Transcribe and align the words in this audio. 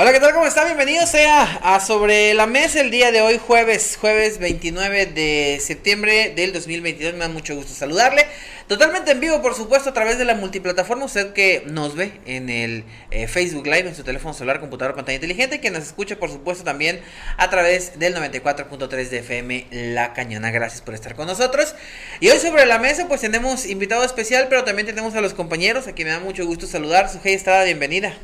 Hola, 0.00 0.12
¿qué 0.12 0.20
tal? 0.20 0.32
¿Cómo 0.32 0.46
está? 0.46 0.64
Bienvenido 0.64 1.04
sea 1.08 1.58
a 1.60 1.80
Sobre 1.80 2.32
la 2.32 2.46
Mesa 2.46 2.80
el 2.80 2.92
día 2.92 3.10
de 3.10 3.20
hoy, 3.20 3.40
jueves, 3.44 3.98
jueves 4.00 4.38
29 4.38 5.06
de 5.06 5.58
septiembre 5.60 6.32
del 6.36 6.52
2022. 6.52 7.14
Me 7.14 7.18
da 7.18 7.28
mucho 7.28 7.56
gusto 7.56 7.74
saludarle. 7.74 8.24
Totalmente 8.68 9.10
en 9.10 9.18
vivo, 9.18 9.42
por 9.42 9.56
supuesto, 9.56 9.90
a 9.90 9.94
través 9.94 10.16
de 10.16 10.24
la 10.24 10.36
multiplataforma. 10.36 11.04
Usted 11.04 11.32
que 11.32 11.64
nos 11.66 11.96
ve 11.96 12.12
en 12.26 12.48
el 12.48 12.84
eh, 13.10 13.26
Facebook 13.26 13.66
Live, 13.66 13.88
en 13.88 13.96
su 13.96 14.04
teléfono 14.04 14.32
celular, 14.34 14.60
computador, 14.60 14.94
pantalla 14.94 15.16
inteligente. 15.16 15.60
Que 15.60 15.72
nos 15.72 15.82
escucha, 15.82 16.14
por 16.14 16.30
supuesto, 16.30 16.62
también 16.62 17.00
a 17.36 17.50
través 17.50 17.98
del 17.98 18.14
94.3 18.14 19.08
de 19.08 19.18
FM 19.18 19.66
La 19.72 20.12
Cañona. 20.12 20.52
Gracias 20.52 20.80
por 20.80 20.94
estar 20.94 21.16
con 21.16 21.26
nosotros. 21.26 21.74
Y 22.20 22.28
hoy 22.28 22.38
sobre 22.38 22.66
la 22.66 22.78
mesa, 22.78 23.08
pues 23.08 23.22
tenemos 23.22 23.66
invitado 23.66 24.04
especial, 24.04 24.46
pero 24.48 24.62
también 24.62 24.86
tenemos 24.86 25.16
a 25.16 25.20
los 25.20 25.34
compañeros, 25.34 25.88
a 25.88 25.92
quien 25.92 26.06
me 26.06 26.14
da 26.14 26.20
mucho 26.20 26.46
gusto 26.46 26.68
saludar. 26.68 27.10
Sujei 27.10 27.34
Estrada, 27.34 27.64
bienvenida. 27.64 28.16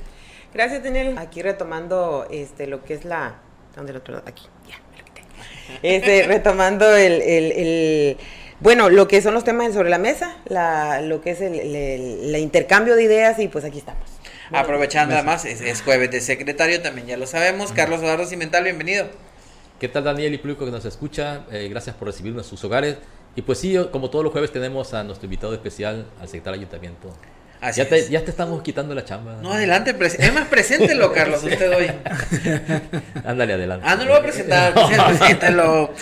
Gracias, 0.55 0.85
Daniel. 0.85 1.19
Aquí 1.19 1.43
retomando 1.43 2.27
este 2.31 2.67
lo 2.69 2.85
que 2.85 2.95
es 2.95 3.05
la. 3.05 3.35
¿Dónde 3.75 3.93
lo 3.93 3.99
otro? 3.99 4.23
Aquí, 4.25 4.47
ya, 4.69 4.77
me 4.93 4.99
lo 4.99 5.05
quité. 5.05 5.23
Este, 5.83 6.23
retomando 6.29 6.95
el, 6.95 7.21
el, 7.23 7.53
el, 7.53 8.17
Bueno, 8.61 8.89
lo 8.89 9.09
que 9.09 9.21
son 9.21 9.35
los 9.35 9.43
temas 9.43 9.75
sobre 9.75 9.91
la 9.91 9.99
mesa, 9.99 10.37
la, 10.47 11.01
lo 11.01 11.21
que 11.21 11.33
es 11.33 11.41
el, 11.41 11.55
el 11.59 12.37
intercambio 12.37 12.95
de 12.95 13.03
ideas, 13.03 13.41
y 13.41 13.49
pues 13.49 13.65
aquí 13.65 13.79
estamos. 13.79 14.09
Bueno, 14.51 14.65
Aprovechando 14.65 15.15
además, 15.15 15.45
es, 15.45 15.61
es, 15.61 15.83
jueves 15.83 16.11
de 16.13 16.21
secretario, 16.21 16.81
también 16.83 17.09
ya 17.09 17.17
lo 17.17 17.27
sabemos. 17.27 17.73
Carlos 17.73 18.01
Eduardo 18.01 18.25
Cimental, 18.25 18.63
bienvenido. 18.63 19.09
¿Qué 19.81 19.89
tal, 19.89 20.05
Daniel 20.05 20.35
y 20.35 20.39
público 20.39 20.65
que 20.65 20.71
nos 20.71 20.85
escucha? 20.85 21.47
Eh, 21.51 21.69
gracias 21.69 21.97
por 21.97 22.07
recibirnos 22.07 22.47
en 22.47 22.51
sus 22.51 22.63
hogares. 22.63 22.99
Y 23.35 23.43
pues 23.43 23.59
sí, 23.59 23.77
como 23.91 24.09
todos 24.09 24.23
los 24.23 24.31
jueves 24.31 24.53
tenemos 24.53 24.95
a 24.95 25.03
nuestro 25.03 25.27
invitado 25.27 25.53
especial, 25.53 26.07
al 26.21 26.29
secretario 26.29 26.61
ayuntamiento, 26.61 27.09
Así 27.65 27.81
ya, 27.81 27.89
te, 27.89 28.11
ya 28.11 28.23
te 28.23 28.31
estamos 28.31 28.61
quitando 28.61 28.95
la 28.95 29.07
chamba. 29.07 29.39
No, 29.41 29.55
adelante, 29.55 29.97
es 29.99 30.35
más, 30.35 30.49
preséntelo, 30.49 31.11
Carlos, 31.13 31.43
usted 31.43 31.75
hoy. 31.75 31.91
Ándale, 33.25 33.55
adelante. 33.55 33.87
Ah, 33.89 33.97
no 33.97 34.05
lo 34.05 34.11
voy 34.11 34.21
a 34.21 34.23
presentar, 34.23 34.75
preséntelo. 35.19 35.95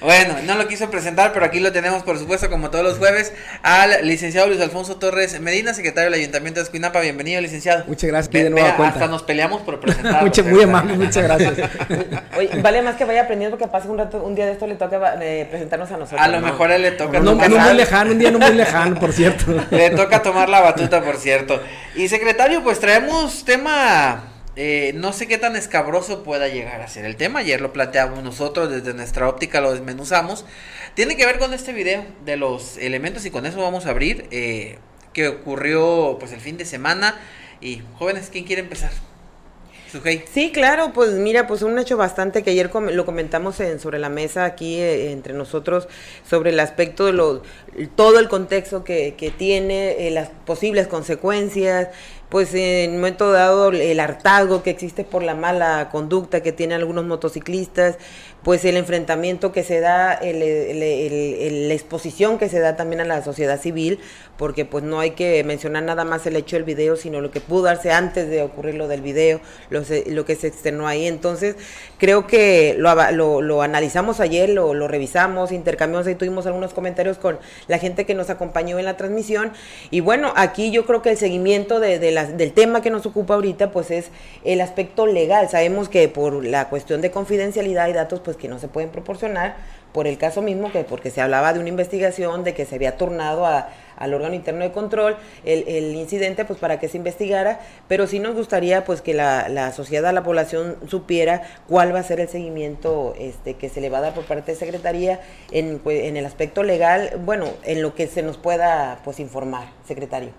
Bueno, 0.00 0.36
no 0.46 0.54
lo 0.54 0.66
quiso 0.66 0.90
presentar, 0.90 1.32
pero 1.32 1.44
aquí 1.44 1.60
lo 1.60 1.72
tenemos, 1.72 2.02
por 2.02 2.18
supuesto, 2.18 2.48
como 2.48 2.70
todos 2.70 2.84
los 2.84 2.98
jueves, 2.98 3.34
al 3.62 4.06
licenciado 4.06 4.46
Luis 4.48 4.60
Alfonso 4.60 4.96
Torres 4.96 5.38
Medina, 5.40 5.74
secretario 5.74 6.10
del 6.10 6.20
Ayuntamiento 6.20 6.60
de 6.60 6.64
Escuinapa. 6.64 7.00
Bienvenido, 7.00 7.40
licenciado. 7.40 7.84
Muchas 7.86 8.08
gracias, 8.08 8.32
de 8.32 8.48
nueva 8.48 8.76
cuenta. 8.76 8.94
Hasta 8.94 9.08
nos 9.08 9.22
peleamos 9.22 9.60
por 9.62 9.78
presentarlo. 9.78 10.20
Mucho, 10.22 10.44
muy 10.44 10.62
amable, 10.62 10.94
muchas 10.94 11.22
gracias. 11.24 11.70
Oye, 12.38 12.50
vale 12.62 12.82
más 12.82 12.96
que 12.96 13.04
vaya 13.04 13.22
aprendiendo 13.22 13.56
porque 13.58 13.70
pase 13.70 13.88
un 13.88 13.98
rato, 13.98 14.22
un 14.22 14.34
día 14.34 14.46
de 14.46 14.52
esto 14.52 14.66
le 14.66 14.76
toca 14.76 15.18
eh, 15.20 15.46
presentarnos 15.50 15.90
a 15.90 15.96
nosotros. 15.98 16.20
A 16.20 16.28
lo 16.28 16.40
mejor 16.40 16.70
a 16.70 16.76
él 16.76 16.82
le 16.82 16.92
toca. 16.92 17.20
No, 17.20 17.34
no, 17.34 17.48
no 17.48 17.58
muy 17.58 17.74
lejano, 17.74 18.12
un 18.12 18.18
día 18.18 18.30
no 18.30 18.38
muy 18.38 18.54
lejano, 18.54 18.98
por 18.98 19.12
cierto. 19.12 19.44
Le 19.70 19.90
toca 19.90 20.22
tomar 20.22 20.48
la 20.48 20.60
batuta, 20.60 21.02
por 21.02 21.16
cierto. 21.16 21.60
Y 21.94 22.08
secretario, 22.08 22.62
pues 22.62 22.80
traemos 22.80 23.44
tema 23.44 24.22
eh, 24.62 24.92
no 24.92 25.14
sé 25.14 25.26
qué 25.26 25.38
tan 25.38 25.56
escabroso 25.56 26.22
pueda 26.22 26.46
llegar 26.48 26.82
a 26.82 26.88
ser 26.88 27.06
el 27.06 27.16
tema. 27.16 27.38
Ayer 27.38 27.62
lo 27.62 27.72
planteamos 27.72 28.22
nosotros, 28.22 28.70
desde 28.70 28.92
nuestra 28.92 29.26
óptica 29.26 29.62
lo 29.62 29.72
desmenuzamos. 29.72 30.44
Tiene 30.92 31.16
que 31.16 31.24
ver 31.24 31.38
con 31.38 31.54
este 31.54 31.72
video 31.72 32.04
de 32.26 32.36
los 32.36 32.76
elementos 32.76 33.24
y 33.24 33.30
con 33.30 33.46
eso 33.46 33.62
vamos 33.62 33.86
a 33.86 33.90
abrir. 33.90 34.28
Eh, 34.30 34.78
que 35.14 35.28
ocurrió 35.28 36.18
pues 36.20 36.32
el 36.32 36.40
fin 36.40 36.58
de 36.58 36.66
semana. 36.66 37.18
Y 37.62 37.80
jóvenes, 37.98 38.28
¿quién 38.30 38.44
quiere 38.44 38.60
empezar? 38.60 38.90
Sujei. 39.90 40.24
Sí, 40.30 40.52
claro, 40.52 40.92
pues 40.92 41.12
mira, 41.12 41.46
pues 41.46 41.62
un 41.62 41.76
hecho 41.78 41.96
bastante 41.96 42.42
que 42.42 42.50
ayer 42.50 42.70
com 42.70 42.86
lo 42.86 43.04
comentamos 43.04 43.58
en, 43.60 43.80
sobre 43.80 43.98
la 43.98 44.08
mesa 44.08 44.44
aquí 44.44 44.76
eh, 44.76 45.10
entre 45.10 45.34
nosotros 45.34 45.88
sobre 46.28 46.50
el 46.50 46.60
aspecto 46.60 47.06
de 47.06 47.12
lo, 47.12 47.42
todo 47.96 48.20
el 48.20 48.28
contexto 48.28 48.84
que, 48.84 49.34
tiene, 49.36 50.06
eh, 50.06 50.10
las 50.10 50.28
posibles 50.46 50.86
consecuencias, 50.86 51.88
pues 52.30 52.54
en 52.54 52.92
un 52.92 52.96
momento 52.96 53.32
dado 53.32 53.70
el 53.70 54.00
hartazgo 54.00 54.62
que 54.62 54.70
existe 54.70 55.04
por 55.04 55.22
la 55.22 55.34
mala 55.34 55.88
conducta 55.90 56.42
que 56.42 56.52
tienen 56.52 56.78
algunos 56.78 57.04
motociclistas, 57.04 57.98
pues 58.42 58.64
el 58.64 58.76
enfrentamiento 58.76 59.52
que 59.52 59.62
se 59.62 59.80
da, 59.80 60.14
el, 60.14 61.68
la 61.68 61.74
exposición 61.74 62.38
que 62.38 62.48
se 62.48 62.60
da 62.60 62.76
también 62.76 63.00
a 63.00 63.04
la 63.04 63.22
sociedad 63.22 63.60
civil, 63.60 64.00
porque 64.38 64.64
pues 64.64 64.82
no 64.82 65.00
hay 65.00 65.10
que 65.10 65.44
mencionar 65.44 65.82
nada 65.82 66.04
más 66.04 66.26
el 66.26 66.36
hecho 66.36 66.56
del 66.56 66.64
video, 66.64 66.96
sino 66.96 67.20
lo 67.20 67.30
que 67.30 67.40
pudo 67.40 67.64
darse 67.64 67.90
antes 67.90 68.30
de 68.30 68.42
ocurrir 68.42 68.74
lo 68.74 68.88
del 68.88 69.02
video, 69.02 69.40
lo, 69.68 69.82
lo 70.06 70.24
que 70.24 70.34
se 70.34 70.46
externó 70.46 70.88
ahí. 70.88 71.06
Entonces, 71.06 71.56
creo 71.98 72.26
que 72.26 72.74
lo, 72.78 72.94
lo, 73.12 73.42
lo 73.42 73.60
analizamos 73.60 74.20
ayer, 74.20 74.48
lo, 74.48 74.72
lo, 74.72 74.88
revisamos, 74.88 75.52
intercambiamos 75.52 76.08
y 76.08 76.14
tuvimos 76.14 76.46
algunos 76.46 76.72
comentarios 76.72 77.18
con 77.18 77.38
la 77.68 77.78
gente 77.78 78.06
que 78.06 78.14
nos 78.14 78.30
acompañó 78.30 78.78
en 78.78 78.86
la 78.86 78.96
transmisión. 78.96 79.52
Y 79.90 80.00
bueno, 80.00 80.32
aquí 80.36 80.70
yo 80.70 80.86
creo 80.86 81.02
que 81.02 81.10
el 81.10 81.18
seguimiento 81.18 81.78
de, 81.78 81.98
del 81.98 82.52
tema 82.52 82.80
que 82.80 82.88
nos 82.88 83.04
ocupa 83.04 83.34
ahorita, 83.34 83.70
pues 83.72 83.90
es 83.90 84.06
el 84.44 84.62
aspecto 84.62 85.06
legal. 85.06 85.50
Sabemos 85.50 85.90
que 85.90 86.08
por 86.08 86.42
la 86.42 86.70
cuestión 86.70 87.02
de 87.02 87.10
confidencialidad 87.10 87.88
y 87.88 87.92
datos, 87.92 88.20
pues 88.20 88.29
que 88.36 88.48
no 88.48 88.58
se 88.58 88.68
pueden 88.68 88.90
proporcionar, 88.90 89.56
por 89.92 90.06
el 90.06 90.18
caso 90.18 90.42
mismo, 90.42 90.70
que 90.70 90.84
porque 90.84 91.10
se 91.10 91.20
hablaba 91.20 91.52
de 91.52 91.60
una 91.60 91.68
investigación, 91.68 92.44
de 92.44 92.54
que 92.54 92.64
se 92.64 92.76
había 92.76 92.96
turnado 92.96 93.44
a, 93.44 93.68
al 93.96 94.14
órgano 94.14 94.34
interno 94.34 94.64
de 94.64 94.72
control 94.72 95.16
el, 95.44 95.64
el, 95.68 95.94
incidente, 95.94 96.44
pues 96.44 96.58
para 96.58 96.78
que 96.78 96.88
se 96.88 96.96
investigara, 96.96 97.60
pero 97.88 98.06
sí 98.06 98.18
nos 98.18 98.34
gustaría 98.34 98.84
pues 98.84 99.02
que 99.02 99.14
la, 99.14 99.48
la, 99.48 99.72
sociedad, 99.72 100.12
la 100.14 100.22
población 100.22 100.76
supiera 100.88 101.42
cuál 101.68 101.94
va 101.94 102.00
a 102.00 102.02
ser 102.02 102.20
el 102.20 102.28
seguimiento 102.28 103.14
este, 103.18 103.54
que 103.54 103.68
se 103.68 103.80
le 103.80 103.90
va 103.90 103.98
a 103.98 104.02
dar 104.02 104.14
por 104.14 104.24
parte 104.24 104.52
de 104.52 104.58
Secretaría 104.58 105.20
en, 105.50 105.80
en 105.84 106.16
el 106.16 106.24
aspecto 106.24 106.62
legal, 106.62 107.20
bueno, 107.24 107.46
en 107.64 107.82
lo 107.82 107.94
que 107.94 108.06
se 108.06 108.22
nos 108.22 108.36
pueda 108.36 109.00
pues 109.04 109.20
informar, 109.20 109.68
secretario. 109.86 110.30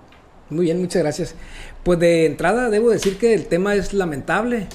Muy 0.49 0.65
bien, 0.65 0.79
muchas 0.79 1.01
gracias. 1.01 1.35
Pues 1.83 1.97
de 1.99 2.25
entrada 2.25 2.69
debo 2.69 2.89
decir 2.89 3.17
que 3.17 3.33
el 3.33 3.45
tema 3.45 3.75
es 3.75 3.93
lamentable 3.93 4.67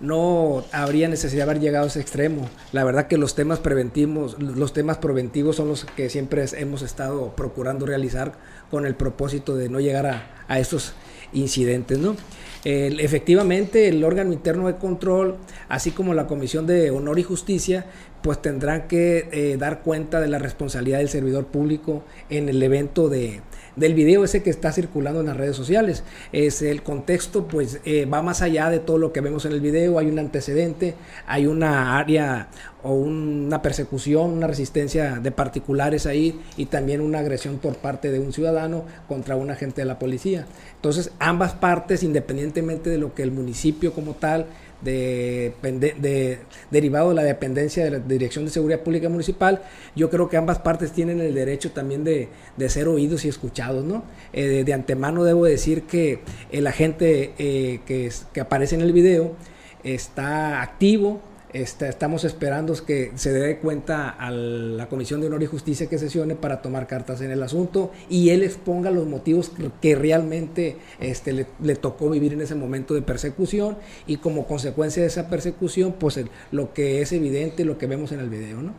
no 0.00 0.64
habría 0.72 1.08
necesidad 1.08 1.44
de 1.44 1.50
haber 1.50 1.62
llegado 1.62 1.84
a 1.84 1.88
ese 1.88 2.00
extremo. 2.00 2.48
La 2.72 2.84
verdad 2.84 3.06
que 3.06 3.18
los 3.18 3.34
temas 3.34 3.58
preventivos, 3.58 4.40
los 4.40 4.72
temas 4.72 4.98
preventivos 4.98 5.56
son 5.56 5.68
los 5.68 5.84
que 5.84 6.08
siempre 6.08 6.44
hemos 6.56 6.82
estado 6.82 7.34
procurando 7.36 7.86
realizar 7.86 8.32
con 8.70 8.86
el 8.86 8.94
propósito 8.94 9.56
de 9.56 9.68
no 9.68 9.80
llegar 9.80 10.06
a, 10.06 10.44
a 10.48 10.58
estos 10.58 10.94
incidentes, 11.32 11.98
¿no? 11.98 12.16
Efectivamente, 12.62 13.88
el 13.88 14.04
órgano 14.04 14.34
interno 14.34 14.66
de 14.66 14.76
control, 14.76 15.36
así 15.68 15.92
como 15.92 16.12
la 16.12 16.26
Comisión 16.26 16.66
de 16.66 16.90
Honor 16.90 17.18
y 17.18 17.22
Justicia, 17.22 17.86
pues 18.22 18.42
tendrán 18.42 18.86
que 18.86 19.28
eh, 19.32 19.56
dar 19.58 19.80
cuenta 19.80 20.20
de 20.20 20.28
la 20.28 20.38
responsabilidad 20.38 20.98
del 20.98 21.08
servidor 21.08 21.46
público 21.46 22.04
en 22.28 22.50
el 22.50 22.62
evento 22.62 23.08
de, 23.08 23.40
del 23.76 23.94
video 23.94 24.24
ese 24.24 24.42
que 24.42 24.50
está 24.50 24.72
circulando 24.72 25.20
en 25.20 25.26
las 25.26 25.36
redes 25.36 25.56
sociales. 25.56 26.02
Es 26.32 26.62
el 26.62 26.82
contexto, 26.82 27.46
pues 27.46 27.80
eh, 27.84 28.06
va 28.06 28.22
más 28.22 28.42
allá 28.42 28.70
de 28.70 28.78
todo 28.78 28.98
lo 28.98 29.12
que 29.12 29.20
vemos 29.20 29.44
en 29.44 29.52
el 29.52 29.60
video. 29.60 29.98
Hay 29.98 30.06
un 30.06 30.18
antecedente, 30.18 30.94
hay 31.26 31.46
una 31.46 31.98
área 31.98 32.48
o 32.82 32.94
un, 32.94 33.46
una 33.46 33.62
persecución, 33.62 34.30
una 34.30 34.46
resistencia 34.46 35.20
de 35.20 35.30
particulares 35.30 36.06
ahí 36.06 36.40
y 36.56 36.66
también 36.66 37.00
una 37.00 37.18
agresión 37.18 37.58
por 37.58 37.76
parte 37.76 38.10
de 38.10 38.20
un 38.20 38.32
ciudadano 38.32 38.84
contra 39.08 39.36
un 39.36 39.50
agente 39.50 39.82
de 39.82 39.86
la 39.86 39.98
policía. 39.98 40.46
Entonces, 40.76 41.10
ambas 41.18 41.52
partes, 41.52 42.02
independientemente 42.02 42.90
de 42.90 42.98
lo 42.98 43.14
que 43.14 43.22
el 43.22 43.32
municipio 43.32 43.92
como 43.92 44.14
tal 44.14 44.46
de, 44.82 45.52
de, 45.62 45.94
de, 45.98 46.38
derivado 46.70 47.10
de 47.10 47.14
la 47.14 47.22
dependencia 47.22 47.84
de 47.84 47.90
la 47.90 47.98
Dirección 47.98 48.44
de 48.44 48.50
Seguridad 48.50 48.80
Pública 48.80 49.08
Municipal, 49.08 49.62
yo 49.94 50.10
creo 50.10 50.28
que 50.28 50.36
ambas 50.36 50.58
partes 50.58 50.92
tienen 50.92 51.20
el 51.20 51.34
derecho 51.34 51.72
también 51.72 52.04
de, 52.04 52.28
de 52.56 52.68
ser 52.68 52.88
oídos 52.88 53.24
y 53.24 53.28
escuchados, 53.28 53.84
¿no? 53.84 54.02
Eh, 54.32 54.64
de, 54.64 54.72
antemano 54.72 55.24
debo 55.24 55.44
decir 55.44 55.82
que 55.82 56.20
el 56.50 56.66
agente 56.66 57.32
eh, 57.38 57.80
que, 57.86 58.10
que 58.32 58.40
aparece 58.40 58.74
en 58.74 58.80
el 58.82 58.92
video 58.92 59.34
está 59.82 60.62
activo, 60.62 61.20
Está, 61.52 61.88
estamos 61.88 62.24
esperando 62.24 62.74
que 62.86 63.10
se 63.16 63.32
dé 63.32 63.58
cuenta 63.58 64.08
a 64.08 64.30
la 64.30 64.88
Comisión 64.88 65.20
de 65.20 65.26
Honor 65.26 65.42
y 65.42 65.46
Justicia 65.46 65.88
que 65.88 65.98
sesione 65.98 66.36
para 66.36 66.62
tomar 66.62 66.86
cartas 66.86 67.20
en 67.22 67.32
el 67.32 67.42
asunto 67.42 67.90
y 68.08 68.30
él 68.30 68.44
exponga 68.44 68.90
los 68.90 69.06
motivos 69.06 69.50
que 69.82 69.96
realmente 69.96 70.76
este, 71.00 71.32
le, 71.32 71.46
le, 71.60 71.74
tocó 71.74 72.08
vivir 72.08 72.34
en 72.34 72.40
ese 72.40 72.54
momento 72.54 72.94
de 72.94 73.02
persecución 73.02 73.78
y 74.06 74.18
como 74.18 74.46
consecuencia 74.46 75.02
de 75.02 75.08
esa 75.08 75.28
persecución, 75.28 75.92
pues 75.94 76.16
el, 76.18 76.30
lo 76.52 76.72
que 76.72 77.02
es 77.02 77.12
evidente, 77.12 77.64
lo 77.64 77.78
que 77.78 77.86
vemos 77.86 78.12
en 78.12 78.20
el 78.20 78.30
video, 78.30 78.62
¿no? 78.62 78.72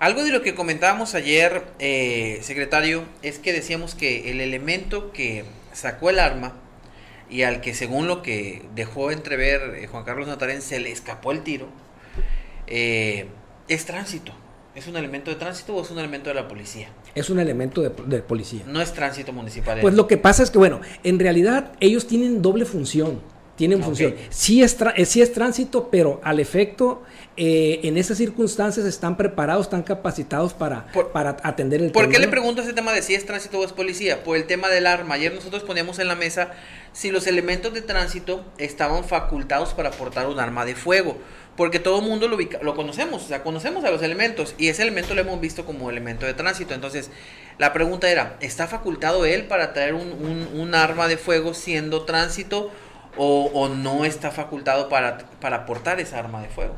Algo 0.00 0.24
de 0.24 0.30
lo 0.30 0.40
que 0.40 0.54
comentábamos 0.54 1.14
ayer, 1.14 1.62
eh, 1.78 2.38
secretario, 2.40 3.04
es 3.22 3.38
que 3.38 3.52
decíamos 3.52 3.94
que 3.94 4.30
el 4.30 4.40
elemento 4.40 5.12
que 5.12 5.44
sacó 5.72 6.08
el 6.08 6.18
arma 6.18 6.54
y 7.28 7.42
al 7.42 7.60
que 7.60 7.74
según 7.74 8.08
lo 8.08 8.22
que 8.22 8.62
dejó 8.74 9.10
entrever 9.10 9.76
eh, 9.76 9.86
Juan 9.86 10.04
Carlos 10.04 10.26
Natarén 10.26 10.62
se 10.62 10.80
le 10.80 10.90
escapó 10.90 11.32
el 11.32 11.42
tiro, 11.42 11.68
eh, 12.70 13.26
es 13.68 13.84
tránsito. 13.84 14.32
¿Es 14.74 14.86
un 14.86 14.96
elemento 14.96 15.30
de 15.30 15.36
tránsito 15.36 15.74
o 15.74 15.82
es 15.82 15.90
un 15.90 15.98
elemento 15.98 16.28
de 16.30 16.34
la 16.36 16.46
policía? 16.46 16.88
Es 17.16 17.28
un 17.28 17.40
elemento 17.40 17.82
de, 17.82 17.90
de 18.06 18.22
policía. 18.22 18.62
No 18.66 18.80
es 18.80 18.92
tránsito 18.92 19.32
municipal. 19.32 19.80
Pues 19.80 19.94
lo 19.94 20.06
que 20.06 20.16
pasa 20.16 20.44
es 20.44 20.50
que, 20.50 20.58
bueno, 20.58 20.80
en 21.02 21.18
realidad 21.18 21.72
ellos 21.80 22.06
tienen 22.06 22.40
doble 22.40 22.64
función. 22.64 23.20
Tienen 23.56 23.82
función. 23.82 24.14
Sí 24.30 24.62
es, 24.62 24.74
eh, 24.96 25.04
sí 25.04 25.20
es 25.20 25.32
tránsito, 25.34 25.90
pero 25.90 26.18
al 26.24 26.40
efecto, 26.40 27.02
eh, 27.36 27.80
en 27.82 27.98
esas 27.98 28.16
circunstancias 28.16 28.86
están 28.86 29.18
preparados, 29.18 29.66
están 29.66 29.82
capacitados 29.82 30.54
para, 30.54 30.86
Por- 30.92 31.08
para 31.12 31.36
atender 31.42 31.82
el 31.82 31.90
¿Por 31.90 32.08
qué 32.08 32.18
le 32.20 32.28
pregunto 32.28 32.62
ese 32.62 32.72
tema 32.72 32.92
de 32.92 33.02
si 33.02 33.14
es 33.14 33.26
tránsito 33.26 33.58
o 33.58 33.64
es 33.64 33.72
policía? 33.72 34.24
Por 34.24 34.36
el 34.38 34.46
tema 34.46 34.68
del 34.70 34.86
arma. 34.86 35.16
Ayer 35.16 35.34
nosotros 35.34 35.62
poníamos 35.64 35.98
en 35.98 36.08
la 36.08 36.14
mesa 36.14 36.52
si 36.92 37.10
los 37.10 37.26
elementos 37.26 37.74
de 37.74 37.82
tránsito 37.82 38.46
estaban 38.56 39.04
facultados 39.04 39.74
para 39.74 39.90
portar 39.90 40.28
un 40.28 40.38
arma 40.40 40.64
de 40.64 40.74
fuego. 40.74 41.18
Porque 41.60 41.78
todo 41.78 41.98
el 42.00 42.06
mundo 42.06 42.26
lo, 42.26 42.36
ubica- 42.36 42.58
lo 42.62 42.74
conocemos, 42.74 43.22
o 43.22 43.28
sea, 43.28 43.42
conocemos 43.42 43.84
a 43.84 43.90
los 43.90 44.00
elementos 44.02 44.54
y 44.56 44.68
ese 44.68 44.80
elemento 44.80 45.14
lo 45.14 45.20
hemos 45.20 45.38
visto 45.42 45.66
como 45.66 45.90
elemento 45.90 46.24
de 46.24 46.32
tránsito. 46.32 46.72
Entonces, 46.72 47.10
la 47.58 47.74
pregunta 47.74 48.08
era, 48.10 48.38
¿está 48.40 48.66
facultado 48.66 49.26
él 49.26 49.44
para 49.44 49.74
traer 49.74 49.92
un, 49.92 50.10
un- 50.54 50.74
arma 50.74 51.06
de 51.06 51.18
fuego 51.18 51.52
siendo 51.52 52.06
tránsito 52.06 52.70
o, 53.18 53.50
o 53.52 53.68
no 53.68 54.06
está 54.06 54.30
facultado 54.30 54.88
para, 54.88 55.18
para 55.38 55.66
portar 55.66 56.00
esa 56.00 56.18
arma 56.18 56.40
de 56.40 56.48
fuego? 56.48 56.76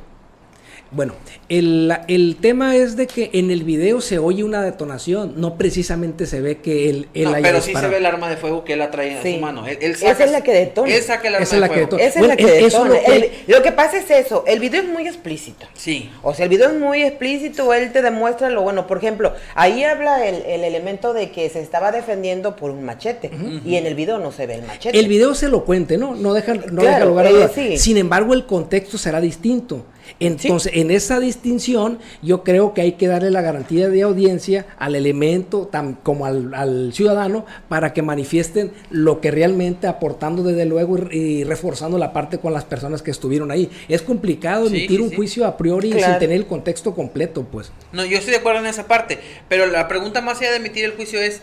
Bueno, 0.94 1.14
el, 1.48 1.88
la- 1.88 2.04
el 2.06 2.36
tema 2.38 2.76
es 2.76 2.96
de 2.96 3.06
que 3.06 3.30
en 3.32 3.50
el 3.50 3.64
video 3.64 4.02
se 4.02 4.18
oye 4.18 4.44
una 4.44 4.62
detonación, 4.62 5.34
no 5.36 5.56
precisamente 5.56 6.26
se 6.26 6.42
ve 6.42 6.58
que 6.58 6.90
él, 6.90 7.08
él 7.14 7.24
No, 7.24 7.30
haya 7.34 7.42
pero 7.42 7.60
sí 7.62 7.72
se 7.74 7.88
ve 7.88 7.96
el 7.96 8.04
arma 8.04 8.28
de 8.28 8.36
fuego 8.36 8.62
que 8.62 8.74
él 8.74 8.78
la 8.80 8.90
trae 8.90 9.16
en 9.16 9.22
Sí. 9.22 9.34
su 9.36 9.40
mano. 9.40 9.66
Él, 9.66 9.78
él 9.80 9.92
Esa 9.92 10.24
es 10.24 10.30
la 10.30 10.42
que 10.42 10.52
detona. 10.52 10.92
Él 10.94 11.02
saca 11.02 11.28
el 11.28 11.34
arma 11.36 11.44
Esa 11.44 11.54
es 11.56 11.60
la 11.62 11.68
de 11.68 11.74
que 11.74 11.80
fuego. 11.86 11.96
detona. 11.96 12.02
Esa 12.04 12.18
Bueno, 12.18 12.34
es 12.34 12.40
la 12.40 12.46
que 12.46 12.62
detona. 12.64 12.88
lo 12.90 13.00
que- 13.00 13.16
El- 13.16 13.30
lo 13.46 13.62
que 13.62 13.72
pasa 13.72 13.96
es 13.98 14.10
eso, 14.10 14.44
el 14.46 14.60
video 14.60 14.82
es 14.82 14.88
muy 14.88 15.06
explícito. 15.08 15.66
Sí. 15.72 16.10
O 16.22 16.34
sea, 16.34 16.44
el 16.44 16.50
video 16.50 16.68
es 16.68 16.78
muy 16.78 17.02
explícito, 17.02 17.72
él 17.72 17.90
te 17.90 18.02
demuestra 18.02 18.50
lo 18.50 18.60
bueno. 18.60 18.86
Por 18.86 18.98
ejemplo, 18.98 19.32
ahí 19.54 19.84
habla 19.84 20.26
el, 20.28 20.42
el 20.44 20.62
elemento 20.64 21.14
de 21.14 21.30
que 21.30 21.48
se 21.48 21.60
estaba 21.60 21.90
defendiendo 21.92 22.54
por 22.54 22.70
un 22.70 22.82
machete. 22.84 23.30
Y 23.64 23.76
en 23.76 23.86
el 23.86 23.94
video 23.94 24.18
no 24.18 24.30
se 24.30 24.46
ve 24.46 24.56
el 24.56 24.62
machete. 24.64 24.98
El 24.98 25.08
video 25.08 25.34
se 25.34 25.48
lo 25.48 25.64
cuente, 25.64 25.96
¿no? 25.96 26.14
No 26.14 26.34
deja, 26.34 26.52
no 26.54 26.60
Claro, 26.82 26.82
deja 26.82 27.04
lugar 27.06 27.26
a 27.26 27.30
eh, 27.30 27.32
duda. 27.32 27.50
sí. 27.54 27.78
Sin 27.78 27.96
embargo, 27.96 28.34
el 28.34 28.44
contexto 28.44 28.98
será 28.98 29.20
distinto. 29.22 29.86
Entonces, 30.20 30.72
en 30.74 30.90
esa 30.90 31.20
distinción, 31.20 31.98
yo 32.22 32.42
creo 32.44 32.74
que 32.74 32.80
hay 32.82 32.92
que 32.92 33.06
darle 33.08 33.30
la 33.30 33.42
garantía 33.42 33.88
de 33.88 34.02
audiencia 34.02 34.66
al 34.78 34.94
elemento 34.94 35.70
tam- 35.70 35.96
como 36.02 36.26
al, 36.26 36.54
al 36.54 36.92
ciudadano 36.92 37.46
para 37.68 37.92
que 37.92 38.02
manifiesten 38.02 38.72
lo 38.90 39.20
que 39.20 39.30
realmente 39.30 39.86
aportando 39.86 40.42
desde 40.42 40.64
luego 40.66 40.98
y, 41.10 41.16
y 41.16 41.44
reforzando 41.44 41.98
la 41.98 42.12
parte 42.12 42.38
con 42.38 42.52
las 42.52 42.64
personas 42.64 43.02
que 43.02 43.10
estuvieron 43.10 43.50
ahí. 43.50 43.70
Es 43.88 44.02
complicado 44.02 44.68
Sí, 44.68 44.76
emitir 44.76 44.98
sí, 44.98 45.02
un 45.04 45.10
sí. 45.10 45.16
juicio 45.16 45.46
a 45.46 45.56
priori 45.56 45.92
sin 45.92 46.18
tener 46.18 46.32
el 46.32 46.46
contexto 46.46 46.94
completo, 46.94 47.44
pues. 47.50 47.72
No, 47.92 48.04
yo 48.04 48.18
estoy 48.18 48.32
de 48.32 48.38
acuerdo 48.38 48.60
en 48.60 48.66
esa 48.66 48.86
parte, 48.86 49.18
pero 49.48 49.66
la 49.66 49.88
pregunta 49.88 50.20
más 50.20 50.38
allá 50.40 50.50
de 50.50 50.56
emitir 50.56 50.84
el 50.84 50.92
juicio 50.92 51.20
es, 51.20 51.42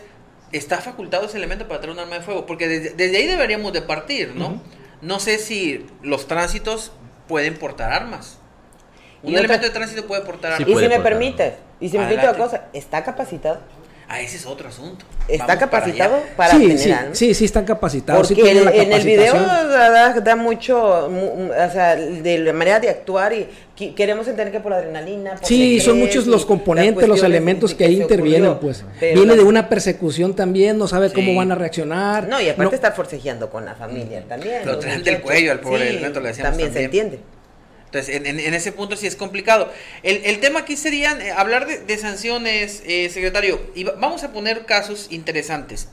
¿está 0.52 0.78
facultado 0.78 1.26
ese 1.26 1.36
elemento 1.36 1.68
para 1.68 1.80
traer 1.80 1.94
un 1.94 2.00
arma 2.00 2.16
de 2.16 2.22
fuego? 2.22 2.46
Porque 2.46 2.66
desde, 2.68 2.90
desde 2.90 3.16
ahí 3.16 3.26
deberíamos 3.26 3.72
de 3.72 3.82
partir, 3.82 4.32
¿no? 4.34 4.60
No 5.00 5.20
sé 5.20 5.38
si 5.38 5.86
los 6.02 6.26
tránsitos 6.26 6.92
pueden 7.28 7.54
portar 7.54 7.92
armas. 7.92 8.39
Un 9.22 9.30
Y 9.30 9.32
otra- 9.34 9.40
elemento 9.44 9.66
de 9.66 9.72
tránsito 9.72 10.06
puede 10.06 10.22
portar 10.22 10.52
Sí 10.52 10.62
armas. 10.62 10.68
y 10.68 10.72
puede 10.72 10.86
si 10.86 10.92
me 10.96 11.00
permites, 11.00 11.52
y 11.80 11.88
si 11.88 11.98
me 11.98 12.06
permite 12.06 12.28
una 12.28 12.38
cosa, 12.38 12.64
¿está 12.72 13.04
capacitado? 13.04 13.58
Ah, 14.12 14.20
ese 14.20 14.38
es 14.38 14.46
otro 14.46 14.68
asunto. 14.68 15.04
¿Está 15.28 15.46
Vamos 15.46 15.46
para 15.46 15.58
capacitado 15.70 16.14
allá. 16.16 16.24
para 16.36 16.50
sí, 16.50 16.58
tener 16.62 16.78
sí, 16.78 16.90
armas? 16.90 17.16
sí, 17.18 17.32
sí 17.32 17.44
están 17.44 17.64
capacitados. 17.64 18.26
sí 18.26 18.34
Porque 18.34 18.50
el- 18.50 18.66
en 18.68 18.92
el 18.92 19.04
video 19.04 19.34
da, 19.34 20.14
da 20.18 20.34
mucho, 20.34 21.08
mu- 21.08 21.52
o 21.52 21.70
sea, 21.70 21.94
de 21.94 22.38
la 22.38 22.52
manera 22.52 22.80
de 22.80 22.88
actuar 22.90 23.32
y 23.32 23.46
queremos 23.94 24.26
entender 24.26 24.50
que 24.52 24.58
por 24.58 24.72
la 24.72 24.78
adrenalina. 24.78 25.36
por 25.36 25.46
Sí, 25.46 25.78
son 25.78 26.00
muchos 26.00 26.26
y 26.26 26.30
los 26.30 26.44
componentes, 26.44 27.06
los 27.06 27.22
elementos 27.22 27.72
que 27.72 27.84
ahí 27.84 28.00
intervienen, 28.02 28.50
ocurrió. 28.50 28.74
pues. 28.98 29.14
Viene 29.14 29.36
de 29.36 29.44
una 29.44 29.68
persecución 29.68 30.34
también, 30.34 30.76
no 30.76 30.88
sabe 30.88 31.12
cómo 31.12 31.30
Sí. 31.30 31.36
van 31.36 31.52
a 31.52 31.54
reaccionar. 31.54 32.26
No, 32.26 32.40
y 32.40 32.48
aparte 32.48 32.64
No, 32.64 32.74
estar 32.74 32.96
forcejeando 32.96 33.48
con 33.48 33.64
la 33.64 33.76
familia 33.76 34.24
también. 34.28 34.66
Lo 34.66 34.76
traen 34.80 35.04
del 35.04 35.20
cuello 35.20 35.52
al 35.52 35.60
pobre 35.60 35.82
Sí, 35.82 35.88
elemento, 35.90 36.18
le 36.20 36.28
decíamos 36.30 36.50
También 36.50 36.72
se 36.72 36.82
entiende. 36.82 37.20
Entonces, 37.92 38.14
en, 38.24 38.54
ese 38.54 38.70
punto 38.72 38.96
sí 38.96 39.06
es 39.08 39.16
complicado. 39.16 39.72
El, 40.04 40.38
tema 40.40 40.60
aquí 40.60 40.76
sería 40.76 41.12
eh, 41.20 41.32
hablar 41.32 41.66
de, 41.66 41.98
sanciones, 41.98 42.82
eh, 42.86 43.08
secretario. 43.10 43.60
Y 43.74 43.82
va- 43.84 43.94
vamos 43.98 44.22
a 44.22 44.32
poner 44.32 44.64
casos 44.64 45.08
interesantes. 45.10 45.88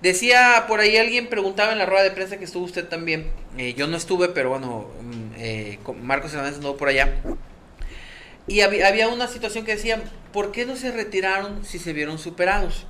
Decía 0.00 0.66
por 0.68 0.80
ahí 0.80 0.96
alguien, 0.96 1.28
preguntaba 1.28 1.72
en 1.72 1.78
la 1.78 1.86
rueda 1.86 2.04
de 2.04 2.10
prensa 2.12 2.36
que 2.36 2.44
estuvo 2.44 2.64
usted 2.64 2.86
también. 2.86 3.30
eh, 3.58 3.74
yo 3.74 3.86
no 3.88 3.96
estuve, 3.96 4.28
pero 4.28 4.50
bueno, 4.50 4.90
mm, 5.02 5.32
eh, 5.38 5.78
Marcos 6.02 6.32
Hernández 6.34 6.56
anduvo 6.56 6.76
por 6.76 6.88
allá. 6.88 7.14
Y 8.46 8.60
había, 8.60 8.88
había 8.88 9.08
una 9.08 9.26
situación 9.28 9.64
que 9.64 9.74
decía, 9.76 10.02
¿por 10.32 10.52
qué 10.52 10.66
no 10.66 10.76
se 10.76 10.90
retiraron 10.92 11.64
si 11.64 11.78
se 11.78 11.92
vieron 11.92 12.18
superados? 12.18 12.86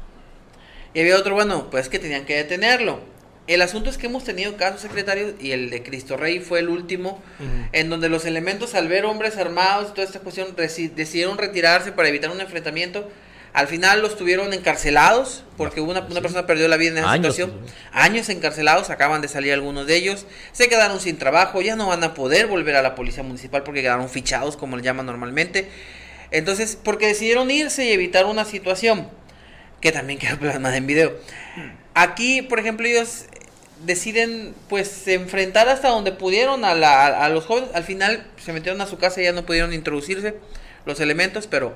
Y 0.94 1.00
había 1.00 1.17
otro, 1.19 1.35
bueno, 1.35 1.70
pues 1.70 1.88
que 1.88 1.99
tenían 1.99 2.25
que 2.25 2.37
detenerlo. 2.37 3.00
El 3.46 3.61
asunto 3.61 3.91
es 3.91 3.99
que 3.99 4.06
hemos 4.06 4.25
tenido 4.25 4.56
casos, 4.56 4.81
secretario, 4.81 5.35
y 5.38 5.52
el 5.52 5.69
de 5.69 5.82
Cristo 5.82 6.17
Rey 6.17 6.41
fue 6.41 6.61
el 6.61 6.69
último, 6.70 7.23
en 7.73 7.91
donde 7.91 8.08
los 8.08 8.25
elementos, 8.25 8.75
al 8.75 8.88
ver 8.88 9.05
hombres 9.05 9.37
armados 9.37 9.88
y 9.91 9.94
toda 9.94 10.06
esta 10.06 10.20
cuestión, 10.20 10.55
decidieron 10.56 11.37
retirarse 11.37 11.93
para 11.93 12.08
evitar 12.08 12.31
un 12.31 12.41
enfrentamiento. 12.41 13.11
Al 13.52 13.69
final 13.69 14.00
los 14.02 14.17
tuvieron 14.17 14.52
encarcelados, 14.52 15.44
porque 15.56 15.81
una, 15.81 16.00
una 16.00 16.20
persona 16.23 16.46
perdió 16.46 16.67
la 16.69 16.76
vida 16.76 16.91
en 16.93 16.99
esa 16.99 17.11
Años, 17.12 17.37
situación. 17.37 17.67
sí. 17.67 17.73
Años 17.93 18.29
encarcelados, 18.31 18.91
acaban 18.91 19.20
de 19.20 19.29
salir 19.29 19.52
algunos 19.52 19.87
de 19.87 19.94
ellos. 19.94 20.26
Se 20.52 20.69
quedaron 20.69 20.99
sin 20.99 21.19
trabajo, 21.19 21.61
ya 21.61 21.76
no 21.76 21.87
van 21.88 22.02
a 22.02 22.14
poder 22.14 22.46
volver 22.49 22.75
a 22.76 22.82
la 22.82 22.94
policía 22.94 23.23
municipal 23.23 23.62
porque 23.62 23.82
quedaron 23.82 24.08
fichados, 24.08 24.56
como 24.56 24.76
le 24.76 24.82
llaman 24.82 25.06
normalmente. 25.06 25.69
Entonces, 26.32 26.76
porque 26.82 27.06
decidieron 27.06 27.49
irse 27.50 27.85
y 27.85 27.93
evitar 27.93 28.25
una 28.25 28.44
situación 28.44 29.08
que 29.81 29.93
también 29.93 30.19
queda 30.19 30.37
plasmada 30.37 30.76
en 30.76 30.87
video. 30.87 31.12
Aquí, 31.94 32.43
por 32.43 32.58
ejemplo, 32.58 32.87
ellos 32.87 33.25
deciden 33.85 34.55
pues 34.69 35.06
enfrentar 35.08 35.69
hasta 35.69 35.88
donde 35.88 36.12
pudieron 36.12 36.64
a, 36.64 36.75
la- 36.75 37.06
a- 37.06 37.25
a 37.25 37.29
los 37.29 37.44
jóvenes. 37.44 37.70
Al 37.75 37.85
final 37.85 38.26
se 38.43 38.52
metieron 38.52 38.81
a 38.81 38.87
su 38.87 38.99
casa 38.99 39.20
y 39.20 39.25
ya 39.25 39.32
no 39.32 39.46
pudieron 39.46 39.73
introducirse 39.73 40.37
los 40.87 41.00
elementos, 41.00 41.46
pero 41.46 41.75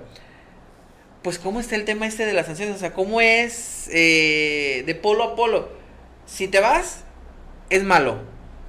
pues 1.22 1.38
cómo 1.38 1.60
está 1.60 1.74
el 1.76 1.84
tema 1.84 2.06
este 2.06 2.26
de 2.26 2.32
las 2.32 2.46
sanciones, 2.46 2.76
o 2.76 2.78
sea, 2.78 2.92
cómo 2.92 3.20
es 3.20 3.88
eh, 3.92 4.82
de 4.86 4.94
polo 4.94 5.24
a 5.24 5.36
polo. 5.36 5.68
Si 6.26 6.46
te 6.48 6.60
vas, 6.60 7.00
es 7.70 7.82
malo, 7.84 8.18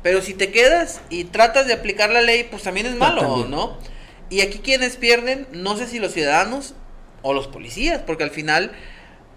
pero 0.02 0.22
si 0.22 0.34
te 0.34 0.52
quedas 0.52 1.02
y 1.10 1.26
tratas 1.26 1.68
de 1.68 1.74
aplicar 1.74 2.10
la 2.10 2.22
ley, 2.22 2.46
pues 2.50 2.64
también 2.64 2.86
es 2.88 2.96
malo, 2.96 3.22
también. 3.22 3.52
¿no? 3.52 3.78
Y 4.30 4.42
aquí 4.42 4.60
quienes 4.60 4.96
pierden, 4.96 5.48
no 5.52 5.78
sé 5.78 5.88
si 5.88 6.00
los 6.00 6.14
ciudadanos 6.14 6.74
o 7.22 7.34
los 7.34 7.48
policías, 7.48 8.02
porque 8.06 8.24
al 8.24 8.32
final, 8.32 8.72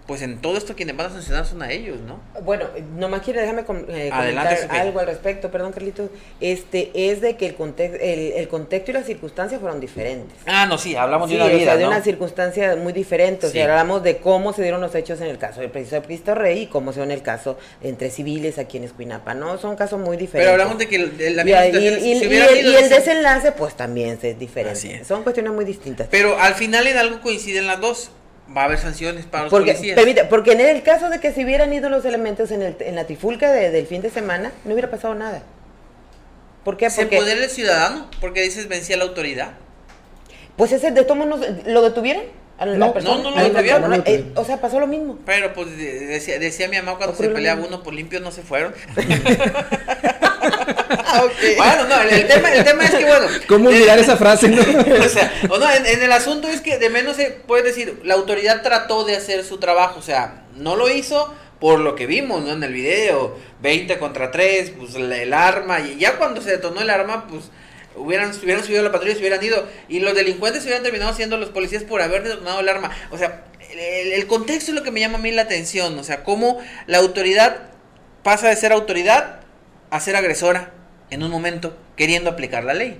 pues 0.07 0.21
en 0.21 0.39
todo 0.41 0.57
esto 0.57 0.75
quienes 0.75 0.97
van 0.97 1.07
a 1.07 1.09
sancionar 1.11 1.45
son 1.45 1.61
a 1.63 1.71
ellos, 1.71 1.97
¿no? 2.01 2.19
Bueno, 2.43 2.65
nomás 2.97 3.21
quiero 3.21 3.39
déjame 3.39 3.61
eh, 3.61 4.09
comentar 4.11 4.57
algo 4.71 4.99
al 4.99 5.05
respecto, 5.07 5.49
perdón 5.49 5.71
Carlitos, 5.71 6.09
este 6.41 6.91
es 6.93 7.21
de 7.21 7.37
que 7.37 7.45
el, 7.45 7.55
context, 7.55 7.95
el, 8.01 8.33
el 8.33 8.47
contexto 8.49 8.91
y 8.91 8.93
las 8.95 9.05
circunstancias 9.05 9.61
fueron 9.61 9.79
diferentes. 9.79 10.37
Ah, 10.45 10.65
no, 10.65 10.77
sí, 10.77 10.95
hablamos 10.95 11.29
Sí, 11.29 11.35
de 11.37 11.41
una 11.43 11.51
o 11.53 11.55
vida, 11.55 11.65
sea, 11.65 11.77
de 11.77 11.83
¿no? 11.83 11.89
una 11.89 12.01
circunstancia 12.01 12.75
muy 12.75 12.91
diferente. 12.91 13.45
O 13.45 13.49
Sí. 13.49 13.53
sea, 13.53 13.63
hablamos 13.65 14.03
de 14.03 14.17
cómo 14.17 14.51
se 14.51 14.61
dieron 14.61 14.81
los 14.81 14.93
hechos 14.95 15.21
en 15.21 15.27
el 15.27 15.37
caso 15.37 15.61
del 15.61 15.69
preciso 15.71 15.95
de 15.95 16.01
Cristo 16.01 16.35
Rey 16.35 16.63
y 16.63 16.67
cómo 16.67 16.91
se 16.91 16.97
dio 16.99 17.05
en 17.05 17.11
el 17.11 17.21
caso 17.21 17.57
entre 17.81 18.09
civiles 18.09 18.57
aquí 18.57 18.77
en 18.77 18.83
Escuinapa, 18.83 19.33
¿no? 19.33 19.57
Son 19.57 19.75
casos 19.77 19.99
muy 19.99 20.17
diferentes. 20.17 20.41
Pero 20.41 20.51
hablamos 20.51 20.77
de 20.79 20.87
que 20.87 20.95
el- 20.97 21.17
de 21.17 21.29
la 21.31 21.41
y, 21.43 21.45
misma 21.45 21.65
y- 21.67 21.71
si 21.71 22.25
y- 22.25 22.69
y 22.71 22.75
el, 22.75 22.89
desenlace, 22.89 23.51
pues 23.53 23.75
también 23.75 24.19
es 24.21 24.37
diferente. 24.37 24.95
Es. 25.01 25.07
Son 25.07 25.23
cuestiones 25.23 25.53
muy 25.53 25.63
distintas. 25.65 26.07
Pero 26.11 26.37
al 26.37 26.55
final 26.55 26.87
en 26.87 26.97
algo 26.97 27.21
coinciden 27.21 27.67
las 27.67 27.79
dos. 27.79 28.11
Va 28.55 28.61
a 28.61 28.65
haber 28.65 28.77
sanciones 28.77 29.25
para 29.25 29.45
los 29.45 29.51
Porque, 29.51 29.71
policías. 29.73 29.95
permite- 29.97 30.25
porque 30.25 30.51
en 30.51 30.61
el 30.61 30.83
caso 30.83 31.09
de 31.09 31.19
que 31.19 31.31
se 31.31 31.43
hubieran 31.43 31.73
ido 31.73 31.89
los 31.89 32.05
elementos 32.05 32.51
en, 32.51 32.61
el, 32.61 32.75
en 32.79 32.95
la 32.95 33.05
trifulca 33.05 33.51
de- 33.51 33.71
del 33.71 33.87
fin 33.87 34.01
de 34.01 34.09
semana, 34.11 34.51
no 34.65 34.73
hubiera 34.73 34.91
pasado 34.91 35.15
nada. 35.15 35.41
¿Por 36.63 36.77
qué? 36.77 36.89
¿Se 36.89 37.01
Porque, 37.03 37.17
poder 37.17 37.37
el 37.39 37.49
ciudadano? 37.49 38.07
Porque 38.21 38.41
dices 38.41 38.67
vencía 38.67 38.95
la 38.97 39.03
autoridad. 39.05 39.53
pues 40.55 40.71
ese 40.71 40.91
de 40.91 41.03
todos 41.03 41.17
modos, 41.17 41.45
¿lo 41.65 41.81
detuvieron? 41.81 42.23
¿A 42.59 42.67
la 42.67 42.77
No, 42.77 42.93
persona? 42.93 43.17
no, 43.17 43.23
no. 43.23 43.31
No 43.31 43.37
lo 43.41 43.49
detuvieron. 43.49 44.03
Eh, 44.05 44.31
o 44.35 44.45
sea, 44.45 44.61
pasó 44.61 44.79
lo 44.79 44.85
mismo. 44.85 45.17
Pero 45.25 45.51
pues 45.53 45.75
de- 45.75 46.05
decía, 46.05 46.37
decía 46.37 46.67
mi 46.67 46.77
mamá 46.77 46.97
cuando 46.97 47.15
se 47.15 47.27
peleaba 47.29 47.65
uno, 47.65 47.81
pues 47.81 47.95
limpios 47.95 48.21
no 48.21 48.31
se 48.31 48.43
fueron. 48.43 48.73
Bueno, 51.57 51.85
no, 51.87 52.01
el, 52.01 52.09
el 52.09 52.27
tema, 52.27 52.53
el 52.53 52.63
tema 52.63 52.85
es 52.85 52.91
que 52.91 53.05
bueno. 53.05 53.27
¿Cómo 53.47 53.69
olvidar 53.69 53.99
esa 53.99 54.17
frase? 54.17 54.49
no? 54.49 54.61
o 55.05 55.09
sea, 55.09 55.33
o 55.49 55.57
no, 55.57 55.69
en, 55.71 55.85
en 55.85 56.01
el 56.03 56.11
asunto 56.11 56.47
es 56.47 56.61
que 56.61 56.77
de 56.77 56.89
menos 56.89 57.17
se 57.17 57.31
puede 57.31 57.63
decir, 57.63 58.01
la 58.03 58.15
autoridad 58.15 58.61
trató 58.61 59.03
de 59.03 59.15
hacer 59.15 59.43
su 59.43 59.57
trabajo, 59.57 59.99
o 59.99 60.03
sea, 60.03 60.45
no 60.55 60.75
lo 60.75 60.89
hizo 60.89 61.33
por 61.59 61.79
lo 61.79 61.95
que 61.95 62.07
vimos, 62.07 62.43
¿no? 62.43 62.51
En 62.51 62.63
el 62.63 62.73
video, 62.73 63.37
20 63.61 63.97
contra 63.97 64.31
3, 64.31 64.73
pues 64.77 64.95
el 64.95 65.33
arma, 65.33 65.79
y 65.79 65.97
ya 65.97 66.17
cuando 66.17 66.41
se 66.41 66.51
detonó 66.51 66.81
el 66.81 66.89
arma, 66.89 67.27
pues 67.27 67.45
hubieran, 67.95 68.31
hubieran 68.31 68.63
subido 68.63 68.81
a 68.81 68.83
la 68.83 68.91
patrulla 68.91 69.13
y 69.13 69.15
se 69.15 69.21
hubieran 69.21 69.43
ido, 69.43 69.65
y 69.87 69.99
los 70.01 70.13
delincuentes 70.13 70.61
se 70.61 70.67
hubieran 70.67 70.83
terminado 70.83 71.13
siendo 71.13 71.37
los 71.37 71.51
policías 71.51 71.83
por 71.83 72.01
haber 72.01 72.23
detonado 72.23 72.59
el 72.59 72.67
arma. 72.67 72.91
O 73.11 73.17
sea, 73.17 73.45
el, 73.71 74.11
el 74.11 74.27
contexto 74.27 74.71
es 74.71 74.75
lo 74.75 74.83
que 74.83 74.91
me 74.91 74.99
llama 74.99 75.19
a 75.19 75.21
mí 75.21 75.31
la 75.31 75.43
atención, 75.43 75.97
o 75.97 76.03
sea, 76.03 76.23
cómo 76.23 76.59
la 76.85 76.97
autoridad 76.97 77.69
pasa 78.23 78.49
de 78.49 78.55
ser 78.57 78.73
autoridad 78.73 79.39
a 79.89 79.99
ser 79.99 80.17
agresora 80.17 80.73
en 81.13 81.23
un 81.23 81.31
momento 81.31 81.75
queriendo 81.95 82.29
aplicar 82.29 82.63
la 82.63 82.73
ley. 82.73 82.97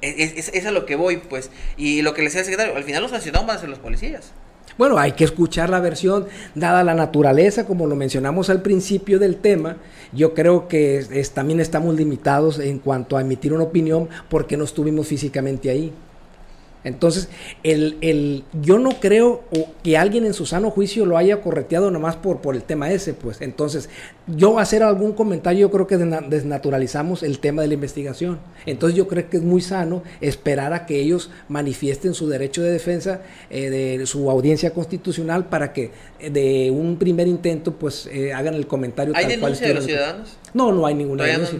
Es, 0.00 0.48
es, 0.48 0.66
a 0.66 0.70
lo 0.70 0.86
que 0.86 0.96
voy, 0.96 1.16
pues. 1.16 1.50
Y 1.76 2.02
lo 2.02 2.14
que 2.14 2.22
le 2.22 2.26
decía 2.26 2.40
el 2.40 2.46
secretario, 2.46 2.76
al 2.76 2.84
final 2.84 3.02
los 3.02 3.10
sancionados 3.10 3.46
van 3.46 3.56
a 3.56 3.60
ser 3.60 3.68
los 3.68 3.78
policías. 3.78 4.32
Bueno, 4.76 4.96
hay 4.96 5.12
que 5.12 5.24
escuchar 5.24 5.70
la 5.70 5.80
versión, 5.80 6.28
dada 6.54 6.84
la 6.84 6.94
naturaleza, 6.94 7.66
como 7.66 7.86
lo 7.86 7.96
mencionamos 7.96 8.48
al 8.48 8.62
principio 8.62 9.18
del 9.18 9.36
tema, 9.36 9.78
yo 10.12 10.34
creo 10.34 10.68
que 10.68 11.04
también 11.34 11.58
estamos 11.58 11.96
limitados 11.96 12.60
en 12.60 12.78
cuanto 12.78 13.16
a 13.16 13.22
emitir 13.22 13.52
una 13.52 13.64
opinión 13.64 14.08
porque 14.28 14.56
no 14.56 14.62
estuvimos 14.62 15.08
físicamente 15.08 15.70
ahí. 15.70 15.92
Entonces, 16.84 17.28
el, 17.64 17.96
el, 18.00 18.44
yo 18.62 18.78
no 18.78 18.90
creo 19.00 19.42
que 19.82 19.98
alguien 19.98 20.24
en 20.24 20.32
su 20.32 20.46
sano 20.46 20.70
juicio 20.70 21.06
lo 21.06 21.18
haya 21.18 21.40
correteado 21.40 21.90
nomás 21.90 22.16
por, 22.16 22.40
por 22.40 22.54
el 22.54 22.62
tema 22.62 22.90
ese, 22.90 23.14
pues. 23.14 23.40
Entonces, 23.40 23.88
yo 24.28 24.58
hacer 24.58 24.82
algún 24.82 25.12
comentario, 25.12 25.62
yo 25.62 25.70
creo 25.70 25.86
que 25.86 25.96
desnaturalizamos 25.96 27.22
el 27.22 27.40
tema 27.40 27.62
de 27.62 27.68
la 27.68 27.74
investigación. 27.74 28.38
Entonces, 28.64 28.96
yo 28.96 29.08
creo 29.08 29.28
que 29.28 29.38
es 29.38 29.42
muy 29.42 29.60
sano 29.60 30.02
esperar 30.20 30.72
a 30.72 30.86
que 30.86 31.00
ellos 31.00 31.30
manifiesten 31.48 32.14
su 32.14 32.28
derecho 32.28 32.62
de 32.62 32.70
defensa 32.70 33.22
eh, 33.50 33.70
de 33.70 34.06
su 34.06 34.30
audiencia 34.30 34.70
constitucional 34.70 35.46
para 35.46 35.72
que 35.72 35.90
eh, 36.20 36.30
de 36.30 36.70
un 36.70 36.96
primer 36.96 37.26
intento, 37.26 37.72
pues, 37.72 38.08
eh, 38.12 38.32
hagan 38.32 38.54
el 38.54 38.68
comentario. 38.68 39.14
¿Hay 39.16 39.26
denuncia 39.26 39.66
de 39.66 39.74
los 39.74 39.84
ciudadanos? 39.84 40.36
No, 40.54 40.72
no 40.72 40.86
hay 40.86 40.94
ninguna 40.94 41.24
denuncia. 41.24 41.58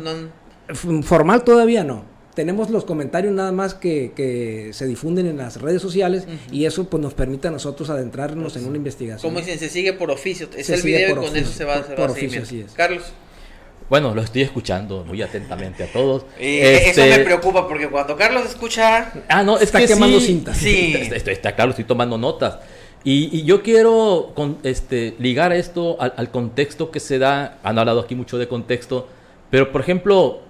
Formal 1.03 1.45
todavía 1.45 1.83
no 1.83 2.18
tenemos 2.39 2.71
los 2.71 2.85
comentarios 2.85 3.35
nada 3.35 3.51
más 3.51 3.75
que, 3.75 4.13
que 4.15 4.71
se 4.73 4.87
difunden 4.87 5.27
en 5.27 5.39
las 5.39 5.61
redes 5.61 5.83
sociales 5.83 6.23
y 6.53 6.67
eso 6.67 6.89
pues 6.89 7.03
nos 7.03 7.13
permite 7.13 7.49
a 7.49 7.51
nosotros 7.51 7.91
adentrarnos 7.91 8.55
en 8.55 8.65
una 8.65 8.77
investigación. 8.77 9.29
Como 9.29 9.41
dicen, 9.41 9.59
se 9.59 9.69
sigue 9.69 9.93
por 9.93 10.09
oficio, 10.13 10.49
es 10.57 10.71
el 10.71 10.81
video 10.83 11.11
y 11.11 11.15
con 11.15 11.37
eso 11.37 11.51
se 11.51 11.65
va, 11.65 11.79
a 11.79 12.09
seguir. 12.11 12.67
Carlos. 12.77 13.07
Bueno, 13.91 14.15
lo 14.15 14.23
estoy 14.23 14.43
escuchando 14.43 15.03
muy 15.05 15.21
atentamente 15.21 15.83
a 15.83 15.93
todos. 15.93 16.27
Eso 16.39 17.01
me 17.01 17.11
este, 17.11 17.25
preocupa 17.25 17.67
porque 17.67 17.89
cuando 17.89 18.17
Carlos 18.17 18.47
escucha... 18.47 19.11
Ah, 19.29 19.43
no, 19.43 19.59
está 19.59 19.85
quemando 19.85 20.21
cintas. 20.21 20.57
Sí. 20.57 20.95
Está, 21.13 21.33
está, 21.33 21.57
claro, 21.57 21.71
estoy 21.71 21.87
tomando 21.87 22.19
notas. 22.19 22.59
Y, 23.03 23.43
yo 23.43 23.65
quiero 23.65 24.31
con, 24.37 24.59
este, 24.63 25.17
ligar 25.19 25.53
esto 25.53 25.97
al, 26.01 26.15
al, 26.17 26.31
contexto 26.31 26.93
que 26.93 27.01
se 27.01 27.19
da. 27.19 27.59
Han 27.65 27.81
hablado 27.81 27.99
aquí 27.99 28.15
mucho 28.15 28.39
de 28.39 28.47
contexto. 28.47 29.09
Pero, 29.51 29.73
por 29.73 29.81
ejemplo, 29.81 30.43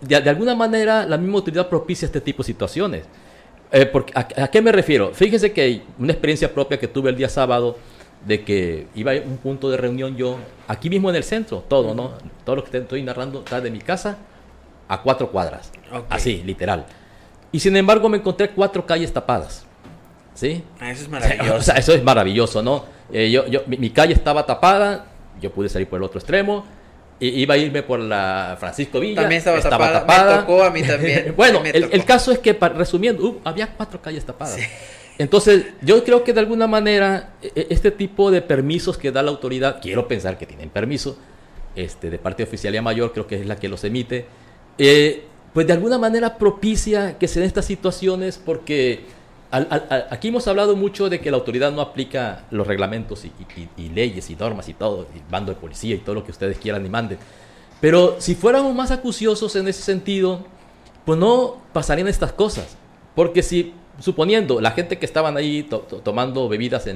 de, 0.00 0.16
alguna 0.16 0.54
manera 0.54 1.04
la 1.06 1.16
misma 1.16 1.36
autoridad 1.36 1.68
propicia 1.68 2.06
este 2.06 2.20
tipo 2.20 2.42
de 2.42 2.46
situaciones. 2.46 3.04
Eh, 3.70 3.86
porque, 3.86 4.12
a, 4.14 4.48
qué 4.48 4.60
me 4.60 4.70
refiero? 4.70 5.12
Fíjese 5.14 5.52
que 5.52 5.82
una 5.98 6.12
experiencia 6.12 6.52
propia 6.52 6.78
que 6.78 6.88
tuve 6.88 7.10
el 7.10 7.16
día 7.16 7.28
sábado 7.28 7.78
de 8.26 8.44
que 8.44 8.86
iba 8.94 9.12
a 9.12 9.16
un 9.16 9.38
punto 9.38 9.70
de 9.70 9.76
reunión 9.76 10.16
yo, 10.16 10.38
aquí 10.68 10.88
mismo 10.88 11.10
en 11.10 11.16
el 11.16 11.24
centro, 11.24 11.64
todo, 11.66 11.94
¿no? 11.94 12.12
Todo 12.44 12.56
lo 12.56 12.64
que 12.64 12.76
estoy 12.76 13.02
narrando 13.02 13.40
está 13.40 13.60
de 13.60 13.70
mi 13.70 13.80
casa 13.80 14.18
a 14.88 15.02
cuatro 15.02 15.30
cuadras. 15.30 15.72
Así, 16.08 16.42
literal. 16.44 16.86
Y 17.50 17.58
sin 17.60 17.76
embargo 17.76 18.08
me 18.08 18.18
encontré 18.18 18.50
cuatro 18.50 18.86
calles 18.86 19.12
tapadas. 19.12 19.66
¿Sí? 20.34 20.62
Ah, 20.78 20.90
eso 20.90 21.02
es 21.02 21.08
maravilloso. 21.10 21.72
eso 21.74 21.92
es 21.92 22.04
maravilloso, 22.04 22.62
¿no? 22.62 22.84
Eh, 23.12 23.30
yo, 23.30 23.46
yo, 23.46 23.62
mi, 23.66 23.76
mi, 23.76 23.90
calle 23.90 24.14
estaba 24.14 24.46
tapada, 24.46 25.06
yo 25.40 25.50
pude 25.50 25.68
salir 25.68 25.88
por 25.88 25.98
el 25.98 26.04
otro 26.04 26.18
extremo 26.18 26.64
iba 27.20 27.54
a 27.54 27.56
irme 27.56 27.82
por 27.82 28.00
la 28.00 28.56
Francisco 28.58 29.00
Villa. 29.00 29.22
También 29.22 29.38
estaba, 29.38 29.60
tapada. 29.60 30.36
Me 30.36 30.40
tocó 30.40 30.64
a 30.64 30.70
mí 30.70 30.82
también. 30.82 31.32
bueno, 31.36 31.62
el, 31.64 32.04
caso 32.04 32.32
es 32.32 32.38
que, 32.38 32.52
resumiendo, 32.52 33.24
uh, 33.24 33.40
había 33.44 33.74
cuatro 33.74 34.00
calles 34.00 34.24
tapadas. 34.24 34.58
Entonces, 35.18 35.66
yo 35.82 36.02
creo 36.04 36.24
que 36.24 36.32
de 36.32 36.40
alguna 36.40 36.66
manera 36.66 37.34
e, 37.42 37.52
e, 37.54 37.66
este 37.70 37.90
tipo 37.90 38.30
de 38.30 38.42
permisos 38.42 38.98
que 38.98 39.12
da 39.12 39.22
la 39.22 39.30
autoridad, 39.30 39.80
quiero 39.80 40.08
pensar 40.08 40.38
que 40.38 40.46
tienen 40.46 40.70
permiso, 40.70 41.16
este, 41.76 42.10
de 42.10 42.18
parte 42.18 42.42
de 42.42 42.48
Oficialía 42.48 42.82
Mayor, 42.82 43.12
creo 43.12 43.26
que 43.26 43.36
es 43.36 43.46
la 43.46 43.56
que 43.56 43.68
los 43.68 43.84
emite, 43.84 44.26
eh, 44.78 45.24
pues 45.52 45.66
de 45.66 45.74
alguna 45.74 45.98
manera 45.98 46.38
propicia 46.38 47.18
que 47.18 47.28
se 47.28 47.40
den 47.40 47.46
estas 47.46 47.66
situaciones 47.66 48.40
porque 48.42 49.00
aquí 49.52 50.28
hemos 50.28 50.48
hablado 50.48 50.74
mucho 50.76 51.10
de 51.10 51.20
que 51.20 51.30
la 51.30 51.36
autoridad 51.36 51.70
no 51.72 51.82
aplica 51.82 52.46
los 52.50 52.66
reglamentos 52.66 53.24
y, 53.24 53.88
leyes 53.90 54.30
y 54.30 54.36
normas 54.36 54.68
y 54.68 54.74
todo, 54.74 55.06
y 55.14 55.30
bando 55.30 55.52
de 55.52 55.60
policía 55.60 55.94
y 55.94 55.98
todo 55.98 56.14
lo 56.14 56.24
que 56.24 56.30
ustedes 56.30 56.58
quieran 56.58 56.84
y 56.86 56.88
manden. 56.88 57.18
Pero 57.80 58.16
si 58.18 58.34
fuéramos 58.34 58.74
más 58.74 58.90
acuciosos 58.90 59.54
en 59.56 59.68
ese 59.68 59.82
sentido, 59.82 60.46
pues 61.04 61.18
no 61.18 61.58
pasarían 61.72 62.08
estas 62.08 62.32
cosas. 62.32 62.76
Porque 63.14 63.42
si, 63.42 63.74
suponiendo, 63.98 64.60
la 64.60 64.70
gente 64.70 64.98
que 64.98 65.04
estaban 65.04 65.36
ahí 65.36 65.68
tomando 66.02 66.48
bebidas 66.48 66.88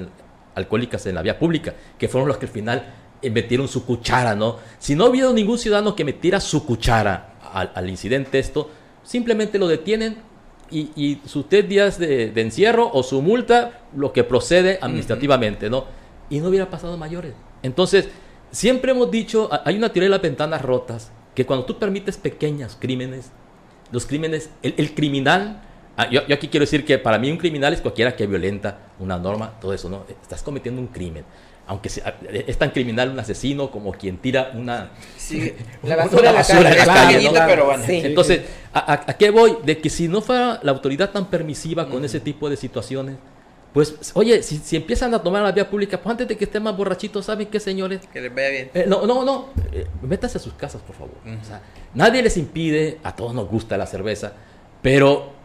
alcohólicas 0.55 1.05
en 1.07 1.17
la 1.17 1.23
vía 1.23 1.39
pública, 1.39 1.75
que 1.99 2.09
fueron 2.09 2.29
los 2.29 2.39
que 2.39 2.47
al 2.47 2.53
final 2.53 2.95
metieron 3.23 3.69
su 3.69 3.85
cuchara, 3.85 4.35
¿no? 4.35 4.57
Si 4.79 4.95
no 4.95 5.07
hubiera 5.07 5.31
ningún 5.33 5.59
ciudadano 5.59 5.95
que 5.95 6.05
metiera 6.05 6.41
su 6.41 6.65
cuchara 6.65 7.35
al, 7.53 7.71
al 7.75 7.91
incidente 7.91 8.39
esto, 8.39 8.71
simplemente 9.03 9.59
lo 9.59 9.69
detienen, 9.69 10.17
y, 10.71 11.21
sus 11.27 11.49
tres 11.49 11.69
días 11.69 11.99
de, 11.99 12.33
encierro 12.41 12.91
o 12.93 13.03
su 13.03 13.23
multa, 13.23 13.83
lo 13.95 14.13
que 14.13 14.25
procede 14.25 14.79
administrativamente, 14.81 15.71
¿no? 15.71 15.85
Y 16.31 16.41
no 16.41 16.49
hubiera 16.49 16.71
pasado 16.71 16.97
mayores. 16.97 17.35
Entonces, 17.63 18.09
siempre 18.51 18.93
hemos 18.93 19.11
dicho, 19.11 19.49
hay 19.65 19.77
una 19.77 19.93
teoría 19.93 20.07
de 20.07 20.11
las 20.11 20.23
ventanas 20.23 20.63
rotas, 20.63 21.13
que 21.35 21.45
cuando 21.47 21.67
tú 21.67 21.79
permites 21.79 22.17
pequeños 22.17 22.77
crímenes, 22.79 23.31
los 23.93 24.07
crímenes, 24.07 24.51
el, 24.63 24.95
criminal, 24.95 25.63
ah, 25.97 26.09
yo, 26.11 26.27
yo, 26.27 26.35
aquí 26.35 26.49
quiero 26.49 26.65
decir 26.65 26.85
que 26.85 26.99
para 26.99 27.19
mí 27.19 27.31
un 27.31 27.37
criminal 27.37 27.73
es 27.73 27.81
cualquiera 27.81 28.17
que 28.17 28.27
violenta 28.27 28.79
una 28.99 29.19
norma, 29.19 29.59
todo 29.61 29.73
eso, 29.73 29.89
¿no? 29.89 30.05
Estás 30.23 30.43
cometiendo 30.43 30.81
un 30.81 30.89
crimen 30.89 31.25
aunque 31.67 31.89
sea, 31.89 32.17
es 32.31 32.57
tan 32.59 32.71
criminal 32.71 33.11
un 33.11 33.19
asesino 33.19 33.71
como 33.71 33.93
quien 33.93 34.19
tira 34.19 34.53
una, 34.55 34.91
la 35.83 35.97
basura, 35.97 36.33
la 36.33 36.85
calle, 36.85 37.31
pero 37.47 37.67
bueno. 37.67 37.85
Entonces, 37.89 38.43
¿a, 38.73 39.15
qué 39.19 39.31
voy? 39.31 39.59
De 39.65 39.79
que 39.79 39.91
si 39.91 40.07
no 40.07 40.21
fuera 40.21 40.61
la 40.63 40.73
autoridad 40.73 41.11
tan 41.11 41.29
permisiva 41.29 41.89
con 41.89 42.05
ese 42.05 42.21
tipo 42.21 42.49
de 42.49 42.57
situaciones, 42.57 43.17
pues, 43.73 44.13
oye, 44.15 44.43
si, 44.43 44.77
empiezan 44.77 45.13
a 45.13 45.23
tomar 45.23 45.43
la 45.43 45.53
vía 45.53 45.69
pública, 45.69 46.01
pues 46.01 46.11
antes 46.13 46.29
de 46.29 46.37
que 46.37 46.45
estén 46.45 46.63
más 46.63 46.75
borrachitos, 46.75 47.27
¿saben 47.27 47.49
qué, 47.49 47.61
señores? 47.61 48.01
Que 48.11 48.23
les 48.23 48.35
vaya 48.35 48.49
bien. 48.49 48.71
Eh, 48.73 48.87
no, 48.89 49.07
no, 49.07 49.23
no, 49.23 49.51
eh, 49.73 49.87
métanse 50.01 50.39
a 50.39 50.41
sus 50.41 50.55
casas, 50.55 50.81
por 50.81 50.97
favor. 50.97 51.17
nadie 51.95 52.23
les 52.23 52.37
impide, 52.39 52.99
a 53.03 53.15
todos 53.15 53.35
nos 53.35 53.49
gusta 53.49 53.77
la 53.77 53.87
cerveza, 53.87 54.33
pero 54.81 55.36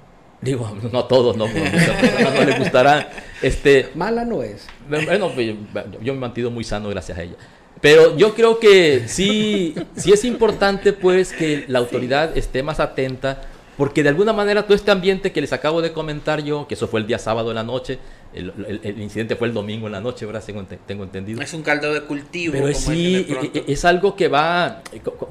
Digo, 0.41 0.75
no 0.91 0.99
a 0.99 1.07
todos, 1.07 1.37
no, 1.37 1.47
no 1.47 2.45
les 2.45 2.59
gustará. 2.59 3.09
Este, 3.43 3.89
Mala 3.93 4.25
no 4.25 4.41
es. 4.41 4.67
Bueno, 4.89 5.31
pues, 5.33 5.55
yo, 6.01 6.13
me 6.13 6.17
he 6.17 6.21
mantenido 6.21 6.49
muy 6.49 6.63
sano 6.63 6.89
gracias 6.89 7.17
a 7.17 7.23
ella. 7.23 7.35
Pero 7.79 8.17
yo 8.17 8.33
creo 8.33 8.59
que 8.59 9.07
sí, 9.07 9.75
sí 9.95 10.11
es 10.11 10.25
importante 10.25 10.93
pues 10.93 11.33
que 11.33 11.65
la 11.67 11.79
autoridad 11.79 12.37
esté 12.37 12.61
más 12.61 12.79
atenta, 12.79 13.41
porque 13.77 14.03
de 14.03 14.09
alguna 14.09 14.33
manera 14.33 14.63
todo 14.63 14.75
este 14.75 14.91
ambiente 14.91 15.31
que 15.31 15.41
les 15.41 15.53
acabo 15.53 15.81
de 15.81 15.91
comentar 15.91 16.43
yo, 16.43 16.67
que 16.67 16.75
eso 16.75 16.87
fue 16.87 16.99
el 16.99 17.07
día 17.07 17.17
sábado 17.17 17.49
en 17.49 17.55
la 17.55 17.63
noche, 17.63 17.97
el, 18.33 18.53
incidente 19.01 19.35
fue 19.35 19.47
el 19.47 19.53
domingo 19.53 19.87
en 19.87 19.93
la 19.93 20.01
noche, 20.01 20.25
¿verdad? 20.25 20.43
Tengo, 20.85 21.03
entendido. 21.03 21.41
Es 21.41 21.53
un 21.53 21.63
caldo 21.63 21.91
de 21.93 22.01
cultivo. 22.01 22.53
Pero 22.53 22.73
sí, 22.73 23.27
e, 23.27 23.59
e, 23.59 23.63
es, 23.67 23.83
algo 23.83 24.15
que 24.15 24.27
va, 24.27 24.83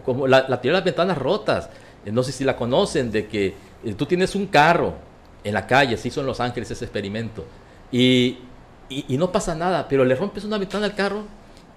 como 0.05 0.27
la, 0.27 0.47
la 0.49 0.61
teoría 0.61 0.73
de 0.73 0.79
las 0.79 0.85
ventanas 0.85 1.19
rotas, 1.19 1.71
no 2.05 2.23
sé 2.23 2.33
si 2.33 2.45
la 2.45 2.57
conocen, 2.57 3.13
de 3.13 3.27
que 3.27 3.55
tú 3.97 4.07
tienes 4.07 4.35
un 4.35 4.47
carro 4.47 4.95
en 5.43 5.55
la 5.55 5.67
calle, 5.67 5.97
se 5.97 6.09
hizo 6.09 6.21
en 6.21 6.27
Los 6.27 6.41
Ángeles 6.41 6.71
ese 6.71 6.85
experimento, 6.85 7.45
y, 7.93 8.39
no 9.09 9.31
pasa 9.31 9.55
nada, 9.55 9.87
pero 9.89 10.05
le 10.05 10.15
rompes 10.15 10.45
una 10.45 10.59
ventana 10.59 10.87
al 10.87 10.95
carro 10.95 11.25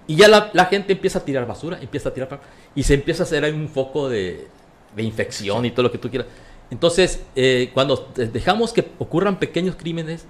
y 0.06 0.16
ya 0.16 0.28
la, 0.28 0.64
gente 0.66 0.92
empieza 0.92 1.20
a 1.20 1.24
tirar 1.24 1.46
basura, 1.46 1.78
empieza 1.80 2.08
a 2.08 2.14
tirar 2.14 2.40
y 2.74 2.82
se 2.82 2.94
empieza 2.94 3.22
a 3.22 3.26
hacer 3.26 3.52
un 3.54 3.68
foco 3.68 4.08
de, 4.08 4.48
de 4.94 5.02
infección 5.02 5.64
y 5.64 5.70
todo 5.70 5.84
lo 5.84 5.92
que 5.92 5.98
tú 5.98 6.10
quieras. 6.10 6.28
Entonces, 6.70 7.22
eh, 7.36 7.70
cuando 7.72 8.12
dejamos 8.16 8.72
que 8.72 8.90
ocurran 8.98 9.38
pequeños 9.38 9.76
crímenes, 9.76 10.26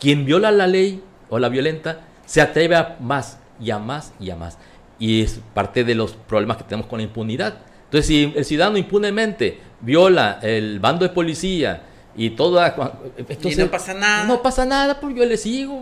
quien 0.00 0.24
viola 0.24 0.50
la 0.50 0.66
ley 0.66 1.02
o 1.28 1.38
la 1.38 1.48
violenta 1.48 2.00
se 2.26 2.40
atreve 2.40 2.76
a 2.76 2.96
más 3.00 3.38
y 3.60 3.70
a 3.70 3.78
más 3.78 4.12
y 4.20 4.30
a 4.30 4.36
más. 4.36 4.58
Y 4.98 5.22
es 5.22 5.40
parte 5.52 5.84
de 5.84 5.94
los 5.94 6.12
problemas 6.12 6.56
que 6.56 6.64
tenemos 6.64 6.86
con 6.86 6.98
la 6.98 7.04
impunidad. 7.04 7.58
Entonces, 7.94 8.08
si 8.08 8.32
el 8.34 8.44
ciudadano 8.44 8.76
impunemente 8.76 9.56
viola 9.80 10.40
el 10.42 10.80
bando 10.80 11.06
de 11.06 11.14
policía 11.14 11.84
y 12.16 12.30
todo... 12.30 12.60
y 13.44 13.54
no 13.54 13.70
pasa 13.70 13.94
nada. 13.94 14.24
No 14.24 14.42
pasa 14.42 14.66
nada, 14.66 14.98
pues 14.98 15.14
yo 15.14 15.24
le 15.24 15.36
sigo. 15.36 15.80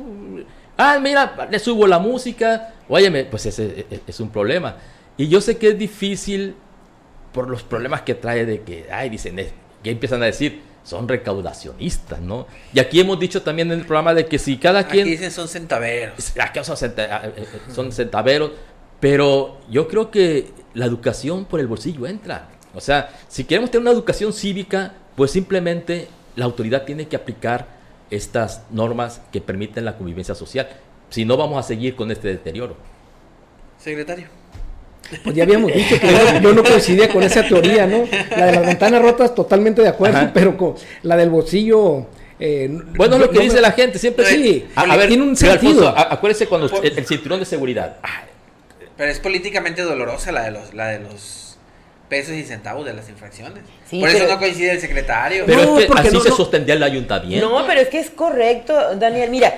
Ah, 0.76 0.98
mira, 1.00 1.48
le 1.50 1.58
subo 1.58 1.86
la 1.86 1.98
música. 1.98 2.74
Óyeme, 2.86 3.24
pues 3.24 3.46
ese 3.46 3.86
es 4.06 4.20
un 4.20 4.28
problema. 4.28 4.76
Y 5.16 5.28
yo 5.28 5.40
sé 5.40 5.56
que 5.56 5.68
es 5.68 5.78
difícil 5.78 6.54
por 7.32 7.48
los 7.48 7.62
problemas 7.62 8.02
que 8.02 8.14
trae 8.14 8.44
de 8.44 8.60
que, 8.60 8.88
ay, 8.92 9.08
dicen, 9.08 9.36
que 9.82 9.90
empiezan 9.90 10.22
a 10.22 10.26
decir, 10.26 10.60
son 10.84 11.08
recaudacionistas, 11.08 12.20
¿no? 12.20 12.46
Y 12.74 12.80
aquí 12.80 13.00
hemos 13.00 13.18
dicho 13.18 13.40
también 13.40 13.72
en 13.72 13.78
el 13.78 13.86
programa 13.86 14.12
de 14.12 14.26
que 14.26 14.38
si 14.38 14.58
cada 14.58 14.86
quien... 14.86 15.04
Aquí 15.04 15.12
dicen 15.12 15.30
son 15.30 15.48
centaveros. 15.48 16.32
Aquí 16.38 16.60
son, 16.62 16.76
ah, 16.98 17.22
eh, 17.24 17.32
eh, 17.38 17.46
son 17.74 17.90
centaveros, 17.90 18.50
pero 19.02 19.58
yo 19.68 19.88
creo 19.88 20.12
que 20.12 20.46
la 20.74 20.86
educación 20.86 21.44
por 21.44 21.58
el 21.58 21.66
bolsillo 21.66 22.06
entra. 22.06 22.48
O 22.72 22.80
sea, 22.80 23.10
si 23.28 23.42
queremos 23.42 23.68
tener 23.72 23.82
una 23.82 23.90
educación 23.90 24.32
cívica, 24.32 24.94
pues 25.16 25.32
simplemente 25.32 26.06
la 26.36 26.44
autoridad 26.44 26.84
tiene 26.84 27.08
que 27.08 27.16
aplicar 27.16 27.66
estas 28.10 28.62
normas 28.70 29.20
que 29.32 29.40
permiten 29.40 29.84
la 29.84 29.96
convivencia 29.98 30.36
social. 30.36 30.68
Si 31.10 31.24
no, 31.24 31.36
vamos 31.36 31.58
a 31.58 31.66
seguir 31.66 31.96
con 31.96 32.12
este 32.12 32.28
deterioro. 32.28 32.76
Secretario. 33.76 34.28
Pues 35.24 35.34
ya 35.34 35.42
habíamos 35.42 35.72
dicho 35.74 35.98
que 36.00 36.06
yo, 36.06 36.40
yo 36.40 36.52
no 36.54 36.62
coincidía 36.62 37.08
con 37.12 37.24
esa 37.24 37.42
teoría, 37.42 37.88
¿no? 37.88 38.04
La 38.36 38.46
de 38.46 38.52
las 38.52 38.66
ventanas 38.66 39.02
rotas, 39.02 39.34
totalmente 39.34 39.82
de 39.82 39.88
acuerdo, 39.88 40.18
Ajá. 40.18 40.30
pero 40.32 40.56
con 40.56 40.74
la 41.02 41.16
del 41.16 41.28
bolsillo. 41.28 42.06
eh, 42.38 42.68
Bueno, 42.96 43.18
no- 43.18 43.24
lo 43.24 43.30
que 43.30 43.38
no 43.38 43.42
dice 43.42 43.56
me- 43.56 43.62
la 43.62 43.72
gente 43.72 43.98
siempre 43.98 44.24
Sí, 44.26 44.68
A, 44.76 44.82
a 44.82 44.96
ver, 44.96 45.08
tiene 45.08 45.24
un 45.24 45.34
sentido. 45.36 45.88
Alfonso, 45.88 46.12
acuérdese 46.12 46.46
cuando 46.46 46.68
el, 46.82 46.98
el 46.98 47.04
cinturón 47.06 47.40
de 47.40 47.44
seguridad. 47.46 47.96
Ah, 48.02 48.22
Pero 48.96 49.10
es 49.10 49.18
políticamente 49.20 49.82
dolorosa 49.82 50.32
la 50.32 50.42
de 50.44 50.50
los, 50.50 50.74
la 50.74 50.88
de 50.88 50.98
los 51.00 51.56
pesos 52.08 52.34
y 52.34 52.44
centavos 52.44 52.84
de 52.84 52.92
las 52.92 53.08
infracciones. 53.08 53.64
Sí, 53.88 53.98
Por 54.00 54.10
eso 54.10 54.26
no 54.28 54.38
coincide 54.38 54.72
el 54.72 54.80
secretario. 54.80 55.44
Pero 55.46 55.64
No, 55.64 55.78
es 55.80 55.86
que 55.86 55.98
así 55.98 56.10
no- 56.14 56.20
se 56.20 56.28
no- 56.28 56.36
sostendría 56.36 56.74
el 56.74 56.82
ayuntamiento. 56.82 57.48
No, 57.48 57.66
pero 57.66 57.80
es 57.80 57.88
que 57.88 58.00
es 58.00 58.10
correcto, 58.10 58.96
Daniel. 58.96 59.30
Mira, 59.30 59.54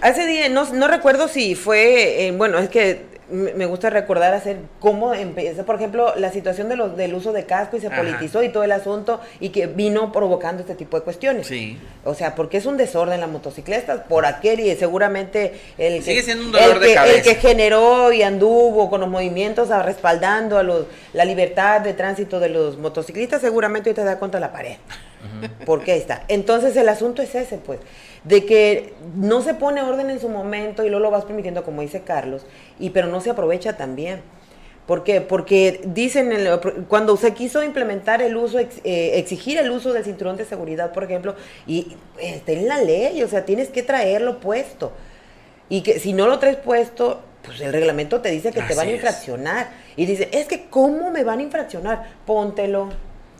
hace 0.00 0.26
días, 0.26 0.50
no, 0.50 0.64
no 0.72 0.88
recuerdo 0.88 1.28
si 1.28 1.54
fue, 1.54 2.26
eh, 2.26 2.32
bueno, 2.32 2.58
es 2.58 2.70
que 2.70 3.02
me 3.30 3.66
gusta 3.66 3.90
recordar 3.90 4.32
hacer 4.34 4.58
cómo 4.80 5.12
empezó, 5.14 5.64
por 5.66 5.76
ejemplo, 5.76 6.14
la 6.16 6.32
situación 6.32 6.68
de 6.68 6.76
los, 6.76 6.96
del 6.96 7.14
uso 7.14 7.32
de 7.32 7.44
casco 7.44 7.76
y 7.76 7.80
se 7.80 7.88
Ajá. 7.88 7.96
politizó 7.98 8.42
y 8.42 8.48
todo 8.48 8.64
el 8.64 8.72
asunto 8.72 9.20
y 9.40 9.50
que 9.50 9.66
vino 9.66 10.12
provocando 10.12 10.62
este 10.62 10.74
tipo 10.74 10.96
de 10.98 11.02
cuestiones. 11.04 11.46
Sí. 11.46 11.78
O 12.04 12.14
sea, 12.14 12.34
porque 12.34 12.56
es 12.56 12.66
un 12.66 12.76
desorden 12.76 13.20
las 13.20 13.28
motocicletas 13.28 14.00
por 14.08 14.24
aquel 14.24 14.60
y 14.60 14.74
seguramente 14.76 15.60
el 15.76 16.02
Sigue 16.02 16.16
que, 16.16 16.22
siendo 16.22 16.44
un 16.46 16.52
dolor 16.52 16.76
el 16.76 16.80
de 16.80 16.86
que, 16.88 16.94
cabeza. 16.94 17.16
el 17.16 17.22
que 17.22 17.34
generó 17.34 18.12
y 18.12 18.22
anduvo 18.22 18.88
con 18.88 19.00
los 19.00 19.10
movimientos 19.10 19.70
a- 19.70 19.82
respaldando 19.82 20.56
a 20.56 20.62
los, 20.62 20.86
la 21.12 21.24
libertad 21.24 21.80
de 21.82 21.92
tránsito 21.94 22.40
de 22.40 22.48
los 22.48 22.78
motociclistas, 22.78 23.40
seguramente 23.42 23.90
hoy 23.90 23.94
te 23.94 24.04
da 24.04 24.18
contra 24.18 24.40
la 24.40 24.52
pared. 24.52 24.76
Porque 25.66 25.92
ahí 25.92 25.98
está. 25.98 26.24
Entonces 26.28 26.76
el 26.76 26.88
asunto 26.88 27.22
es 27.22 27.34
ese, 27.34 27.58
pues, 27.58 27.80
de 28.24 28.44
que 28.46 28.94
no 29.16 29.42
se 29.42 29.54
pone 29.54 29.82
orden 29.82 30.10
en 30.10 30.20
su 30.20 30.28
momento 30.28 30.84
y 30.84 30.88
luego 30.88 31.02
lo 31.04 31.10
vas 31.10 31.24
permitiendo, 31.24 31.64
como 31.64 31.82
dice 31.82 32.02
Carlos, 32.02 32.46
y 32.78 32.90
pero 32.90 33.08
no 33.08 33.20
se 33.20 33.30
aprovecha 33.30 33.76
también. 33.76 34.20
¿Por 34.86 35.04
qué? 35.04 35.20
Porque 35.20 35.82
dicen, 35.84 36.32
en 36.32 36.46
el- 36.46 36.60
cuando 36.88 37.16
se 37.18 37.34
quiso 37.34 37.62
implementar 37.62 38.22
el 38.22 38.36
uso, 38.36 38.58
ex- 38.58 38.80
eh, 38.84 39.18
exigir 39.18 39.58
el 39.58 39.70
uso 39.70 39.92
del 39.92 40.02
cinturón 40.04 40.38
de 40.38 40.46
seguridad, 40.46 40.92
por 40.92 41.04
ejemplo, 41.04 41.34
y 41.66 41.96
está 42.18 42.52
en 42.52 42.68
la 42.68 42.78
ley, 42.78 43.22
o 43.22 43.28
sea, 43.28 43.44
tienes 43.44 43.68
que 43.68 43.82
traerlo 43.82 44.40
puesto. 44.40 44.92
Y 45.68 45.82
que 45.82 45.98
si 45.98 46.14
no 46.14 46.26
lo 46.26 46.38
traes 46.38 46.56
puesto, 46.56 47.20
pues 47.42 47.60
el 47.60 47.72
reglamento 47.72 48.22
te 48.22 48.30
dice 48.30 48.50
que 48.50 48.62
te 48.62 48.74
van 48.74 48.86
a 48.86 48.90
es. 48.90 48.94
infraccionar. 48.96 49.68
Y 49.96 50.06
dice, 50.06 50.30
es 50.32 50.46
que 50.46 50.68
¿cómo 50.70 51.10
me 51.10 51.22
van 51.22 51.40
a 51.40 51.42
infraccionar? 51.42 52.06
Póntelo. 52.24 52.88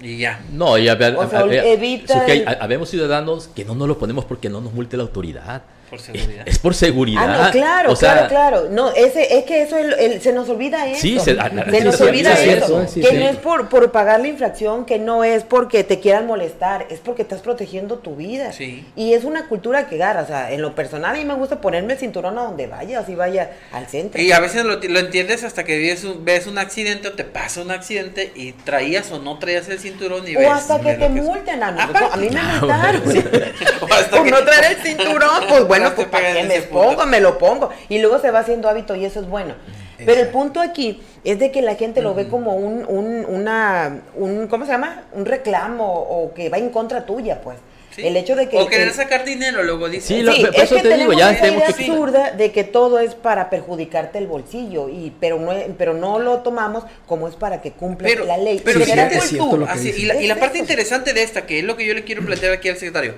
Y 0.01 0.19
ya. 0.19 0.41
No, 0.53 0.79
y 0.79 0.89
había, 0.89 1.19
O 1.19 1.29
sea, 1.29 1.41
había- 1.41 1.65
evita 1.65 2.19
es 2.19 2.23
que 2.25 2.33
hay- 2.33 2.39
el- 2.41 2.57
habemos 2.61 2.89
ciudadanos 2.89 3.49
que 3.55 3.65
no 3.65 3.75
nos 3.75 3.89
lo 3.89 3.99
ponemos 3.99 4.25
porque 4.25 4.49
no 4.49 4.61
nos 4.61 4.73
multe 4.73 4.97
la 4.97 5.03
autoridad. 5.03 5.63
Por 5.91 6.01
seguridad. 6.01 6.43
Es, 6.47 6.55
es 6.55 6.59
por 6.59 6.75
seguridad. 6.75 7.23
Ah, 7.41 7.45
no, 7.47 7.51
claro, 7.51 7.93
O 7.93 7.97
sea, 7.97 8.27
claro, 8.29 8.29
claro. 8.29 8.69
No, 8.71 8.91
ese, 8.93 9.39
es 9.39 9.45
que 9.45 9.63
eso 9.63 9.77
es- 9.79 9.95
el- 9.99 10.21
se 10.21 10.33
nos 10.33 10.49
olvida 10.49 10.87
eso. 10.87 11.01
Sí, 11.01 11.19
se- 11.19 11.39
a- 11.41 11.49
nos 11.49 11.97
sí, 11.97 12.03
olvida 12.03 12.37
sí, 12.37 12.49
eso. 12.51 12.81
que 12.83 12.89
sí. 12.89 13.01
no 13.17 13.29
es 13.29 13.37
por, 13.37 13.69
por 13.69 13.91
pagar 13.91 14.21
la 14.21 14.29
infracción, 14.29 14.85
que 14.85 14.99
no 14.99 15.25
es 15.25 15.45
porque 15.45 15.85
te 15.85 16.01
quieran 16.01 16.27
molestar, 16.27 16.87
es 16.91 17.01
porque 17.01 17.23
estás 17.23 17.41
protegiendo 17.41 17.99
tu 17.99 18.17
vida. 18.17 18.53
Sí. 18.53 18.87
Y 18.97 19.15
es 19.15 19.25
una 19.25 19.47
cultura 19.49 19.89
que 19.89 19.95
agarra. 19.97 20.23
O 20.23 20.27
sea, 20.27 20.53
en 20.53 20.61
lo 20.63 20.75
personal 20.75 21.15
a 21.15 21.19
mí 21.19 21.25
me 21.25 21.35
gusta 21.35 21.61
ponerme 21.61 21.95
el 21.95 21.99
cinturón 21.99 22.39
a 22.39 22.43
donde 22.43 22.67
vaya, 22.67 23.01
así 23.01 23.15
vaya 23.15 23.51
al 23.73 23.87
centro. 23.87 24.21
Y 24.21 24.33
a 24.33 24.41
veces 24.41 24.65
lo, 24.65 24.77
lo 24.77 24.99
entiendes 24.99 25.45
hasta 25.45 25.65
que 25.65 25.79
ves 25.79 26.05
un, 26.05 26.25
ves 26.25 26.47
un 26.47 26.59
accidente 26.59 27.09
o 27.09 27.13
te 27.13 27.25
pasa 27.25 27.63
un 27.63 27.71
accidente 27.71 28.33
y 28.35 28.53
traías 28.53 29.11
o 29.11 29.19
no 29.19 29.39
traías 29.39 29.69
el 29.69 29.79
cinturón 29.79 30.27
y 30.29 30.35
ves. 30.37 30.47
O 30.47 30.53
hasta 30.53 30.81
que 30.81 30.95
te 30.95 31.09
multen, 31.09 31.63
a 31.63 31.71
mí, 31.73 31.81
Aparte, 31.81 32.09
a 32.13 32.17
mí 32.17 32.29
me 32.31 32.43
multaron. 32.43 33.03
O 33.81 33.87
hasta 33.93 34.17
Por 34.17 34.25
que- 34.25 34.31
no 34.31 34.39
traer 34.45 34.77
el 34.77 34.83
cinturón, 34.83 35.45
pues 35.49 35.65
bueno, 35.67 35.78
No 35.85 35.91
te 35.91 35.97
pues 35.97 36.09
para 36.09 36.39
en 36.39 36.49
me 36.49 36.61
punto. 36.63 36.89
pongo, 36.89 37.07
me 37.07 37.21
lo 37.21 37.39
pongo. 37.39 37.71
Y 37.89 37.99
luego 37.99 38.19
se 38.19 38.31
va 38.31 38.41
haciendo 38.41 38.69
hábito 38.69 38.95
y 38.97 39.05
eso 39.05 39.21
es 39.21 39.29
bueno. 39.29 39.55
Pero 39.99 40.21
el 40.21 40.29
punto 40.29 40.61
aquí 40.61 41.03
es 41.25 41.41
de 41.41 41.51
que 41.51 41.61
la 41.61 41.75
gente 41.75 42.03
lo 42.03 42.15
ve 42.15 42.29
como 42.29 42.55
un, 42.55 42.85
un, 42.87 43.25
una, 43.27 44.03
un, 44.15 44.47
¿cómo 44.47 44.65
se 44.65 44.71
llama? 44.73 45.03
Un 45.13 45.27
reclamo 45.27 45.93
o 45.93 46.33
que 46.35 46.49
va 46.49 46.59
en 46.59 46.71
contra 46.71 47.05
tuya, 47.05 47.41
pues. 47.41 47.59
Sí. 47.97 48.07
El 48.07 48.17
hecho 48.17 48.37
de 48.37 48.49
que... 48.49 48.57
O 48.59 48.69
querer 48.69 48.89
que- 48.89 48.95
sacar 48.95 49.25
dinero, 49.25 49.65
luego 49.65 49.89
dices. 49.89 50.05
Sí, 50.07 50.23
lo- 50.23 50.31
Sí, 50.33 50.47
es 50.55 50.63
eso 50.63 50.77
que 50.77 50.83
te 50.83 50.97
digo, 50.99 51.13
ya 51.15 51.35
tenemos 51.41 51.63
idea 51.65 51.73
que- 51.77 51.91
absurda 51.91 52.31
de 52.31 52.53
que 52.53 52.63
todo 52.63 53.01
es 53.01 53.17
para 53.17 53.51
perjudicarte 53.51 54.19
el 54.19 54.29
bolsillo, 54.29 54.89
y 54.89 55.13
pero 55.19 55.41
no, 55.41 55.51
pero 55.77 55.95
no 55.95 56.21
lo 56.21 56.39
tomamos 56.41 56.85
como 57.09 57.27
es 57.27 57.35
para 57.35 57.61
que 57.61 57.73
cumpla 57.73 58.07
Pero, 58.07 58.25
la 58.25 58.37
ley. 58.37 58.61
pero 58.65 58.79
Sí, 58.79 58.85
fíjate 58.93 59.19
tú, 59.37 59.65
que 59.67 59.71
así, 59.73 59.93
y 59.97 60.03
la, 60.05 60.15
y 60.23 60.29
la 60.29 60.37
parte 60.37 60.59
interesante 60.59 61.13
de 61.13 61.25
esta, 61.25 61.45
que 61.45 61.59
es 61.59 61.65
lo 61.65 61.77
que 61.77 61.85
yo 61.87 61.95
le 61.95 62.05
quiero 62.05 62.25
plantear 62.25 62.53
aquí 62.53 62.69
al 62.69 62.77
secretario. 62.77 63.15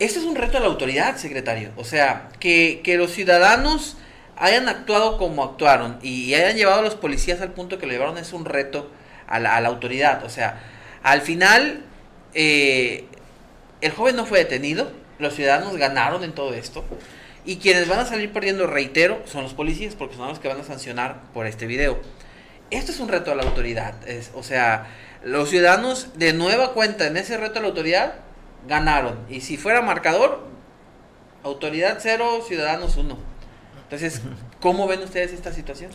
Esto 0.00 0.18
es 0.18 0.24
un 0.24 0.34
reto 0.34 0.56
a 0.56 0.60
la 0.60 0.66
autoridad, 0.66 1.16
secretario. 1.18 1.70
O 1.76 1.84
sea, 1.84 2.30
que, 2.40 2.80
que 2.82 2.96
los 2.96 3.12
ciudadanos 3.12 3.96
hayan 4.40 4.66
actuado 4.70 5.18
como 5.18 5.44
actuaron 5.44 5.98
y 6.02 6.32
hayan 6.32 6.56
llevado 6.56 6.80
a 6.80 6.82
los 6.82 6.94
policías 6.94 7.42
al 7.42 7.52
punto 7.52 7.78
que 7.78 7.84
lo 7.84 7.92
llevaron 7.92 8.16
es 8.16 8.32
un 8.32 8.46
reto 8.46 8.90
a 9.28 9.38
la, 9.38 9.56
autoridad. 9.58 10.24
O 10.24 10.30
sea, 10.30 10.58
al 11.02 11.20
final, 11.20 11.84
eh, 12.32 13.04
el 13.82 13.92
joven 13.92 14.16
no 14.16 14.24
fue 14.24 14.38
detenido, 14.38 14.90
los 15.18 15.34
ciudadanos 15.34 15.76
ganaron 15.76 16.24
en 16.24 16.32
todo 16.32 16.54
esto. 16.54 16.82
Y 17.44 17.56
quienes 17.56 17.86
van 17.86 17.98
a 17.98 18.06
salir 18.06 18.32
perdiendo, 18.32 18.66
reitero, 18.66 19.22
son 19.26 19.42
los 19.42 19.52
policías, 19.52 19.94
porque 19.94 20.16
son 20.16 20.28
los 20.28 20.38
que 20.38 20.48
van 20.48 20.60
a 20.60 20.64
sancionar 20.64 21.20
por 21.34 21.46
este 21.46 21.66
video. 21.66 22.00
Esto 22.70 22.90
es 22.90 23.00
un 23.00 23.08
reto 23.08 23.32
a 23.32 23.34
la 23.34 23.42
autoridad. 23.42 23.94
O 24.34 24.42
sea, 24.42 24.86
los 25.24 25.50
ciudadanos 25.50 26.18
de 26.18 26.32
nueva 26.32 26.72
cuenta 26.72 27.06
en 27.06 27.18
ese 27.18 27.36
reto 27.36 27.58
a 27.58 27.62
la 27.62 27.68
autoridad 27.68 28.14
ganaron. 28.68 29.18
Y 29.28 29.40
si 29.40 29.56
fuera 29.56 29.82
marcador, 29.82 30.40
autoridad 31.42 31.98
cero, 32.00 32.40
ciudadanos 32.46 32.96
uno. 32.96 33.16
Entonces, 33.84 34.22
¿cómo 34.60 34.86
ven 34.86 35.02
ustedes 35.02 35.32
esta 35.32 35.52
situación? 35.52 35.90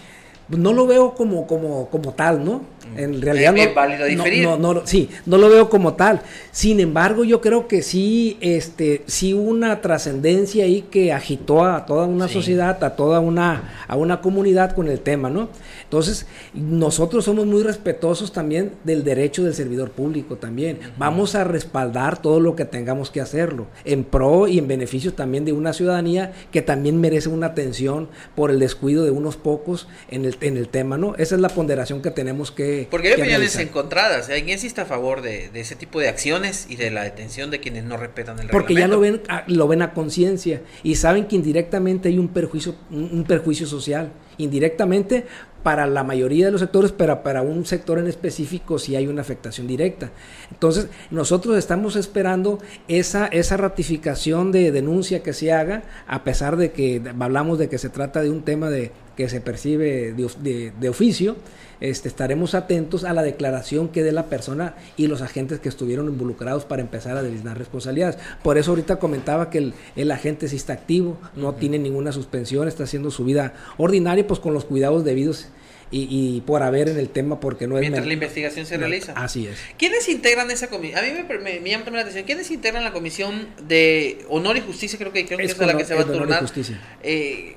no 0.48 0.74
lo 0.74 0.86
veo 0.86 1.16
como, 1.16 1.48
como, 1.48 1.90
como 1.90 2.14
tal, 2.14 2.46
¿no? 2.46 2.62
En 2.98 3.22
realidad 3.22 3.56
Es- 3.58 3.64
no, 3.64 3.70
es 3.70 3.76
válido 3.76 4.00
no- 4.00 4.06
diferir. 4.08 4.44
no, 4.44 4.58
no, 4.58 4.82
sí, 4.88 5.10
no 5.26 5.38
lo 5.38 5.50
veo 5.50 5.70
como 5.70 5.94
tal. 5.96 6.22
Sin 6.52 6.80
embargo, 6.80 7.24
yo 7.24 7.42
creo 7.42 7.68
que 7.68 7.82
sí, 7.82 8.38
este, 8.42 9.04
sí 9.08 9.34
una 9.34 9.82
trascendencia 9.82 10.64
ahí 10.66 10.84
que 10.90 11.12
agitó 11.12 11.64
a 11.66 11.86
toda 11.86 12.06
una 12.08 12.28
Sí. 12.28 12.34
sociedad, 12.36 12.82
a 12.84 12.96
toda 12.96 13.20
una, 13.20 13.84
a 13.88 13.96
una 13.96 14.22
comunidad 14.22 14.72
con 14.74 14.88
el 14.88 15.00
tema, 15.00 15.30
¿no? 15.30 15.50
Entonces, 15.84 16.26
nosotros 16.54 17.26
somos 17.26 17.46
muy 17.46 17.64
respetuosos 17.64 18.32
también 18.32 18.72
del 18.84 19.04
derecho 19.04 19.44
del 19.44 19.54
servidor 19.54 19.92
público 19.92 20.36
también. 20.38 20.80
Vamos 20.98 21.36
a 21.36 21.44
respaldar 21.44 22.22
todo 22.22 22.40
lo 22.40 22.56
que 22.56 22.66
tengamos 22.66 23.12
que 23.12 23.22
hacerlo, 23.22 23.68
en 23.84 24.04
pro 24.04 24.48
y 24.48 24.58
en 24.58 24.68
beneficio 24.68 25.14
también 25.14 25.46
de 25.46 25.54
una 25.54 25.74
ciudadanía 25.74 26.34
que 26.52 26.62
también 26.62 27.00
merece 27.00 27.30
una 27.30 27.48
atención 27.48 28.08
por 28.36 28.52
el 28.52 28.60
descuido 28.60 29.04
de 29.04 29.12
unos 29.12 29.36
pocos 29.38 29.88
en 30.10 30.26
el, 30.26 30.38
en 30.42 30.58
el 30.58 30.70
tema, 30.70 30.98
¿no? 30.98 31.16
Esa 31.18 31.36
es 31.36 31.42
la 31.42 31.50
ponderación 31.50 32.02
que 32.02 32.12
tenemos 32.12 32.52
que 32.52 32.75
Porque 32.90 33.10
hay 33.10 33.14
opiniones 33.22 33.56
encontradas. 33.58 34.30
¿Alguien 34.30 34.60
sí 34.60 34.68
está 34.68 34.84
a 34.84 34.86
favor 34.86 35.22
de, 35.22 35.50
de 35.50 35.60
ese 35.60 35.76
tipo 35.76 36.00
de 36.00 36.08
acciones 36.10 36.68
y 36.70 36.76
de 36.76 36.92
la 36.92 37.04
detención 37.04 37.52
de 37.52 37.60
quienes 37.60 37.84
no 37.84 37.98
respetan 37.98 38.40
el 38.40 38.48
Porque 38.50 38.74
ya 38.74 38.88
reglamento? 38.88 39.18
lo 39.18 39.24
ven, 39.24 39.38
a, 39.38 39.44
lo 39.48 39.68
ven 39.68 39.82
a 39.82 39.94
conciencia 39.94 40.62
y 40.84 40.96
saben 40.96 41.26
que 41.26 41.36
indirectamente 41.36 42.10
hay 42.10 42.18
un 42.20 42.28
perjuicio, 42.30 42.76
un, 42.92 43.10
un 43.12 43.24
perjuicio 43.24 43.66
social. 43.68 44.12
Indirectamente 44.38 45.26
para 45.66 45.88
la 45.88 46.04
mayoría 46.04 46.46
de 46.46 46.52
los 46.52 46.62
sectores, 46.62 46.92
pero 46.92 47.24
para 47.24 47.42
un 47.42 47.66
sector 47.66 47.98
en 47.98 48.06
específico 48.06 48.78
sí 48.78 48.96
hay 48.96 49.08
una 49.08 49.22
afectación 49.22 49.66
directa. 49.66 50.12
Entonces, 50.52 50.90
nosotros 51.10 51.58
estamos 51.58 51.96
esperando 51.96 52.60
esa, 52.88 53.26
esa 53.26 53.58
ratificación 53.58 54.52
de 54.52 54.72
denuncia 54.72 55.24
que 55.24 55.34
se 55.34 55.52
haga, 55.52 55.82
a 56.06 56.24
pesar 56.24 56.56
de 56.56 56.72
que 56.72 57.02
hablamos 57.20 57.58
de 57.58 57.68
que 57.68 57.80
se 57.80 57.90
trata 57.90 58.22
de 58.22 58.30
un 58.30 58.44
tema 58.44 58.70
de 58.70 58.92
que 59.18 59.28
se 59.28 59.42
percibe 59.42 60.14
de, 60.14 60.72
de 60.80 60.90
oficio, 60.90 61.36
este, 61.82 62.08
estaremos 62.08 62.56
atentos 62.56 63.04
a 63.04 63.14
la 63.14 63.22
declaración 63.22 63.90
que 63.90 64.04
dé 64.04 64.12
la 64.12 64.28
persona 64.28 64.76
y 64.96 65.08
los 65.08 65.22
agentes 65.22 65.60
que 65.60 65.70
estuvieron 65.70 66.08
involucrados 66.08 66.66
para 66.66 66.82
empezar 66.82 67.18
a 67.18 67.24
deslizar 67.24 67.58
responsabilidades. 67.58 68.18
Por 68.44 68.58
eso 68.58 68.72
ahorita 68.72 68.98
comentaba 68.98 69.50
que 69.50 69.58
el, 69.58 69.74
el 69.96 70.12
agente 70.12 70.48
sí 70.48 70.56
está 70.56 70.74
activo, 70.74 71.18
no 71.36 71.54
tiene 71.54 71.78
ninguna 71.78 72.12
suspensión, 72.12 72.68
está 72.68 72.84
haciendo 72.84 73.12
su 73.12 73.26
vida 73.26 73.54
ordinaria, 73.78 74.26
pues 74.26 74.40
con 74.40 74.54
los 74.54 74.66
cuidados 74.66 75.04
debidos 75.04 75.48
y, 75.92 76.08
y 76.10 76.42
por 76.42 76.64
haber 76.64 76.90
en 76.90 76.98
el 77.00 77.10
tema, 77.10 77.40
porque 77.40 77.68
no 77.68 77.76
es... 77.78 77.82
Mientras 77.82 78.06
la 78.06 78.14
investigación 78.14 78.66
se 78.66 78.76
no, 78.78 78.82
realiza. 78.88 79.14
Así 79.14 79.48
es. 79.48 79.58
¿Quiénes 79.78 80.08
integran 80.10 80.50
esa 80.52 80.68
comisión? 80.70 81.00
A 81.00 81.02
mí 81.04 81.10
me, 81.14 81.38
me, 81.40 81.60
me 81.60 81.70
llama 81.70 81.86
la 81.92 82.02
atención. 82.02 82.26
¿Quiénes 82.26 82.50
integran 82.52 82.84
la 82.84 82.92
comisión 82.92 83.48
de 83.68 84.26
honor 84.30 84.58
y 84.58 84.62
justicia? 84.62 84.98
Creo 85.00 85.14
que, 85.14 85.26
creo 85.26 85.38
que 85.38 85.46
Es 85.46 85.52
es 85.54 85.62
a 85.62 85.66
la 85.66 85.78
que 85.78 85.86
se 85.86 85.94
va 85.94 86.02
a 86.02 86.04
es 86.04 86.12
turnar. 86.12 86.42
justicia. 86.42 86.82
Eh, 87.04 87.56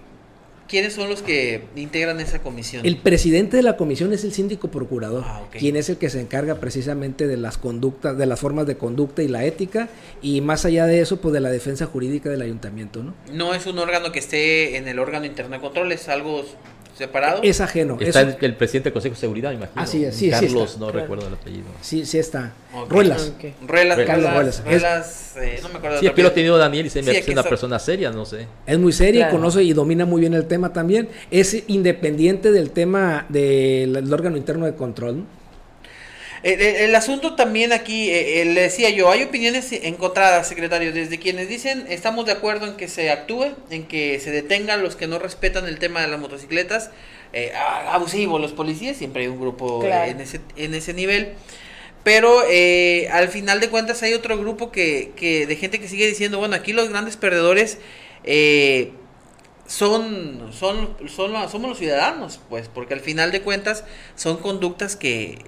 ¿Quiénes 0.68 0.92
son 0.92 1.08
los 1.08 1.22
que 1.22 1.62
integran 1.76 2.20
esa 2.20 2.40
comisión? 2.42 2.84
El 2.84 2.98
presidente 2.98 3.56
de 3.56 3.62
la 3.62 3.78
comisión 3.78 4.12
es 4.12 4.22
el 4.24 4.34
síndico 4.34 4.70
procurador, 4.70 5.24
Ah, 5.26 5.40
ok. 5.46 5.56
quien 5.56 5.76
es 5.76 5.88
el 5.88 5.96
que 5.96 6.10
se 6.10 6.20
encarga 6.20 6.56
precisamente 6.56 7.26
de 7.26 7.38
las 7.38 7.56
conductas, 7.56 8.18
de 8.18 8.26
las 8.26 8.38
formas 8.38 8.66
de 8.66 8.76
conducta 8.76 9.22
y 9.22 9.28
la 9.28 9.46
ética, 9.46 9.88
y 10.20 10.42
más 10.42 10.66
allá 10.66 10.84
de 10.84 11.00
eso, 11.00 11.22
pues 11.22 11.32
de 11.32 11.40
la 11.40 11.48
defensa 11.50 11.86
jurídica 11.86 12.28
del 12.28 12.42
ayuntamiento, 12.42 13.02
¿no? 13.02 13.14
No 13.32 13.54
es 13.54 13.64
un 13.64 13.78
órgano 13.78 14.12
que 14.12 14.18
esté 14.18 14.76
en 14.76 14.88
el 14.88 14.98
órgano 14.98 15.24
interno 15.24 15.54
de 15.56 15.62
control, 15.62 15.90
es 15.90 16.06
algo 16.10 16.44
separado. 16.98 17.40
Es 17.42 17.60
ajeno. 17.60 17.96
Está 18.00 18.22
eso- 18.22 18.36
el, 18.40 18.54
presidente 18.54 18.88
del 18.88 18.92
Consejo 18.92 19.14
de 19.14 19.20
Seguridad, 19.20 19.52
imagino. 19.52 19.80
Así 19.80 20.04
es, 20.04 20.14
sí, 20.14 20.26
sí 20.26 20.30
Carlos, 20.30 20.70
está, 20.72 20.80
no 20.80 20.86
claro. 20.86 21.00
recuerdo 21.00 21.28
el 21.28 21.34
apellido. 21.34 21.64
sí, 21.80 22.04
sí 22.04 22.18
está. 22.18 22.52
Ok. 22.74 22.90
Ruelas. 22.90 23.32
Ok. 23.36 23.44
Ruelas, 23.66 23.98
Carlos 24.06 24.32
Ruelas, 24.34 24.64
Ruelas. 24.64 25.36
Eh, 25.36 25.60
no 25.62 25.68
me 25.68 25.76
acuerdo. 25.76 26.00
Sí, 26.00 26.06
aquí 26.06 26.20
lo 26.22 26.28
ha 26.28 26.34
tenido 26.34 26.58
Daniel 26.58 26.86
y 26.86 26.90
se 26.90 27.02
me 27.02 27.12
Sí, 27.12 27.18
hace 27.18 27.32
una 27.32 27.42
persona 27.44 27.78
seria, 27.78 28.10
no 28.10 28.26
sé. 28.26 28.46
Es 28.66 28.78
muy 28.78 28.92
seria 28.92 29.22
Claro. 29.26 29.36
y 29.36 29.38
conoce 29.38 29.62
y 29.62 29.72
domina 29.72 30.04
muy 30.04 30.20
bien 30.20 30.34
el 30.34 30.46
tema 30.46 30.72
también. 30.72 31.08
Es 31.30 31.64
independiente 31.68 32.52
del 32.52 32.70
tema 32.70 33.24
del 33.28 33.92
del 33.94 34.12
órgano 34.12 34.36
interno 34.36 34.66
de 34.66 34.74
control. 34.74 35.18
¿no? 35.18 35.37
El, 36.42 36.60
el- 36.60 36.76
el 36.76 36.94
asunto 36.94 37.34
también 37.34 37.72
aquí, 37.72 38.10
eh, 38.10 38.42
eh, 38.42 38.44
le 38.44 38.60
decía 38.62 38.90
yo, 38.90 39.10
hay 39.10 39.22
opiniones 39.24 39.72
encontradas, 39.72 40.48
secretario, 40.48 40.92
desde 40.92 41.18
quienes 41.18 41.48
dicen 41.48 41.84
estamos 41.88 42.26
de 42.26 42.32
acuerdo 42.32 42.66
en 42.66 42.76
que 42.76 42.88
se 42.88 43.10
actúe, 43.10 43.54
en 43.70 43.86
que 43.86 44.20
se 44.20 44.30
detengan 44.30 44.82
los 44.82 44.94
que 44.96 45.06
no 45.06 45.18
respetan 45.18 45.66
el 45.66 45.78
tema 45.78 46.00
de 46.00 46.08
las 46.08 46.20
motocicletas, 46.20 46.90
eh, 47.32 47.52
abusivos 47.88 48.40
los 48.40 48.52
policías, 48.52 48.96
siempre 48.96 49.22
hay 49.22 49.28
un 49.28 49.40
grupo 49.40 49.82
eh, 49.82 49.86
Claro. 49.86 50.10
en, 50.10 50.20
ese, 50.20 50.40
en 50.56 50.74
ese 50.74 50.94
nivel. 50.94 51.32
Pero 52.04 52.42
eh, 52.48 53.08
al 53.12 53.28
final 53.28 53.60
de 53.60 53.68
cuentas 53.68 54.02
hay 54.02 54.14
otro 54.14 54.38
grupo 54.38 54.70
que, 54.70 55.12
que 55.16 55.46
de 55.46 55.56
gente 55.56 55.78
que 55.80 55.88
sigue 55.88 56.06
diciendo, 56.06 56.38
bueno, 56.38 56.54
aquí 56.54 56.72
los 56.72 56.88
grandes 56.88 57.16
perdedores 57.16 57.78
eh, 58.24 58.92
son, 59.66 60.50
son, 60.52 60.96
son 61.08 61.32
somos 61.50 61.68
los 61.68 61.78
ciudadanos, 61.78 62.40
pues, 62.48 62.68
porque 62.68 62.94
al 62.94 63.00
final 63.00 63.30
de 63.32 63.42
cuentas 63.42 63.84
son 64.14 64.38
conductas 64.38 64.96
que, 64.96 65.38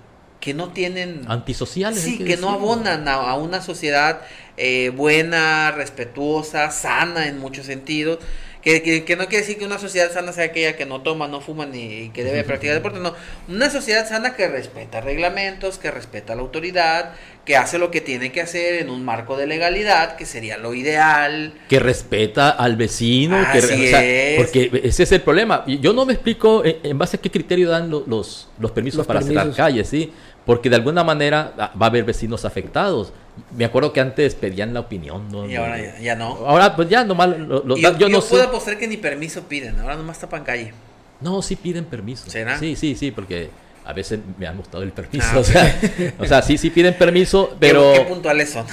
que 0.40 0.54
no 0.54 0.68
tienen... 0.70 1.22
Antisociales. 1.28 2.00
Sí, 2.00 2.18
que 2.18 2.36
no 2.36 2.50
abonan 2.50 3.06
a, 3.08 3.14
a 3.14 3.34
una 3.36 3.60
sociedad 3.62 4.20
eh, 4.56 4.90
buena, 4.94 5.70
respetuosa, 5.72 6.70
sana 6.70 7.26
en 7.28 7.38
muchos 7.38 7.66
sentidos. 7.66 8.18
Que, 8.62 8.82
que, 8.82 9.04
que 9.06 9.16
no 9.16 9.24
quiere 9.26 9.38
decir 9.40 9.56
que 9.56 9.64
una 9.64 9.78
sociedad 9.78 10.12
sana 10.12 10.34
sea 10.34 10.44
aquella 10.44 10.76
que 10.76 10.84
no 10.84 11.00
toma, 11.00 11.26
no 11.28 11.40
fuma 11.40 11.64
ni 11.64 11.80
y 11.80 12.08
que 12.10 12.24
debe 12.24 12.44
practicar 12.44 12.74
deporte. 12.74 12.98
No, 13.00 13.14
una 13.48 13.70
sociedad 13.70 14.06
sana 14.06 14.34
que 14.36 14.48
respeta 14.48 15.00
reglamentos, 15.00 15.78
que 15.78 15.90
respeta 15.90 16.34
la 16.34 16.42
autoridad, 16.42 17.12
que 17.46 17.56
hace 17.56 17.78
lo 17.78 17.90
que 17.90 18.02
tiene 18.02 18.32
que 18.32 18.42
hacer 18.42 18.74
en 18.82 18.90
un 18.90 19.02
marco 19.02 19.38
de 19.38 19.46
legalidad, 19.46 20.14
que 20.16 20.26
sería 20.26 20.58
lo 20.58 20.74
ideal. 20.74 21.54
que 21.70 21.80
respeta 21.80 22.50
al 22.50 22.76
vecino, 22.76 23.38
que, 23.50 23.58
o 23.60 23.62
sea, 23.62 24.04
es. 24.04 24.36
porque 24.36 24.70
ese 24.84 25.04
es 25.04 25.12
el 25.12 25.22
problema. 25.22 25.64
Y 25.66 25.78
Yo 25.80 25.94
no 25.94 26.04
me 26.04 26.12
explico 26.12 26.62
en, 26.62 26.76
en 26.82 26.98
base 26.98 27.16
a 27.16 27.20
qué 27.22 27.30
criterio 27.30 27.70
dan 27.70 27.88
lo- 27.88 28.04
los, 28.06 28.50
los 28.58 28.72
permisos 28.72 28.98
Los 28.98 29.06
para 29.06 29.22
cerrar 29.22 29.44
permisos. 29.44 29.56
calles, 29.56 29.88
¿sí? 29.88 30.12
Porque 30.46 30.70
de 30.70 30.76
alguna 30.76 31.04
manera 31.04 31.52
ah, 31.58 31.72
va 31.80 31.86
a 31.86 31.88
haber 31.90 32.04
vecinos 32.04 32.44
afectados. 32.44 33.12
Me 33.56 33.64
acuerdo 33.64 33.92
que 33.92 34.00
antes 34.00 34.34
pedían 34.34 34.74
la 34.74 34.80
opinión. 34.80 35.30
¿no? 35.30 35.48
Y 35.48 35.54
ahora 35.56 35.78
ya, 35.80 35.98
ya 36.00 36.14
no. 36.16 36.46
Ahora, 36.46 36.74
pues 36.76 36.88
ya 36.88 37.04
nomás 37.04 37.28
lo- 37.38 37.62
lo 37.64 37.76
Y 37.76 37.82
yo, 37.82 37.96
yo 37.98 38.08
no 38.08 38.20
yo 38.20 38.26
puedo 38.28 38.42
sé. 38.42 38.48
apostar 38.48 38.78
que 38.78 38.88
ni 38.88 38.96
permiso 38.96 39.42
piden, 39.42 39.78
ahora 39.78 39.96
nomás 39.96 40.18
tapan 40.18 40.42
calle. 40.44 40.72
No, 41.20 41.40
sí 41.42 41.56
piden 41.56 41.84
permiso. 41.84 42.28
¿Será? 42.30 42.58
Sí, 42.58 42.76
sí, 42.76 42.94
sí, 42.94 43.10
porque 43.10 43.50
a 43.84 43.92
veces 43.92 44.20
me 44.38 44.46
han 44.46 44.56
gustado 44.56 44.82
el 44.82 44.92
permiso. 44.92 45.26
Ah, 45.32 45.38
o, 45.38 45.44
sea, 45.44 45.80
o 46.18 46.24
sea, 46.26 46.42
sí, 46.42 46.56
sí 46.58 46.70
piden 46.70 46.94
permiso, 46.94 47.48
¿Qué- 47.50 47.56
pero... 47.60 47.92
¿Qué, 47.94 48.00
puntuales 48.02 48.50
son? 48.50 48.66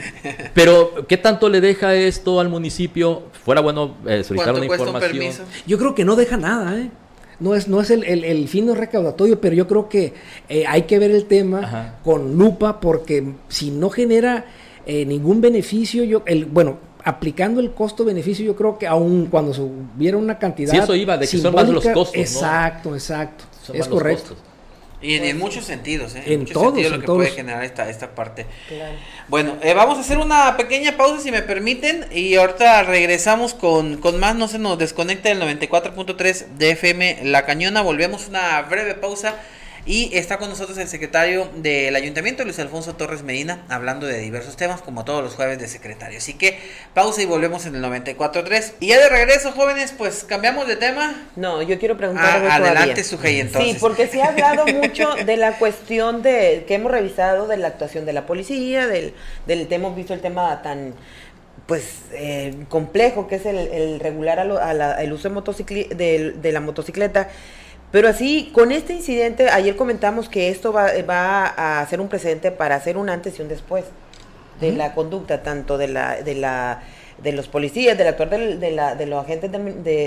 Pero, 0.54 1.06
¿qué 1.08 1.16
tanto 1.16 1.48
le 1.48 1.60
deja 1.60 1.94
esto 1.94 2.40
al 2.40 2.48
municipio? 2.48 3.24
Fuera 3.44 3.60
bueno 3.60 3.96
eh, 4.06 4.22
solicitar 4.24 4.52
¿Cuánto 4.54 4.60
una 4.60 4.66
un 4.66 4.72
información. 4.80 5.10
permiso? 5.12 5.42
Yo 5.66 5.78
creo 5.78 5.94
que 5.94 6.04
no 6.04 6.16
deja 6.16 6.36
nada, 6.36 6.76
¿eh? 6.78 6.90
No 7.40 7.54
es, 7.54 7.68
no 7.68 7.80
es 7.80 7.90
el, 7.90 8.04
el, 8.04 8.24
el 8.24 8.48
fin 8.48 8.66
no 8.66 8.74
recaudatorio, 8.74 9.40
pero 9.40 9.54
yo 9.54 9.66
creo 9.66 9.88
que 9.88 10.14
eh, 10.48 10.64
hay 10.66 10.82
que 10.82 10.98
ver 10.98 11.10
el 11.10 11.26
tema 11.26 11.60
Ajá. 11.60 11.98
con 12.04 12.36
lupa 12.36 12.80
porque 12.80 13.24
si 13.48 13.70
no 13.70 13.90
genera 13.90 14.46
eh, 14.86 15.04
ningún 15.04 15.40
beneficio, 15.40 16.04
yo, 16.04 16.22
el, 16.26 16.44
bueno, 16.44 16.78
aplicando 17.04 17.60
el 17.60 17.72
costo-beneficio, 17.72 18.44
yo 18.44 18.56
creo 18.56 18.78
que 18.78 18.86
aun 18.86 19.26
cuando 19.26 19.52
se 19.52 19.60
hubiera 19.60 20.16
una 20.16 20.38
cantidad. 20.38 20.72
Sí, 20.72 20.78
eso 20.78 20.94
iba, 20.94 21.18
de 21.18 21.26
que 21.26 21.38
son 21.38 21.54
más 21.54 21.68
los 21.68 21.84
costos, 21.84 22.14
¿no? 22.14 22.20
Exacto, 22.20 22.94
exacto. 22.94 23.44
Son 23.62 23.76
es 23.76 23.88
correcto. 23.88 24.28
costos. 24.30 24.53
Y 25.04 25.14
en, 25.16 25.24
en 25.24 25.38
muchos 25.38 25.64
sentidos, 25.64 26.14
¿eh? 26.14 26.22
En 26.26 26.40
muchos 26.40 26.54
todos, 26.54 26.66
sentidos 26.68 26.90
lo 26.90 26.94
en 26.96 27.00
que 27.02 27.06
todos. 27.06 27.18
puede 27.18 27.30
generar 27.30 27.62
esta, 27.64 27.88
esta 27.90 28.14
parte. 28.14 28.46
Claro. 28.68 28.96
Bueno, 29.28 29.56
eh, 29.62 29.74
vamos 29.74 29.98
a 29.98 30.00
hacer 30.00 30.18
una 30.18 30.56
pequeña 30.56 30.96
pausa 30.96 31.20
si 31.22 31.30
me 31.30 31.42
permiten 31.42 32.06
y 32.10 32.34
ahorita 32.36 32.82
regresamos 32.84 33.54
con, 33.54 33.98
con 33.98 34.18
más, 34.18 34.34
no 34.34 34.48
se 34.48 34.58
nos 34.58 34.78
desconecte 34.78 35.30
el 35.30 35.40
94.3 35.40 36.46
de 36.56 36.70
FM 36.70 37.18
La 37.24 37.44
Cañona, 37.44 37.82
volvemos 37.82 38.28
una 38.28 38.62
breve 38.62 38.94
pausa 38.94 39.36
y 39.86 40.10
está 40.16 40.38
con 40.38 40.48
nosotros 40.48 40.78
el 40.78 40.88
secretario 40.88 41.48
del 41.56 41.94
Ayuntamiento, 41.94 42.42
Luis 42.44 42.58
Alfonso 42.58 42.94
Torres 42.96 43.22
Medina, 43.22 43.64
hablando 43.68 44.06
de 44.06 44.18
diversos 44.18 44.56
temas 44.56 44.80
como 44.80 45.04
todos 45.04 45.22
los 45.22 45.34
jueves 45.34 45.58
de 45.58 45.68
secretario. 45.68 46.18
Así 46.18 46.34
que 46.34 46.58
pausa 46.94 47.20
y 47.22 47.26
volvemos 47.26 47.66
en 47.66 47.74
el 47.74 47.82
94.3 47.84 48.72
y 48.80 48.86
ya 48.88 48.98
de 48.98 49.08
regreso 49.10 49.52
jóvenes, 49.52 49.92
pues 49.96 50.24
cambiamos 50.24 50.66
de 50.66 50.76
tema. 50.76 51.14
No, 51.36 51.60
yo 51.62 51.78
quiero 51.78 51.96
preguntar 51.96 52.24
Ah, 52.26 52.34
algo 52.34 52.48
adelante 52.48 52.80
todavía. 52.82 53.04
Sujei 53.04 53.40
entonces. 53.40 53.72
Sí, 53.72 53.78
porque 53.80 54.06
se 54.06 54.22
ha 54.22 54.28
hablado 54.28 54.66
mucho 54.72 55.14
de 55.14 55.36
la 55.36 55.58
cuestión 55.58 56.22
de 56.22 56.64
que 56.66 56.74
hemos 56.76 56.90
revisado 56.90 57.46
de 57.46 57.56
la 57.58 57.68
actuación 57.68 58.06
de 58.06 58.12
la 58.14 58.24
policía, 58.26 58.86
del, 58.86 59.12
del 59.46 59.70
hemos 59.72 59.94
visto 59.96 60.14
el 60.14 60.20
tema 60.20 60.62
tan 60.62 60.94
pues 61.66 62.00
eh, 62.12 62.54
complejo 62.68 63.26
que 63.26 63.36
es 63.36 63.46
el, 63.46 63.56
el 63.56 63.98
regular 64.00 64.38
a 64.38 64.44
lo- 64.44 64.58
a 64.58 64.74
la- 64.74 65.02
el 65.02 65.12
uso 65.12 65.28
de, 65.30 65.88
de, 65.94 66.32
de 66.32 66.52
la 66.52 66.60
motocicleta. 66.60 67.28
Pero 67.94 68.08
así, 68.08 68.50
con 68.52 68.72
este 68.72 68.92
incidente, 68.92 69.50
ayer 69.50 69.76
comentamos 69.76 70.28
que 70.28 70.48
esto 70.48 70.72
va, 70.72 70.88
va 71.08 71.44
a 71.80 71.86
ser 71.86 72.00
un 72.00 72.08
precedente 72.08 72.50
para 72.50 72.74
hacer 72.74 72.96
un 72.96 73.08
antes 73.08 73.38
y 73.38 73.42
un 73.42 73.46
después 73.46 73.84
de 74.60 74.72
la 74.72 74.94
conducta, 74.96 75.44
tanto 75.44 75.78
de 75.78 75.86
la, 75.86 76.20
de 76.20 76.34
la 76.34 76.82
de 77.22 77.30
los 77.30 77.46
policías, 77.46 77.96
del 77.96 78.08
actuar 78.08 78.30
del- 78.30 78.58
de, 78.58 78.72
la, 78.72 78.96
de 78.96 79.06
los 79.06 79.22
agentes 79.24 79.52
de, 79.52 79.60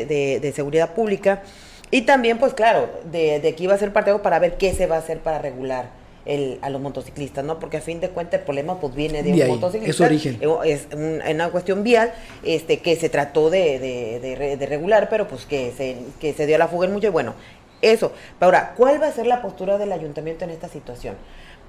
de- 0.06 0.39
de 0.41 0.52
seguridad 0.52 0.95
pública, 0.95 1.43
y 1.89 2.02
también, 2.02 2.39
pues 2.39 2.54
claro, 2.54 2.89
de, 3.10 3.39
de 3.39 3.47
aquí 3.47 3.67
va 3.67 3.76
a 3.76 3.78
ser 3.78 3.93
parte 3.93 4.13
para 4.19 4.38
ver 4.39 4.58
qué 4.58 4.73
se 4.73 4.86
va 4.86 4.97
a 4.97 5.00
hacer 5.00 5.19
para 5.19 5.39
regular 5.39 5.86
el, 6.26 6.60
a 6.62 6.69
los 6.69 6.82
motociclistas, 6.82 7.45
¿no? 7.45 7.58
Porque 7.58 7.78
a 7.78 7.82
fin 7.82 8.02
de 8.02 8.10
cuentas 8.10 8.41
el 8.41 8.45
problema 8.45 8.82
pues 8.82 8.93
viene 8.93 9.23
de, 9.23 9.30
De 9.32 9.36
un 9.36 9.41
ahí, 9.43 9.47
motociclista. 9.47 9.91
es 9.91 10.02
origen. 10.12 10.38
eh, 10.41 10.58
Es 10.65 10.88
un- 10.93 11.21
una 11.26 11.50
cuestión 11.52 11.84
vial 11.86 12.12
este, 12.43 12.80
que 12.80 12.97
se 12.97 13.08
trató 13.08 13.50
de, 13.50 13.80
de- 13.80 14.19
de 14.19 14.58
de 14.58 14.65
regular, 14.65 15.08
pero 15.10 15.30
pues 15.30 15.45
que 15.45 15.71
se, 15.78 15.95
que 16.19 16.34
se 16.34 16.45
dio 16.45 16.58
a 16.58 16.60
la 16.60 16.67
fuga 16.67 16.88
en 16.88 16.91
mucho. 16.91 17.08
Y 17.08 17.12
bueno, 17.12 17.34
eso. 17.81 18.11
Ahora, 18.39 18.73
¿cuál 18.77 19.01
va 19.01 19.07
a 19.07 19.11
ser 19.11 19.27
la 19.27 19.41
postura 19.41 19.77
del 19.77 19.91
ayuntamiento 19.91 20.45
en 20.45 20.51
esta 20.51 20.67
situación? 20.67 21.15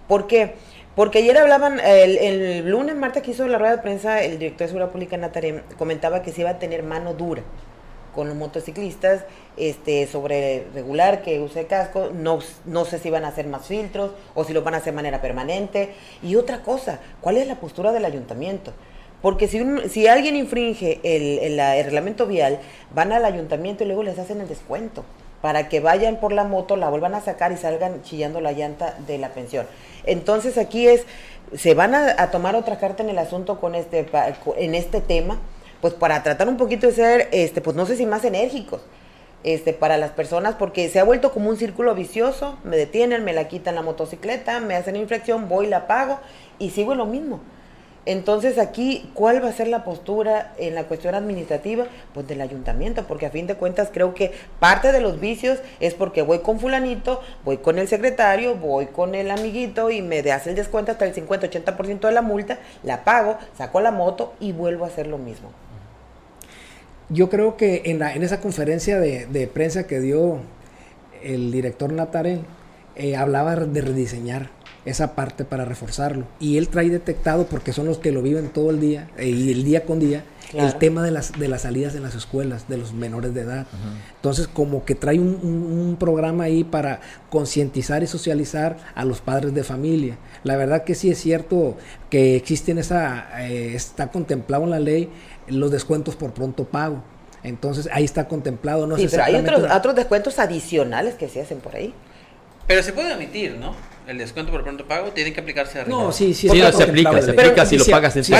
¿Por 0.07 0.27
qué? 0.27 0.55
Porque 0.97 1.19
ayer 1.19 1.37
hablaban, 1.39 1.79
el, 1.81 2.69
lunes, 2.69 2.97
martes 2.97 3.23
que 3.23 3.31
hizo 3.33 3.47
la 3.47 3.59
rueda 3.59 3.77
de 3.77 3.83
prensa, 3.83 4.23
el 4.23 4.39
director 4.39 4.61
de 4.61 4.69
Seguridad 4.69 4.91
Pública, 4.91 5.17
Natarem, 5.17 5.63
comentaba 5.77 6.23
que 6.23 6.33
se 6.33 6.41
iba 6.41 6.51
a 6.51 6.59
tener 6.59 6.83
mano 6.83 7.15
dura 7.15 7.43
con 8.15 8.27
los 8.27 8.37
motociclistas 8.37 9.25
este, 9.57 10.07
sobre 10.09 10.67
regular 10.75 11.23
que 11.23 11.39
use 11.41 11.67
casco, 11.67 12.11
no, 12.13 12.41
no 12.65 12.85
sé 12.85 12.99
si 12.99 13.11
van 13.11 13.25
a 13.25 13.29
hacer 13.29 13.47
más 13.47 13.67
filtros 13.67 14.11
o 14.35 14.43
si 14.45 14.53
lo 14.53 14.63
van 14.63 14.75
a 14.75 14.79
hacer 14.79 14.93
de 14.93 14.97
manera 14.97 15.21
permanente. 15.21 15.91
Y 16.23 16.35
otra 16.35 16.63
cosa, 16.63 16.99
¿cuál 17.21 17.37
es 17.37 17.47
la 17.47 17.57
postura 17.61 17.93
del 17.93 18.05
ayuntamiento? 18.05 18.73
Porque 19.23 19.47
si, 19.47 19.61
un- 19.61 19.89
si 19.89 20.09
alguien 20.09 20.35
infringe 20.37 21.01
el, 21.05 21.39
el 21.61 21.85
reglamento 21.85 22.27
vial, 22.27 22.59
van 22.93 23.13
al 23.13 23.25
ayuntamiento 23.25 23.85
y 23.85 23.87
luego 23.87 24.03
les 24.03 24.19
hacen 24.19 24.41
el 24.41 24.49
descuento 24.49 25.05
para 25.41 25.69
que 25.69 25.81
vayan 25.81 26.17
por 26.17 26.33
la 26.33 26.45
moto, 26.45 26.77
la 26.77 26.89
vuelvan 26.89 27.15
a 27.15 27.21
sacar 27.21 27.53
y 27.53 27.57
salgan 27.57 28.03
chillando 28.03 28.41
la 28.41 28.53
llanta 28.53 28.97
de 29.07 29.19
la 29.19 29.31
pensión. 29.31 29.67
Entonces 30.05 30.59
aquí 30.59 30.89
es, 30.89 31.05
se 31.55 31.75
van 31.75 31.95
a, 31.95 32.31
tomar 32.31 32.57
otra 32.57 32.79
carta 32.79 33.03
en 33.03 33.11
el 33.11 33.19
asunto 33.19 33.61
con 33.61 33.75
este, 33.75 34.07
en 34.57 34.75
este 34.75 35.01
tema, 35.01 35.39
pues 35.81 35.95
para 35.95 36.23
tratar 36.23 36.49
un 36.49 36.57
poquito 36.57 36.87
de 36.87 36.93
ser, 36.93 37.29
este, 37.31 37.61
pues 37.61 37.77
no 37.77 37.87
sé 37.87 37.97
si 37.97 38.07
más 38.07 38.25
enérgicos, 38.25 38.83
este, 39.45 39.73
para 39.73 39.97
las 39.97 40.11
personas, 40.11 40.57
porque 40.57 40.89
se 40.89 40.99
ha 40.99 41.05
vuelto 41.05 41.33
como 41.33 41.51
un 41.51 41.57
círculo 41.57 41.95
vicioso, 41.95 42.59
me 42.65 42.77
detienen, 42.77 43.25
me 43.25 43.33
la 43.33 43.47
quitan 43.47 43.77
la 43.77 43.83
motocicleta, 43.83 44.59
me 44.59 44.75
hacen 44.75 44.97
infracción, 44.97 45.49
voy, 45.49 45.69
la 45.69 45.87
pago 45.87 46.19
y 46.59 46.71
sigo 46.71 46.95
lo 46.97 47.07
mismo. 47.07 47.41
Entonces 48.09 48.57
aquí, 48.57 49.11
¿cuál 49.13 49.45
va 49.45 49.51
a 49.51 49.53
ser 49.53 49.69
la 49.69 49.85
postura 49.85 50.55
en 50.57 50.75
la 50.75 50.85
cuestión 50.85 51.15
administrativa? 51.15 51.85
Pues 52.15 52.27
del 52.27 52.41
ayuntamiento, 52.41 53.05
porque 53.07 53.27
a 53.27 53.31
fin 53.31 53.47
de 53.47 53.55
cuentas 53.55 53.91
creo 53.93 54.15
que 54.15 54.33
parte 54.59 54.93
de 54.93 55.01
los 55.03 55.21
vicios 55.21 55.59
es 55.79 55.93
porque 55.93 56.23
voy 56.23 56.39
con 56.39 56.59
fulanito, 56.59 57.21
voy 57.45 57.59
con 57.59 57.79
el 57.79 57.87
secretario, 57.87 58.55
voy 58.55 58.87
con 58.87 59.15
el 59.15 59.31
amiguito 59.31 59.91
y 59.91 60.01
me 60.01 60.21
hace 60.33 60.49
el 60.49 60.57
descuento 60.57 60.91
hasta 60.91 61.05
el 61.05 61.15
50-80% 61.15 62.01
de 62.01 62.13
la 62.13 62.23
multa, 62.23 62.59
la 62.83 63.05
pago, 63.05 63.37
saco 63.59 63.83
la 63.83 63.91
moto 63.91 64.33
y 64.41 64.53
vuelvo 64.53 64.87
a 64.87 64.89
hacer 64.89 65.07
lo 65.07 65.19
mismo. 65.19 65.51
Yo 67.11 67.29
creo 67.29 67.59
que 67.59 67.83
en, 67.87 67.99
la- 67.99 68.15
en 68.15 68.23
esa 68.23 68.41
conferencia 68.41 68.99
de, 69.01 69.27
de 69.27 69.47
prensa 69.49 69.87
que 69.87 70.01
dio 70.01 70.39
el 71.23 71.53
director 71.53 71.93
Natarén, 71.93 72.47
eh, 72.97 73.17
hablaba 73.17 73.55
de 73.55 73.81
rediseñar 73.83 74.49
esa 74.85 75.15
parte 75.15 75.45
para 75.45 75.65
reforzarlo. 75.65 76.27
Y 76.41 76.57
él 76.59 76.69
trae 76.69 76.89
detectado, 76.89 77.47
porque 77.47 77.73
son 77.73 77.87
los 77.87 77.99
que 77.99 78.13
lo 78.13 78.23
viven 78.23 78.49
todo 78.49 78.71
el 78.71 78.81
día 78.81 79.09
eh, 79.19 79.29
y 79.29 79.51
el 79.53 79.65
día 79.65 79.85
con 79.85 79.99
día, 80.01 80.25
Claro. 80.51 80.67
el 80.69 80.77
tema 80.77 81.03
de 81.03 81.11
las, 81.11 81.39
de 81.39 81.47
las 81.47 81.61
salidas 81.63 81.95
en 81.95 82.03
las 82.03 82.15
escuelas, 82.15 82.71
de 82.71 82.79
los 82.79 82.95
menores 82.95 83.35
de 83.35 83.43
edad. 83.43 83.67
Entonces, 84.17 84.49
como 84.49 84.83
que 84.87 84.95
trae 84.95 85.19
un, 85.19 85.39
un- 85.43 85.79
un 85.91 85.97
programa 85.97 86.45
ahí 86.45 86.65
para 86.65 87.01
concientizar 87.29 88.03
y 88.03 88.07
socializar 88.07 88.79
a 88.95 89.05
los 89.05 89.21
padres 89.21 89.53
de 89.53 89.63
familia. 89.63 90.17
La 90.45 90.57
verdad 90.57 90.85
que 90.85 90.95
sí 90.95 91.11
es 91.11 91.19
cierto 91.19 91.77
que 92.09 92.35
existen 92.37 92.79
esa, 92.79 93.43
eh, 93.47 93.75
está 93.75 94.11
contemplado 94.11 94.65
en 94.65 94.71
la 94.71 94.81
ley 94.81 95.11
los 95.49 95.71
descuentos 95.71 96.17
por 96.17 96.33
pronto 96.33 96.65
pago. 96.65 97.03
Entonces 97.43 97.87
ahí 97.93 98.05
está 98.05 98.27
contemplado, 98.27 98.87
no 98.87 98.97
sí, 98.97 99.03
sé 99.03 99.11
pero 99.11 99.25
hay 99.25 99.35
otros, 99.35 99.71
otros 99.71 99.95
descuentos 99.97 100.39
adicionales 100.39 101.15
que 101.17 101.29
se 101.29 101.43
hacen 101.43 101.59
por 101.59 101.77
ahí. 101.77 101.93
Pero 102.67 102.83
se 102.83 102.95
puede 102.95 103.13
omitir, 103.13 103.57
¿no? 103.61 103.75
El 104.09 104.17
descuento 104.17 104.51
por 104.51 104.63
pronto 104.63 104.87
pago 104.87 105.09
tiene 105.13 105.35
que 105.35 105.41
aplicarse 105.41 105.81
arriba. 105.81 105.99
No, 106.05 106.13
sí, 106.13 106.33
sí. 106.33 106.49
Sí, 106.49 106.59
no, 106.59 106.73
se 106.73 106.83
aplica, 106.83 107.21
se 107.21 107.31
aplica 107.33 107.67
si 107.67 107.77
lo 107.77 107.85
Sí, 107.85 107.91
pagas 107.91 108.17
en 108.17 108.25
sí, 108.25 108.33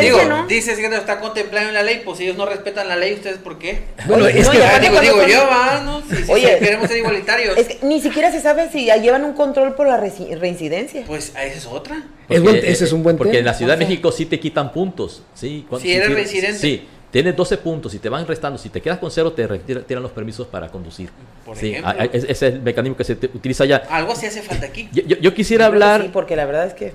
digo, 0.00 0.24
¿no? 0.24 0.46
dices 0.46 0.78
que 0.78 0.88
no 0.88 0.96
está 0.96 1.20
contemplado 1.20 1.68
en 1.68 1.74
la 1.74 1.82
ley, 1.82 2.00
pues 2.02 2.16
si 2.16 2.24
ellos 2.24 2.38
no 2.38 2.46
respetan 2.46 2.88
la 2.88 2.96
ley, 2.96 3.12
¿ustedes 3.12 3.36
por 3.36 3.58
qué? 3.58 3.80
Bueno, 4.06 4.24
Oye, 4.24 4.40
es 4.40 4.46
no, 4.46 4.52
que- 4.52 4.58
y 4.58 4.60
Ah, 4.62 4.68
aparte 4.76 4.88
digo, 4.88 5.00
digo 5.02 5.26
yo, 5.28 5.46
va, 5.46 5.80
¿no? 5.84 6.00
Si, 6.08 6.24
si 6.24 6.32
Oye, 6.32 6.58
queremos 6.60 6.88
ser 6.88 6.96
igualitarios, 6.96 7.58
Es 7.58 7.68
que 7.68 7.78
ni 7.86 8.00
siquiera 8.00 8.32
se 8.32 8.40
sabe 8.40 8.70
si 8.72 8.86
ya 8.86 8.96
llevan 8.96 9.24
un 9.26 9.34
control 9.34 9.74
por 9.74 9.86
la 9.86 9.98
reincidencia. 9.98 11.04
pues 11.06 11.32
a 11.36 11.44
esa 11.44 11.58
es 11.58 11.66
otra. 11.66 12.02
Es 12.30 12.40
buen- 12.42 12.56
ese 12.56 12.84
es 12.84 12.92
un 12.92 13.02
buen 13.02 13.18
Porque 13.18 13.32
tema. 13.32 13.38
en 13.40 13.44
la 13.46 13.54
Ciudad 13.54 13.72
de 13.76 13.84
O 13.84 13.86
sea- 13.86 13.88
México 13.90 14.12
sí 14.12 14.24
te 14.26 14.40
quitan 14.40 14.72
puntos. 14.72 15.22
¿sí? 15.34 15.66
Cuando- 15.68 15.82
Si 15.86 15.92
eres 15.92 16.10
residente. 16.14 16.58
Sí, 16.58 16.86
tienes 17.12 17.36
12 17.36 17.58
puntos 17.58 17.94
y 17.94 18.00
te 18.00 18.08
van 18.08 18.26
restando. 18.26 18.58
Si 18.58 18.68
te 18.70 18.80
quedas 18.80 18.98
con 18.98 19.08
cero, 19.12 19.30
te 19.32 19.46
retiran 19.46 19.84
tiran 19.84 20.02
los 20.02 20.10
permisos 20.10 20.48
para 20.48 20.68
conducir. 20.68 21.10
Por 21.44 21.56
sí, 21.56 21.70
ejemplo. 21.70 21.90
a- 21.90 22.02
a- 22.02 22.04
ese 22.06 22.32
es 22.32 22.42
el 22.42 22.60
mecanismo 22.62 22.96
que 22.96 23.04
se 23.04 23.12
utiliza 23.12 23.62
allá. 23.62 23.82
Algo 23.90 24.12
así 24.12 24.26
hace 24.26 24.42
falta 24.42 24.66
aquí. 24.66 24.88
Yo, 24.92 25.02
yo- 25.04 25.16
yo 25.18 25.32
quisiera 25.34 25.66
Yo 25.66 25.72
hablar 25.72 26.02
Sí, 26.02 26.10
porque 26.12 26.34
la 26.34 26.46
verdad 26.46 26.66
es 26.66 26.74
que 26.74 26.92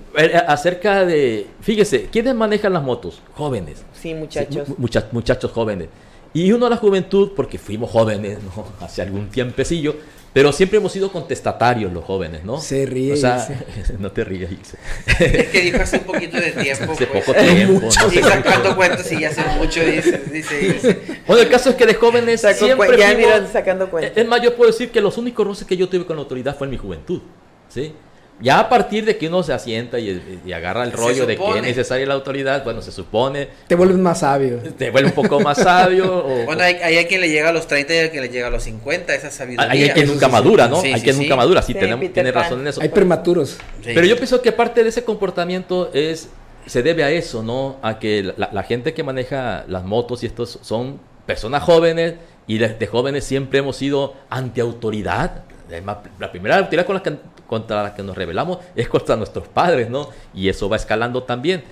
acerca 0.47 1.05
de. 1.05 1.47
Fíjese, 1.61 2.07
¿quiénes 2.11 2.35
manejan 2.35 2.73
las 2.73 2.83
motos? 2.83 3.21
Jóvenes. 3.33 3.83
sí, 3.93 4.13
muchachos. 4.13 4.63
Sí, 4.65 4.71
mu- 4.71 4.75
mucha- 4.79 5.07
muchachos 5.11 5.51
jóvenes. 5.51 5.87
Y 6.33 6.51
uno 6.51 6.65
a 6.67 6.69
la 6.69 6.77
juventud, 6.77 7.31
porque 7.35 7.57
fuimos 7.57 7.89
jóvenes, 7.89 8.39
¿no? 8.43 8.65
Hace 8.85 9.01
algún 9.01 9.29
tiempecillo, 9.29 9.95
pero 10.37 10.51
siempre 10.51 10.77
hemos 10.77 10.91
sido 10.91 11.11
contestatarios 11.11 11.91
los 11.91 12.05
jóvenes, 12.05 12.43
¿no? 12.43 12.61
Se 12.61 12.85
ríe, 12.85 13.13
O 13.13 13.17
sea, 13.17 13.47
no 13.97 14.11
te 14.11 14.23
ríes, 14.23 14.51
Ilse. 14.51 14.77
Es 15.19 15.47
que 15.47 15.61
dijo 15.61 15.81
hace 15.81 15.97
un 15.97 16.03
poquito 16.03 16.37
de 16.37 16.51
tiempo. 16.51 16.91
Hace 16.91 17.07
pues. 17.07 17.25
poco 17.25 17.33
tiempo, 17.39 17.81
no 17.81 17.87
Y 17.87 17.91
sé 18.13 18.21
sacando 18.21 18.75
cuentos 18.75 19.11
y 19.11 19.19
ya 19.19 19.29
hace 19.29 19.41
mucho, 19.57 19.83
dice, 19.83 20.21
dice, 20.31 20.57
dice. 20.59 20.99
Bueno, 21.25 21.41
el 21.41 21.49
caso 21.49 21.71
es 21.71 21.75
que 21.75 21.87
de 21.87 21.95
jóvenes 21.95 22.41
Sacó 22.41 22.65
siempre 22.65 22.95
ya 22.99 23.15
miran 23.15 23.51
sacando 23.51 23.89
cuentas. 23.89 24.15
Es 24.15 24.27
más, 24.27 24.39
yo 24.43 24.55
puedo 24.55 24.69
decir 24.69 24.91
que 24.91 25.01
los 25.01 25.17
únicos 25.17 25.43
roces 25.43 25.65
que 25.65 25.75
yo 25.75 25.89
tuve 25.89 26.05
con 26.05 26.17
la 26.17 26.21
autoridad 26.21 26.55
fue 26.55 26.67
en 26.67 26.71
mi 26.71 26.77
juventud, 26.77 27.19
¿sí? 27.67 27.95
Ya 28.39 28.59
a 28.59 28.69
partir 28.69 29.03
de 29.03 29.17
que 29.17 29.27
uno 29.27 29.41
se 29.41 29.51
asienta 29.51 29.97
y, 29.97 30.41
y 30.45 30.53
agarra 30.53 30.83
el 30.83 30.91
rollo 30.91 31.25
de 31.25 31.35
que 31.37 31.57
es 31.57 31.61
necesaria 31.63 32.05
la 32.05 32.13
autoridad, 32.13 32.63
bueno, 32.63 32.83
se 32.83 32.91
supone, 32.91 33.47
Te 33.67 33.73
vuelves 33.73 33.97
más 33.97 34.19
sabio. 34.19 34.59
te 34.77 34.91
vuelve 34.91 35.09
un 35.09 35.15
poco 35.15 35.39
más 35.39 35.57
sabio. 35.57 36.17
o- 36.25 36.45
Bueno, 36.45 36.61
hay, 36.61 36.75
hay 36.75 37.05
quien 37.05 37.21
le 37.21 37.29
llega 37.29 37.49
a 37.49 37.51
los 37.51 37.65
30 37.65 37.93
y 37.93 37.97
hay 37.97 38.09
quien 38.09 38.21
le 38.21 38.29
llega 38.29 38.47
a 38.47 38.49
los 38.51 38.61
50, 38.63 39.15
esa 39.15 39.31
sabiduría. 39.31 39.71
hay 39.71 39.89
quien 39.89 40.05
eso 40.05 40.13
nunca 40.13 40.27
sí, 40.27 40.31
madura, 40.31 40.67
¿no? 40.67 40.81
sí, 40.81 40.87
hay 40.89 40.95
sí, 40.99 41.01
quien 41.03 41.15
sí. 41.15 41.21
nunca 41.23 41.35
madura, 41.35 41.61
sí, 41.63 41.73
Sí, 41.73 41.79
tenemos, 41.79 42.13
tiene 42.13 42.31
razón 42.31 42.59
en 42.61 42.67
eso. 42.67 42.79
Hay 42.81 42.89
prematuros. 42.89 43.57
Sí. 43.83 43.91
Pero 43.95 44.05
yo 44.05 44.15
pienso 44.17 44.39
que 44.41 44.51
parte 44.51 44.83
de 44.83 44.89
ese 44.89 45.03
comportamiento 45.03 45.89
es 45.93 46.29
se 46.67 46.83
debe 46.83 47.03
a 47.03 47.09
eso, 47.09 47.41
¿no? 47.41 47.77
A 47.81 47.97
que 47.97 48.33
la, 48.37 48.49
la 48.51 48.63
gente 48.63 48.93
que 48.93 49.01
maneja 49.01 49.63
las 49.67 49.83
motos 49.83 50.21
y 50.21 50.27
estos 50.27 50.59
son 50.61 50.99
personas 51.25 51.63
jóvenes 51.63 52.15
y 52.45 52.57
desde 52.59 52.85
jóvenes 52.87 53.23
siempre 53.23 53.59
hemos 53.59 53.77
sido 53.77 54.13
antiautoridad. 54.29 55.43
Además, 55.67 55.97
la 56.19 56.31
primera 56.31 56.57
autoridad 56.57 56.85
con 56.85 56.95
la 56.95 57.03
que, 57.03 57.15
contra 57.47 57.83
la 57.83 57.93
que 57.95 58.03
nos 58.03 58.15
rebelamos 58.15 58.59
es 58.75 58.87
contra 58.87 59.15
nuestros 59.15 59.47
padres, 59.47 59.89
¿no? 59.89 60.09
Y 60.33 60.47
eso 60.49 60.69
va 60.69 60.75
escalando 60.77 61.23
también. 61.23 61.63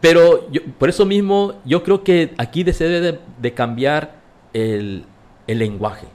Pero 0.00 0.50
yo- 0.50 0.60
por 0.78 0.88
eso 0.88 1.04
mismo 1.06 1.54
yo 1.64 1.82
creo 1.82 2.04
que 2.04 2.34
aquí 2.38 2.64
se 2.72 2.84
debe 2.88 3.12
de, 3.12 3.18
de 3.38 3.54
cambiar 3.54 4.12
el, 4.52 5.04
el 5.46 5.58
lenguaje. 5.58 6.06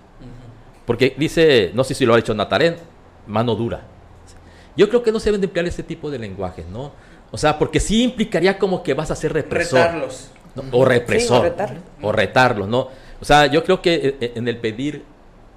Porque 0.85 1.13
dice, 1.17 1.71
no 1.73 1.83
sé 1.83 1.93
si 1.93 2.05
lo 2.05 2.13
ha 2.13 2.17
dicho 2.17 2.33
Natarén, 2.33 2.77
mano 3.27 3.55
dura. 3.55 3.81
Yo 4.75 4.89
creo 4.89 5.03
que 5.03 5.11
no 5.11 5.19
se 5.19 5.25
deben 5.25 5.41
de 5.41 5.45
emplear 5.47 5.65
ese 5.67 5.83
tipo 5.83 6.09
de 6.09 6.17
lenguajes, 6.19 6.65
¿no? 6.67 6.91
O 7.31 7.37
sea, 7.37 7.59
porque 7.59 7.79
sí 7.79 8.01
implicaría 8.03 8.57
como 8.57 8.81
que 8.81 8.93
vas 8.93 9.11
a 9.11 9.15
ser 9.15 9.33
represor. 9.33 9.79
Retarlos. 9.81 10.31
¿no? 10.55 10.63
O 10.71 10.83
represor. 10.85 11.27
Sí, 11.27 11.33
o 11.41 11.43
retarlo. 11.43 11.79
o 12.01 12.11
retarlos, 12.11 12.67
¿no? 12.67 12.87
O 13.21 13.25
sea, 13.25 13.45
yo 13.47 13.63
creo 13.63 13.81
que 13.81 14.17
eh, 14.19 14.31
en 14.35 14.47
el 14.47 14.57
pedir 14.57 15.03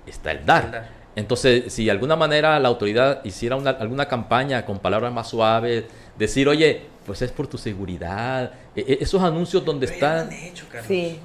está 0.07 0.33
el 0.33 0.45
dar. 0.45 0.65
El 0.67 0.71
dar. 0.73 1.02
Entonces, 1.15 1.73
si 1.73 1.85
de 1.85 1.91
alguna 1.91 2.17
manera 2.17 2.59
la 2.59 2.69
autoridad 2.69 3.25
hiciera 3.25 3.57
una- 3.57 3.71
alguna 3.71 4.07
campaña 4.07 4.65
con 4.65 4.79
palabras 4.79 5.13
más 5.13 5.29
suaves, 5.29 5.85
decir, 6.19 6.49
oye, 6.49 6.83
pues 7.05 7.21
es 7.23 7.31
por 7.33 7.47
tu 7.49 7.59
seguridad, 7.59 8.53
e- 8.75 8.81
e- 8.81 8.99
esos 9.01 9.23
anuncios 9.23 9.65
donde 9.65 9.87
Pero 9.89 10.01
ya 10.01 10.07
lo 10.15 10.21
están... 10.23 10.27
han 10.39 10.45
hecho, 10.45 10.65
Carlos. 10.71 10.87
Sí, 10.89 11.19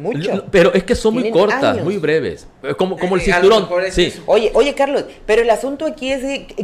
mucho. 0.00 0.44
Pero 0.50 0.72
es 0.74 0.84
que 0.84 0.94
son 0.94 1.14
muy 1.14 1.30
cortas, 1.30 1.62
años. 1.62 1.84
muy 1.84 1.98
breves. 1.98 2.46
Como, 2.76 2.98
como 2.98 3.16
el 3.16 3.22
cinturón. 3.22 3.68
es 3.86 3.94
Sí. 3.94 4.12
Oye, 4.26 4.50
oye 4.54 4.74
Carlos, 4.74 5.04
pero 5.26 5.42
el 5.42 5.50
asunto 5.50 5.86
aquí 5.86 6.12
es 6.12 6.22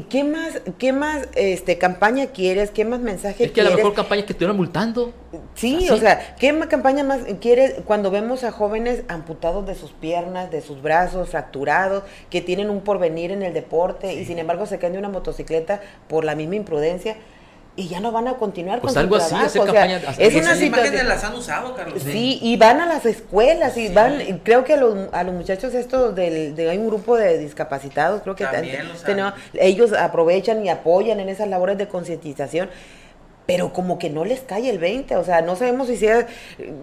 ¿qué 0.08 0.24
más, 0.24 0.60
qué 0.78 0.92
más 0.92 1.28
este 1.34 1.78
campaña 1.78 2.26
quieres? 2.26 2.70
¿Qué 2.70 2.84
más 2.84 3.00
mensaje 3.00 3.44
Es 3.44 3.52
que 3.52 3.60
a 3.60 3.64
la 3.64 3.70
quieres? 3.70 3.84
mejor 3.84 3.94
campaña 3.94 4.20
es 4.20 4.24
que 4.24 4.28
te 4.28 4.32
estuvieran 4.34 4.56
multando. 4.56 5.12
Sí, 5.54 5.76
Así. 5.76 5.90
o 5.90 5.96
sea, 5.96 6.36
¿qué 6.38 6.52
más 6.52 6.68
campaña 6.68 7.04
más 7.04 7.20
quieres 7.40 7.74
cuando 7.84 8.10
vemos 8.10 8.44
a 8.44 8.52
jóvenes 8.52 9.02
amputados 9.08 9.66
de 9.66 9.74
sus 9.74 9.92
piernas, 9.92 10.50
de 10.50 10.60
sus 10.60 10.82
brazos, 10.82 11.28
fracturados, 11.28 12.04
que 12.30 12.40
tienen 12.40 12.70
un 12.70 12.80
porvenir 12.80 13.30
en 13.30 13.42
el 13.42 13.52
deporte 13.54 14.14
y 14.14 14.24
sin 14.24 14.38
embargo 14.38 14.66
se 14.66 14.78
caen 14.78 14.94
de 14.94 14.98
una 14.98 15.08
motocicleta 15.08 15.80
por 16.08 16.24
la 16.24 16.34
misma 16.34 16.56
imprudencia 16.56 17.16
y 17.78 17.88
ya 17.88 18.00
no 18.00 18.10
van 18.10 18.26
a 18.26 18.34
continuar 18.34 18.80
Pues 18.80 18.94
con 18.94 19.02
algo 19.02 19.16
su 19.16 19.20
así, 19.22 19.28
trabajo? 19.28 19.46
hacer 19.48 19.60
o 19.60 19.64
sea, 19.66 19.74
campaña- 19.74 19.96
es 20.18 20.34
una 20.34 20.40
esas 20.52 20.62
imágenes 20.62 20.90
situación 21.00 21.08
las 21.08 21.24
han 21.24 21.34
usado, 21.34 21.74
Carlos. 21.74 22.02
Sí, 22.02 22.38
y 22.40 22.56
van 22.56 22.80
a 22.80 22.86
las 22.86 23.04
escuelas 23.06 23.76
y 23.76 23.88
van, 23.92 24.20
y 24.22 24.32
creo 24.38 24.64
que 24.64 24.74
a 24.74 24.76
los, 24.78 24.96
a 25.12 25.22
los 25.24 25.34
muchachos 25.34 25.74
estos 25.74 26.14
del, 26.14 26.54
de 26.56 26.70
hay 26.70 26.78
un 26.78 26.86
grupo 26.86 27.16
de 27.16 27.38
discapacitados, 27.38 28.22
creo 28.22 28.34
que 28.34 28.44
También 28.44 28.76
han- 28.80 29.34
ellos 29.54 29.92
aprovechan 29.92 30.64
y 30.64 30.70
apoyan 30.70 31.20
en 31.20 31.28
esas 31.28 31.48
labores 31.48 31.76
de 31.78 31.86
concientización. 31.88 32.70
Pero 33.46 33.72
como 33.72 33.98
que 33.98 34.10
no 34.10 34.24
les 34.24 34.40
cae 34.40 34.68
el 34.68 34.78
20, 34.78 35.14
o 35.16 35.24
sea, 35.24 35.40
no 35.40 35.54
sabemos 35.54 35.86
si 35.86 35.96
sea, 35.96 36.26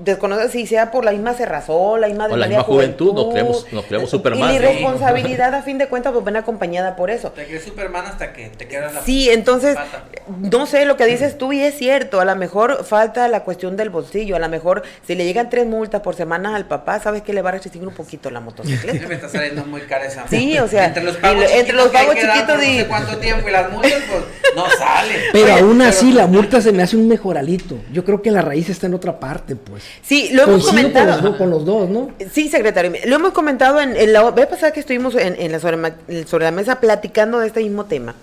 desconoce 0.04 0.50
si 0.50 0.66
sea 0.66 0.92
por 0.92 1.04
la 1.04 1.12
misma 1.12 1.34
cerrazón, 1.34 2.00
la 2.02 2.08
misma 2.08 2.26
O 2.28 2.38
la 2.38 2.48
misma 2.48 2.64
juventud, 2.64 3.14
nos 3.14 3.34
creemos- 3.34 3.68
nos 3.74 3.86
creemos 3.86 4.10
Superman, 4.10 4.40
Y 4.40 4.42
la 4.44 4.48
¿no? 4.48 4.56
irresponsabilidad, 4.72 5.54
a 5.56 5.62
fin 5.62 5.78
de 5.78 5.88
cuentas, 5.88 6.14
pues 6.14 6.24
ven 6.24 6.38
acompañada 6.38 6.96
por 6.96 7.10
eso. 7.12 7.32
Te 7.32 7.46
crees 7.46 7.64
Superman 7.64 8.06
hasta 8.06 8.32
que 8.34 8.48
te 8.50 8.68
quedas 8.68 8.94
la 8.94 9.02
Sí, 9.02 9.30
entonces, 9.30 9.76
pata. 9.76 10.04
no 10.28 10.66
sé 10.66 10.86
lo 10.86 10.96
que 10.96 11.06
dices 11.06 11.38
tú 11.38 11.52
y 11.54 11.62
es 11.62 11.76
cierto, 11.78 12.22
a 12.22 12.26
lo 12.26 12.36
mejor 12.36 12.86
falta 12.86 13.28
la 13.28 13.44
cuestión 13.44 13.76
del 13.76 13.90
bolsillo, 13.90 14.36
a 14.36 14.40
lo 14.40 14.48
mejor 14.50 14.84
si 15.06 15.16
le 15.16 15.26
llegan 15.26 15.50
tres 15.50 15.66
multas 15.66 16.02
por 16.02 16.16
semana 16.16 16.56
al 16.56 16.66
papá, 16.66 17.00
¿sabes 17.00 17.24
que 17.24 17.34
le 17.34 17.42
va 17.42 17.50
a 17.50 17.54
restringir 17.54 17.86
un 17.86 17.94
poquito 17.94 18.30
la 18.30 18.40
Me 18.40 18.46
motocicleta? 18.46 19.14
está 19.14 19.28
saliendo 19.30 19.66
muy 19.66 19.82
cara 19.82 20.06
esa. 20.06 20.26
Sí, 20.30 20.58
o 20.60 20.68
sea, 20.68 20.86
entre 20.86 21.04
los 21.04 21.18
pagos 21.18 21.44
entre 21.52 21.76
los 21.76 21.88
pagos 21.90 22.16
chiquitos 22.16 22.56
no 22.58 22.62
sé 22.64 22.86
cuánto 22.88 23.18
tiempo 23.18 23.50
y 23.50 23.52
las 23.52 23.72
multas, 23.72 24.02
pues 24.10 24.56
no 24.56 24.66
sale. 24.78 25.14
Pero 25.34 25.46
Oye, 25.46 25.54
aún 25.60 25.78
pero- 25.78 25.90
así 25.90 26.12
la 26.14 26.28
multa 26.28 26.53
se 26.62 26.72
me 26.72 26.84
hace 26.84 26.98
un 26.98 27.08
mejoralito. 27.08 27.78
Yo 27.92 28.04
creo 28.04 28.22
que 28.22 28.32
la 28.32 28.42
raíz 28.42 28.70
está 28.70 28.88
en 28.88 28.94
otra 28.94 29.20
parte, 29.20 29.56
pues. 29.56 29.84
Sí, 30.02 30.30
lo 30.34 30.44
hemos 30.44 30.70
Coincido 30.70 30.92
con 30.94 31.08
los, 31.08 31.18
comentado. 31.18 31.38
con 31.38 31.50
los 31.50 31.66
dos, 31.66 31.90
¿no? 31.90 32.12
Sí, 32.32 32.50
secretario, 32.50 32.92
lo 33.06 33.16
hemos 33.16 33.32
comentado 33.32 33.80
en, 33.82 33.96
en 33.96 34.14
la 34.14 34.30
vez 34.32 34.48
pasada 34.48 34.72
que 34.72 34.80
estuvimos 34.80 35.16
en, 35.16 35.36
en 35.40 35.52
la 35.52 35.60
sobre, 35.60 35.78
sobre 36.26 36.46
la 36.46 36.52
mesa 36.52 36.80
platicando 36.80 37.40
de 37.40 37.48
este 37.48 37.62
mismo 37.62 37.86
tema. 37.86 38.16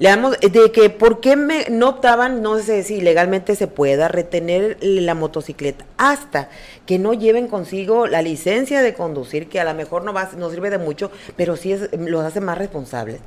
Le 0.00 0.08
damos 0.08 0.36
de 0.40 0.72
que 0.72 0.90
por 0.90 1.20
qué 1.20 1.36
me, 1.36 1.66
no 1.70 1.88
optaban, 1.90 2.42
no 2.42 2.58
sé 2.58 2.82
si 2.82 3.00
legalmente 3.00 3.54
se 3.54 3.68
pueda 3.68 4.08
retener 4.08 4.76
la 4.80 5.14
motocicleta 5.14 5.84
hasta 5.98 6.48
que 6.84 6.98
no 6.98 7.14
lleven 7.14 7.46
consigo 7.46 8.08
la 8.08 8.20
licencia 8.20 8.82
de 8.82 8.92
conducir, 8.92 9.48
que 9.48 9.60
a 9.60 9.64
lo 9.64 9.72
mejor 9.72 10.02
no 10.02 10.12
va, 10.12 10.30
no 10.36 10.50
sirve 10.50 10.70
de 10.70 10.78
mucho, 10.78 11.12
pero 11.36 11.54
sí 11.54 11.72
es, 11.72 11.90
los 11.96 12.24
hace 12.24 12.40
más 12.40 12.58
responsables. 12.58 13.20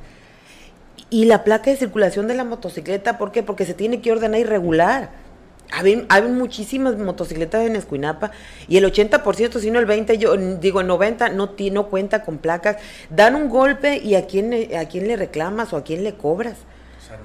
Y 1.10 1.24
la 1.24 1.44
placa 1.44 1.70
de 1.70 1.76
circulación 1.76 2.28
de 2.28 2.34
la 2.34 2.44
motocicleta, 2.44 3.18
¿por 3.18 3.32
qué? 3.32 3.42
Porque 3.42 3.64
se 3.64 3.74
tiene 3.74 4.00
que 4.00 4.12
ordenar 4.12 4.40
y 4.40 4.44
regular. 4.44 5.10
Hay, 5.70 6.22
muchísimas 6.22 6.96
motocicletas 6.96 7.66
en 7.66 7.76
Escuinapa 7.76 8.30
y 8.68 8.78
el 8.78 8.90
80%, 8.90 9.58
si 9.58 9.70
no 9.70 9.78
el 9.78 9.86
20%, 9.86 10.14
yo 10.14 10.34
digo 10.36 10.80
el 10.80 10.88
90% 10.88 11.32
no, 11.32 11.54
no 11.72 11.86
cuenta 11.88 12.24
con 12.24 12.38
placas. 12.38 12.76
Dan 13.10 13.34
un 13.34 13.48
golpe 13.48 13.98
y 13.98 14.14
a 14.14 14.26
quién, 14.26 14.52
a 14.74 14.86
quién 14.86 15.06
le 15.06 15.16
reclamas 15.16 15.72
o 15.72 15.76
a 15.76 15.84
quién 15.84 16.04
le 16.04 16.14
cobras. 16.14 16.56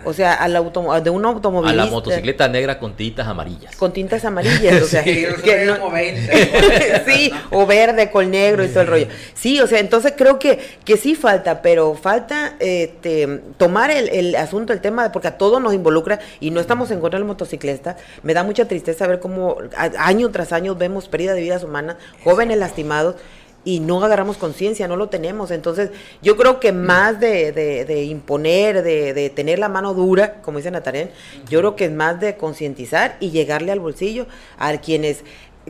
O 0.05 0.13
sea, 0.13 0.33
al 0.33 0.55
automo- 0.55 0.99
de 1.01 1.09
un 1.09 1.25
A 1.25 1.29
automovilista. 1.29 1.85
la 1.85 1.89
motocicleta 1.91 2.47
negra 2.47 2.77
con 2.79 2.95
tintas 2.95 3.27
amarillas. 3.27 3.75
Con 3.75 3.93
tintas 3.93 4.25
amarillas, 4.25 4.81
o 4.81 4.85
sea, 4.85 5.03
Sí, 5.03 5.21
yo 5.21 5.35
que 5.41 5.57
soy 5.59 5.65
no- 5.65 5.79
como 5.79 5.91
20. 5.91 7.03
sí, 7.07 7.31
o 7.51 7.65
verde 7.65 8.11
con 8.11 8.29
negro 8.31 8.63
y 8.63 8.67
todo 8.67 8.81
el 8.81 8.87
rollo. 8.87 9.07
Sí, 9.33 9.59
o 9.61 9.67
sea, 9.67 9.79
entonces 9.79 10.13
creo 10.17 10.39
que, 10.39 10.59
que 10.83 10.97
sí 10.97 11.15
falta, 11.15 11.61
pero 11.61 11.95
falta 11.95 12.55
este, 12.59 13.41
tomar 13.57 13.91
el, 13.91 14.09
el 14.09 14.35
asunto, 14.35 14.73
el 14.73 14.81
tema, 14.81 15.11
porque 15.11 15.27
a 15.29 15.37
todos 15.37 15.61
nos 15.61 15.73
involucra 15.73 16.19
y 16.39 16.51
no 16.51 16.59
estamos 16.59 16.91
en 16.91 16.99
contra 16.99 17.19
del 17.19 17.27
motociclista. 17.27 17.95
Me 18.23 18.33
da 18.33 18.43
mucha 18.43 18.65
tristeza 18.67 19.07
ver 19.07 19.19
cómo 19.19 19.57
a- 19.77 19.89
año 20.07 20.29
tras 20.31 20.51
año 20.53 20.75
vemos 20.75 21.07
pérdida 21.07 21.33
de 21.33 21.41
vidas 21.41 21.63
humanas, 21.63 21.95
jóvenes 22.23 22.57
lastimados. 22.57 23.15
Y 23.65 23.79
no 23.79 24.03
agarramos 24.03 24.35
conciencia, 24.37 24.87
no 24.89 24.95
lo 24.97 25.07
tenemos. 25.07 25.49
Entonces, 25.51 25.89
yo 26.21 26.35
creo 26.35 26.59
que 26.59 26.73
más 26.73 27.19
de, 27.19 27.51
de- 27.53 27.85
de 27.85 28.03
imponer, 28.03 28.83
de, 28.83 29.13
de 29.13 29.29
tener 29.29 29.57
la 29.59 29.69
mano 29.69 29.93
dura, 29.93 30.41
como 30.41 30.57
dice 30.57 30.69
Natarén, 30.71 31.11
yo 31.49 31.59
creo 31.59 31.75
que 31.77 31.85
es 31.85 31.91
más 31.91 32.19
de 32.19 32.35
concientizar 32.35 33.15
y 33.21 33.29
llegarle 33.31 33.71
al 33.71 33.79
bolsillo 33.79 34.27
a 34.57 34.75
quienes 34.77 35.23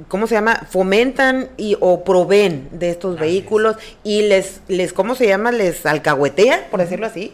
¿cómo 0.08 0.26
se 0.26 0.34
llama? 0.34 0.66
fomentan 0.72 1.50
y 1.56 1.78
o 1.80 2.04
proveen 2.04 2.68
de 2.72 2.90
estos 2.90 3.20
vehículos 3.20 3.76
y 4.04 4.24
les 4.24 4.62
les 4.68 4.92
¿cómo 4.92 5.14
se 5.14 5.28
llama? 5.28 5.52
les 5.52 5.86
alcahuetean, 5.86 6.62
por 6.72 6.80
decirlo 6.80 7.06
así, 7.06 7.32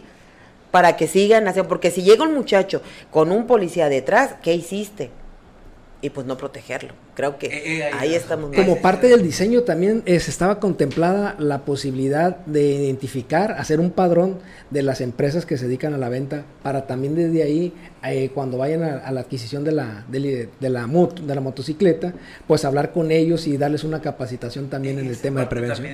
para 0.70 0.94
que 0.98 1.08
sigan 1.08 1.48
haciendo 1.48 1.70
porque 1.70 1.90
si 1.90 2.02
llega 2.02 2.22
un 2.22 2.34
muchacho 2.34 2.82
con 3.10 3.32
un 3.32 3.46
policía 3.46 3.88
detrás, 3.88 4.34
¿qué 4.42 4.52
hiciste? 4.54 5.10
y 6.02 6.10
pues 6.10 6.26
no 6.26 6.36
protegerlo. 6.36 6.92
Creo 7.14 7.38
que 7.38 7.46
Eh, 7.46 7.78
eh, 7.78 7.84
ahí 7.84 8.10
ahí 8.10 8.14
estamos. 8.14 8.54
Como 8.54 8.80
parte 8.80 9.08
del 9.08 9.22
diseño 9.22 9.62
también 9.62 10.02
eh, 10.06 10.20
se 10.20 10.30
estaba 10.30 10.58
contemplada 10.60 11.36
la 11.38 11.64
posibilidad 11.64 12.36
de 12.46 12.62
identificar, 12.62 13.52
hacer 13.52 13.80
un 13.80 13.90
padrón 13.90 14.38
de 14.70 14.82
las 14.82 15.00
empresas 15.00 15.44
que 15.46 15.58
se 15.58 15.66
dedican 15.66 15.92
a 15.94 15.98
la 15.98 16.08
venta 16.08 16.44
para 16.62 16.86
también 16.86 17.14
desde 17.14 17.42
ahí, 17.42 17.72
eh, 18.04 18.30
cuando 18.32 18.56
vayan 18.58 18.82
a, 18.84 18.98
a 18.98 19.12
la 19.12 19.20
adquisición 19.20 19.64
de 19.64 19.72
la, 19.72 20.04
de, 20.08 20.48
de 20.58 20.70
la 20.70 20.86
moto, 20.86 21.22
de 21.22 21.34
la 21.34 21.40
motocicleta, 21.40 22.14
pues 22.46 22.64
hablar 22.64 22.92
con 22.92 23.10
ellos 23.10 23.46
y 23.46 23.56
darles 23.56 23.84
una 23.84 24.00
capacitación 24.00 24.68
también 24.68 24.98
en 24.98 25.06
el 25.06 25.18
tema 25.18 25.40
de 25.40 25.46
prevención. 25.46 25.88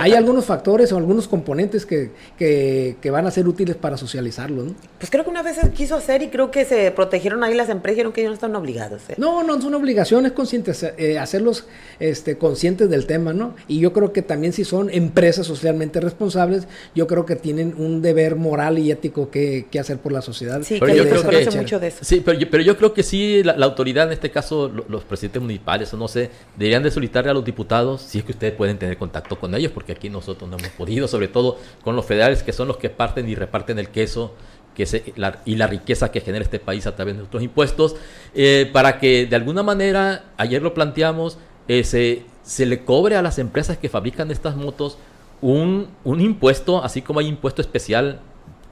Hay 0.00 0.12
algunos 0.14 0.44
factores 0.44 0.92
o 0.92 0.96
algunos 0.98 1.28
componentes 1.28 1.86
que, 1.86 2.10
que, 2.38 2.96
que 3.00 3.10
van 3.10 3.26
a 3.26 3.30
ser 3.30 3.46
útiles 3.48 3.76
para 3.76 3.96
socializarlo, 3.96 4.64
¿no? 4.64 4.74
Pues 4.98 5.10
creo 5.10 5.24
que 5.24 5.30
una 5.30 5.42
vez 5.42 5.56
se 5.56 5.70
quiso 5.70 5.94
hacer 5.96 6.22
y 6.22 6.28
creo 6.28 6.50
que 6.50 6.64
se 6.64 6.90
protegieron 6.90 7.42
ahí 7.44 7.54
las 7.54 7.68
empresas, 7.68 7.96
dijeron 7.96 8.12
que 8.12 8.20
ellos 8.22 8.30
no 8.30 8.34
están 8.34 8.56
obligados. 8.56 9.02
¿eh? 9.08 9.14
No, 9.16 9.42
no 9.42 9.60
son 9.60 9.74
obligaciones 9.74 10.32
conscientes, 10.62 10.94
eh, 10.98 11.18
hacerlos 11.18 11.64
este, 12.00 12.36
conscientes 12.38 12.88
del 12.90 13.06
tema, 13.06 13.32
¿no? 13.32 13.54
Y 13.68 13.80
yo 13.80 13.92
creo 13.92 14.12
que 14.12 14.22
también 14.22 14.52
si 14.52 14.64
son 14.64 14.90
empresas 14.90 15.46
socialmente 15.46 16.00
responsables, 16.00 16.66
yo 16.94 17.06
creo 17.06 17.26
que 17.26 17.36
tienen 17.36 17.74
un 17.76 18.02
deber 18.02 18.36
moral 18.36 18.78
y 18.78 18.90
ético 18.90 19.30
que, 19.30 19.66
que 19.70 19.78
hacer 19.78 19.98
por 19.98 20.12
la 20.12 20.22
sociedad. 20.22 20.62
Sí, 20.62 20.76
Pero 20.80 20.92
que 20.92 20.98
yo 20.98 21.04
creo 21.08 21.40
que- 21.50 21.56
mucho 21.56 21.78
de 21.80 21.88
eso. 21.88 21.98
Sí, 22.02 22.22
pero 22.24 22.38
yo, 22.38 22.50
pero 22.50 22.62
yo 22.62 22.76
creo 22.76 22.92
que 22.94 23.02
sí, 23.02 23.42
la, 23.42 23.56
la 23.56 23.66
autoridad, 23.66 24.06
en 24.06 24.12
este 24.12 24.30
caso 24.30 24.68
lo- 24.68 24.84
los 24.88 25.04
presidentes 25.04 25.42
municipales 25.42 25.92
o 25.92 25.96
no 25.96 26.08
sé, 26.08 26.30
deberían 26.56 26.82
de 26.82 26.90
solicitarle 26.90 27.30
a 27.30 27.34
los 27.34 27.44
diputados 27.44 28.02
si 28.02 28.18
es 28.18 28.24
que 28.24 28.32
ustedes 28.32 28.52
pueden 28.54 28.78
tener 28.78 28.96
contacto 28.96 29.38
con 29.38 29.54
ellos, 29.54 29.72
porque 29.72 29.92
aquí 29.92 30.10
nosotros 30.10 30.48
no 30.50 30.56
hemos 30.58 30.70
podido, 30.72 31.08
sobre 31.08 31.28
todo 31.28 31.58
con 31.82 31.96
los 31.96 32.04
federales 32.06 32.42
que 32.42 32.52
son 32.52 32.68
los 32.68 32.76
que 32.76 32.90
parten 32.90 33.28
y 33.28 33.34
reparten 33.34 33.78
el 33.78 33.88
queso 33.88 34.34
que 34.76 34.86
se- 34.86 35.12
la- 35.16 35.40
y 35.44 35.56
la 35.56 35.66
riqueza 35.66 36.12
que 36.12 36.20
genera 36.20 36.44
este 36.44 36.58
país 36.60 36.86
a 36.86 36.94
través 36.94 37.14
de 37.14 37.18
nuestros 37.20 37.42
impuestos, 37.42 37.96
eh, 38.34 38.68
para 38.72 38.98
que 39.00 39.26
de 39.26 39.34
alguna 39.36 39.62
manera, 39.62 40.24
ayer 40.36 40.62
lo 40.62 40.74
planteamos, 40.74 41.38
eh, 41.68 41.82
se, 41.82 42.22
se 42.44 42.66
le 42.66 42.84
cobre 42.84 43.16
a 43.16 43.22
las 43.22 43.38
empresas 43.38 43.78
que 43.78 43.88
fabrican 43.88 44.30
estas 44.30 44.54
motos 44.56 44.98
un, 45.40 45.88
un 46.04 46.20
impuesto, 46.20 46.84
así 46.84 47.02
como 47.02 47.20
hay 47.20 47.26
impuesto 47.26 47.60
especial 47.62 48.20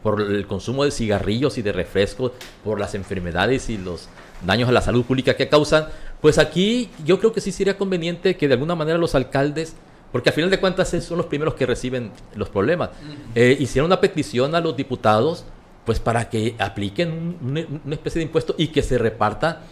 por 0.03 0.21
el 0.21 0.47
consumo 0.47 0.85
de 0.85 0.91
cigarrillos 0.91 1.57
y 1.59 1.63
de 1.63 1.73
refrescos, 1.73 2.33
por 2.63 2.79
las 2.79 2.95
enfermedades 2.95 3.71
y 3.71 3.79
los 3.79 4.09
daños 4.47 4.69
a 4.69 4.73
la 4.73 4.83
salud 4.83 5.05
pública 5.05 5.35
que 5.35 5.49
causan, 5.49 5.87
pues 6.21 6.37
aquí 6.39 6.91
yo 7.07 7.19
creo 7.19 7.33
que 7.33 7.41
sí 7.41 7.51
sería 7.53 7.79
conveniente 7.79 8.37
que 8.37 8.47
de 8.47 8.55
alguna 8.55 8.75
manera 8.75 8.99
los 8.99 9.15
alcaldes, 9.15 9.75
porque 10.13 10.29
al 10.29 10.35
final 10.35 10.51
de 10.51 10.61
cuentas 10.61 10.91
son 11.03 11.17
los 11.17 11.27
primeros 11.27 11.55
que 11.55 11.65
reciben 11.67 12.11
los 12.37 12.49
problemas, 12.51 12.91
eh, 13.35 13.57
hicieran 13.59 13.87
una 13.87 14.01
petición 14.01 14.55
a 14.55 14.61
los 14.61 14.77
diputados, 14.77 15.45
pues 15.85 16.01
para 16.01 16.29
que 16.31 16.55
apliquen 16.59 17.11
un- 17.13 17.39
un- 17.59 17.81
una 17.85 17.95
especie 17.95 18.19
de 18.21 18.25
impuesto 18.25 18.55
y 18.59 18.69
que 18.69 18.83
se 18.83 18.97
reparta 18.99 19.63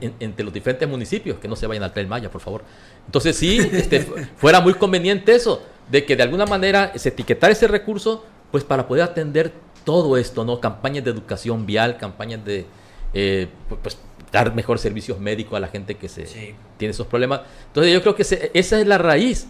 en- 0.00 0.14
entre 0.20 0.44
los 0.44 0.52
diferentes 0.54 0.88
municipios, 0.88 1.38
que 1.38 1.48
no 1.48 1.56
se 1.56 1.66
vayan 1.66 1.82
al 1.82 1.92
Tren 1.92 2.08
Maya, 2.08 2.30
por 2.30 2.40
favor. 2.40 2.62
Entonces 3.06 3.36
sí, 3.36 3.58
este, 3.72 4.00
fu- 4.00 4.14
fuera 4.36 4.60
muy 4.60 4.74
conveniente 4.74 5.34
eso, 5.34 5.62
de 5.90 6.04
que 6.04 6.16
de 6.16 6.22
alguna 6.22 6.46
manera 6.46 6.92
se 6.96 7.10
etiquetara 7.10 7.52
ese 7.52 7.66
recurso, 7.68 8.24
pues 8.50 8.64
para 8.64 8.86
poder 8.86 9.04
atender 9.04 9.52
todo 9.84 10.16
esto, 10.16 10.44
¿no? 10.44 10.60
Campañas 10.60 11.04
de 11.04 11.10
educación 11.10 11.66
vial, 11.66 11.98
campañas 11.98 12.44
de, 12.44 12.64
eh, 13.12 13.48
pu- 13.68 13.76
pues, 13.82 13.98
dar 14.32 14.54
mejores 14.54 14.80
servicios 14.80 15.20
médicos 15.20 15.56
a 15.56 15.60
la 15.60 15.68
gente 15.68 15.94
que 15.96 16.08
se 16.08 16.26
Sí. 16.26 16.54
tiene 16.78 16.90
esos 16.92 17.06
problemas. 17.06 17.42
Entonces 17.68 17.92
yo 17.92 18.00
creo 18.02 18.14
que 18.16 18.24
se- 18.24 18.50
esa 18.54 18.80
es 18.80 18.86
la 18.86 18.98
raíz. 18.98 19.46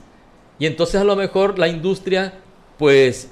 Y 0.59 0.67
entonces 0.67 1.01
a 1.01 1.05
lo 1.05 1.17
mejor 1.17 1.59
la 1.59 1.69
industria, 1.69 2.35
pues, 2.79 3.31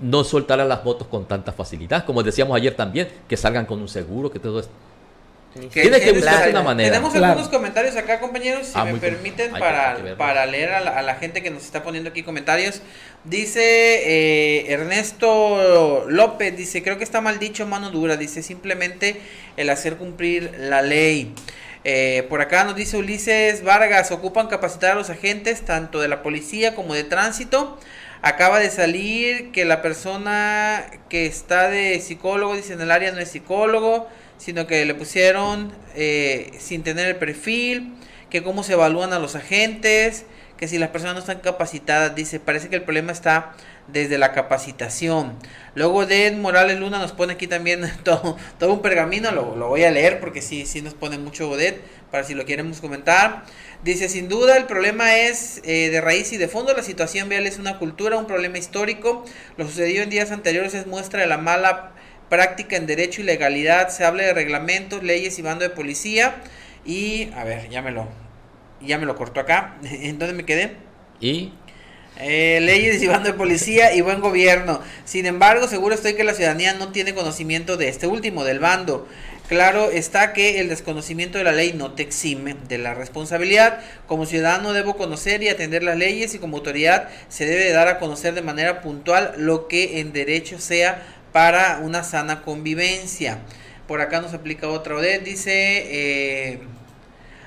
no 0.00 0.24
soltará 0.24 0.64
las 0.64 0.84
motos 0.84 1.06
con 1.08 1.26
tanta 1.26 1.52
facilidad. 1.52 2.04
Como 2.04 2.22
decíamos 2.22 2.56
ayer 2.56 2.74
también, 2.74 3.08
que 3.28 3.36
salgan 3.36 3.66
con 3.66 3.80
un 3.80 3.88
seguro, 3.88 4.30
que 4.30 4.38
todo 4.38 4.60
esto. 4.60 4.72
Tiene 5.72 5.98
que 5.98 6.12
buscarse 6.12 6.50
una 6.50 6.62
manera. 6.62 6.90
Tenemos 6.90 7.12
Claro. 7.12 7.26
algunos 7.32 7.48
comentarios 7.48 7.96
acá, 7.96 8.20
compañeros, 8.20 8.66
si 8.68 8.72
Ah, 8.76 8.84
me 8.84 8.92
bien. 8.92 9.00
permiten, 9.00 9.50
para, 9.52 9.96
para 10.16 10.46
leer 10.46 10.70
a 10.72 10.80
la, 10.80 10.90
a 10.90 11.02
la 11.02 11.14
gente 11.16 11.42
que 11.42 11.50
nos 11.50 11.64
está 11.64 11.82
poniendo 11.82 12.10
aquí 12.10 12.22
comentarios. 12.22 12.80
Dice 13.24 13.60
eh, 13.62 14.72
Ernesto 14.72 16.04
López, 16.08 16.56
dice, 16.56 16.82
creo 16.82 16.98
que 16.98 17.04
está 17.04 17.20
mal 17.20 17.38
dicho 17.38 17.66
mano 17.66 17.90
dura, 17.90 18.16
dice 18.16 18.42
simplemente 18.42 19.20
el 19.56 19.70
hacer 19.70 19.96
cumplir 19.96 20.52
la 20.58 20.82
ley. 20.82 21.34
Eh, 21.84 22.26
por 22.28 22.40
acá 22.40 22.64
nos 22.64 22.76
dice 22.76 22.96
Ulises 22.96 23.64
Vargas, 23.64 24.10
ocupan 24.12 24.46
capacitar 24.48 24.92
a 24.92 24.94
los 24.94 25.10
agentes 25.10 25.62
tanto 25.64 26.00
de 26.00 26.08
la 26.08 26.22
policía 26.22 26.74
como 26.74 26.94
de 26.94 27.04
tránsito. 27.04 27.78
Acaba 28.20 28.58
de 28.58 28.70
salir 28.70 29.52
que 29.52 29.64
la 29.64 29.80
persona 29.80 30.86
que 31.08 31.26
está 31.26 31.68
de 31.68 32.00
psicólogo, 32.00 32.56
dice 32.56 32.72
en 32.72 32.80
el 32.80 32.90
área 32.90 33.12
no 33.12 33.20
es 33.20 33.30
psicólogo, 33.30 34.08
sino 34.38 34.66
que 34.66 34.84
le 34.84 34.94
pusieron 34.94 35.72
eh, 35.94 36.50
sin 36.58 36.82
tener 36.82 37.06
el 37.06 37.16
perfil, 37.16 37.94
que 38.30 38.42
cómo 38.42 38.62
se 38.62 38.72
evalúan 38.72 39.12
a 39.12 39.18
los 39.18 39.36
agentes, 39.36 40.24
que 40.58 40.68
si 40.68 40.76
las 40.76 40.90
personas 40.90 41.14
no 41.14 41.20
están 41.20 41.38
capacitadas, 41.38 42.14
dice, 42.14 42.40
parece 42.40 42.68
que 42.68 42.76
el 42.76 42.82
problema 42.82 43.12
está 43.12 43.52
desde 43.86 44.18
la 44.18 44.32
capacitación. 44.32 45.36
Luego 45.74 46.04
de 46.04 46.30
Morales 46.32 46.78
Luna 46.78 46.98
nos 46.98 47.12
pone 47.12 47.34
aquí 47.34 47.46
también 47.46 47.90
todo, 48.04 48.36
todo 48.58 48.74
un 48.74 48.82
pergamino, 48.82 49.30
lo, 49.30 49.56
lo 49.56 49.68
voy 49.68 49.84
a 49.84 49.90
leer 49.90 50.20
porque 50.20 50.42
sí, 50.42 50.66
sí 50.66 50.82
nos 50.82 50.94
pone 50.94 51.16
mucho 51.16 51.48
Godet, 51.48 51.80
para 52.10 52.24
si 52.24 52.34
lo 52.34 52.44
queremos 52.44 52.80
comentar. 52.80 53.44
Dice, 53.84 54.08
sin 54.08 54.28
duda 54.28 54.56
el 54.56 54.64
problema 54.64 55.14
es 55.14 55.60
eh, 55.64 55.90
de 55.90 56.00
raíz 56.00 56.32
y 56.32 56.36
de 56.36 56.48
fondo, 56.48 56.74
la 56.74 56.82
situación 56.82 57.28
vial 57.28 57.46
es 57.46 57.58
una 57.58 57.78
cultura, 57.78 58.16
un 58.16 58.26
problema 58.26 58.58
histórico. 58.58 59.24
Lo 59.56 59.64
sucedido 59.66 60.02
en 60.02 60.10
días 60.10 60.32
anteriores 60.32 60.74
es 60.74 60.86
muestra 60.86 61.20
de 61.20 61.28
la 61.28 61.38
mala 61.38 61.92
práctica 62.28 62.76
en 62.76 62.86
derecho 62.86 63.20
y 63.20 63.24
legalidad. 63.24 63.90
Se 63.90 64.04
habla 64.04 64.24
de 64.24 64.34
reglamentos, 64.34 65.04
leyes 65.04 65.38
y 65.38 65.42
bando 65.42 65.62
de 65.62 65.70
policía. 65.70 66.42
Y, 66.84 67.30
a 67.36 67.44
ver, 67.44 67.68
ya 67.68 67.80
me 67.80 67.92
lo, 67.92 68.08
ya 68.80 68.98
me 68.98 69.06
lo 69.06 69.16
cortó 69.16 69.40
acá. 69.40 69.76
¿En 69.82 70.18
dónde 70.18 70.34
me 70.34 70.44
quedé? 70.44 70.76
Y 71.20 71.52
Eh, 72.20 72.58
leyes 72.62 73.00
y 73.02 73.06
bando 73.06 73.28
de 73.30 73.34
policía 73.38 73.94
y 73.94 74.00
buen 74.00 74.20
gobierno. 74.20 74.80
Sin 75.04 75.24
embargo, 75.26 75.68
seguro 75.68 75.94
estoy 75.94 76.14
que 76.14 76.24
la 76.24 76.34
ciudadanía 76.34 76.74
no 76.74 76.90
tiene 76.90 77.14
conocimiento 77.14 77.76
de 77.76 77.88
este 77.88 78.08
último, 78.08 78.42
del 78.44 78.58
bando. 78.58 79.06
Claro 79.48 79.90
está 79.90 80.32
que 80.32 80.60
el 80.60 80.68
desconocimiento 80.68 81.38
de 81.38 81.44
la 81.44 81.52
ley 81.52 81.72
no 81.74 81.92
te 81.92 82.02
exime 82.02 82.56
de 82.68 82.78
la 82.78 82.94
responsabilidad. 82.94 83.80
Como 84.06 84.26
ciudadano 84.26 84.72
debo 84.72 84.96
conocer 84.96 85.42
y 85.42 85.48
atender 85.48 85.82
las 85.84 85.96
leyes 85.96 86.34
y 86.34 86.38
como 86.40 86.56
autoridad 86.58 87.08
se 87.28 87.46
debe 87.46 87.70
dar 87.72 87.88
a 87.88 87.98
conocer 87.98 88.34
de 88.34 88.42
manera 88.42 88.80
puntual 88.82 89.34
lo 89.36 89.68
que 89.68 90.00
en 90.00 90.12
derecho 90.12 90.58
sea 90.58 91.02
para 91.32 91.78
una 91.78 92.02
sana 92.04 92.42
convivencia. 92.42 93.38
Por 93.86 94.00
acá 94.00 94.20
nos 94.20 94.34
aplica 94.34 94.68
otra 94.68 94.96
ODED, 94.96 95.22
dice... 95.22 95.52
eh, 95.86 96.58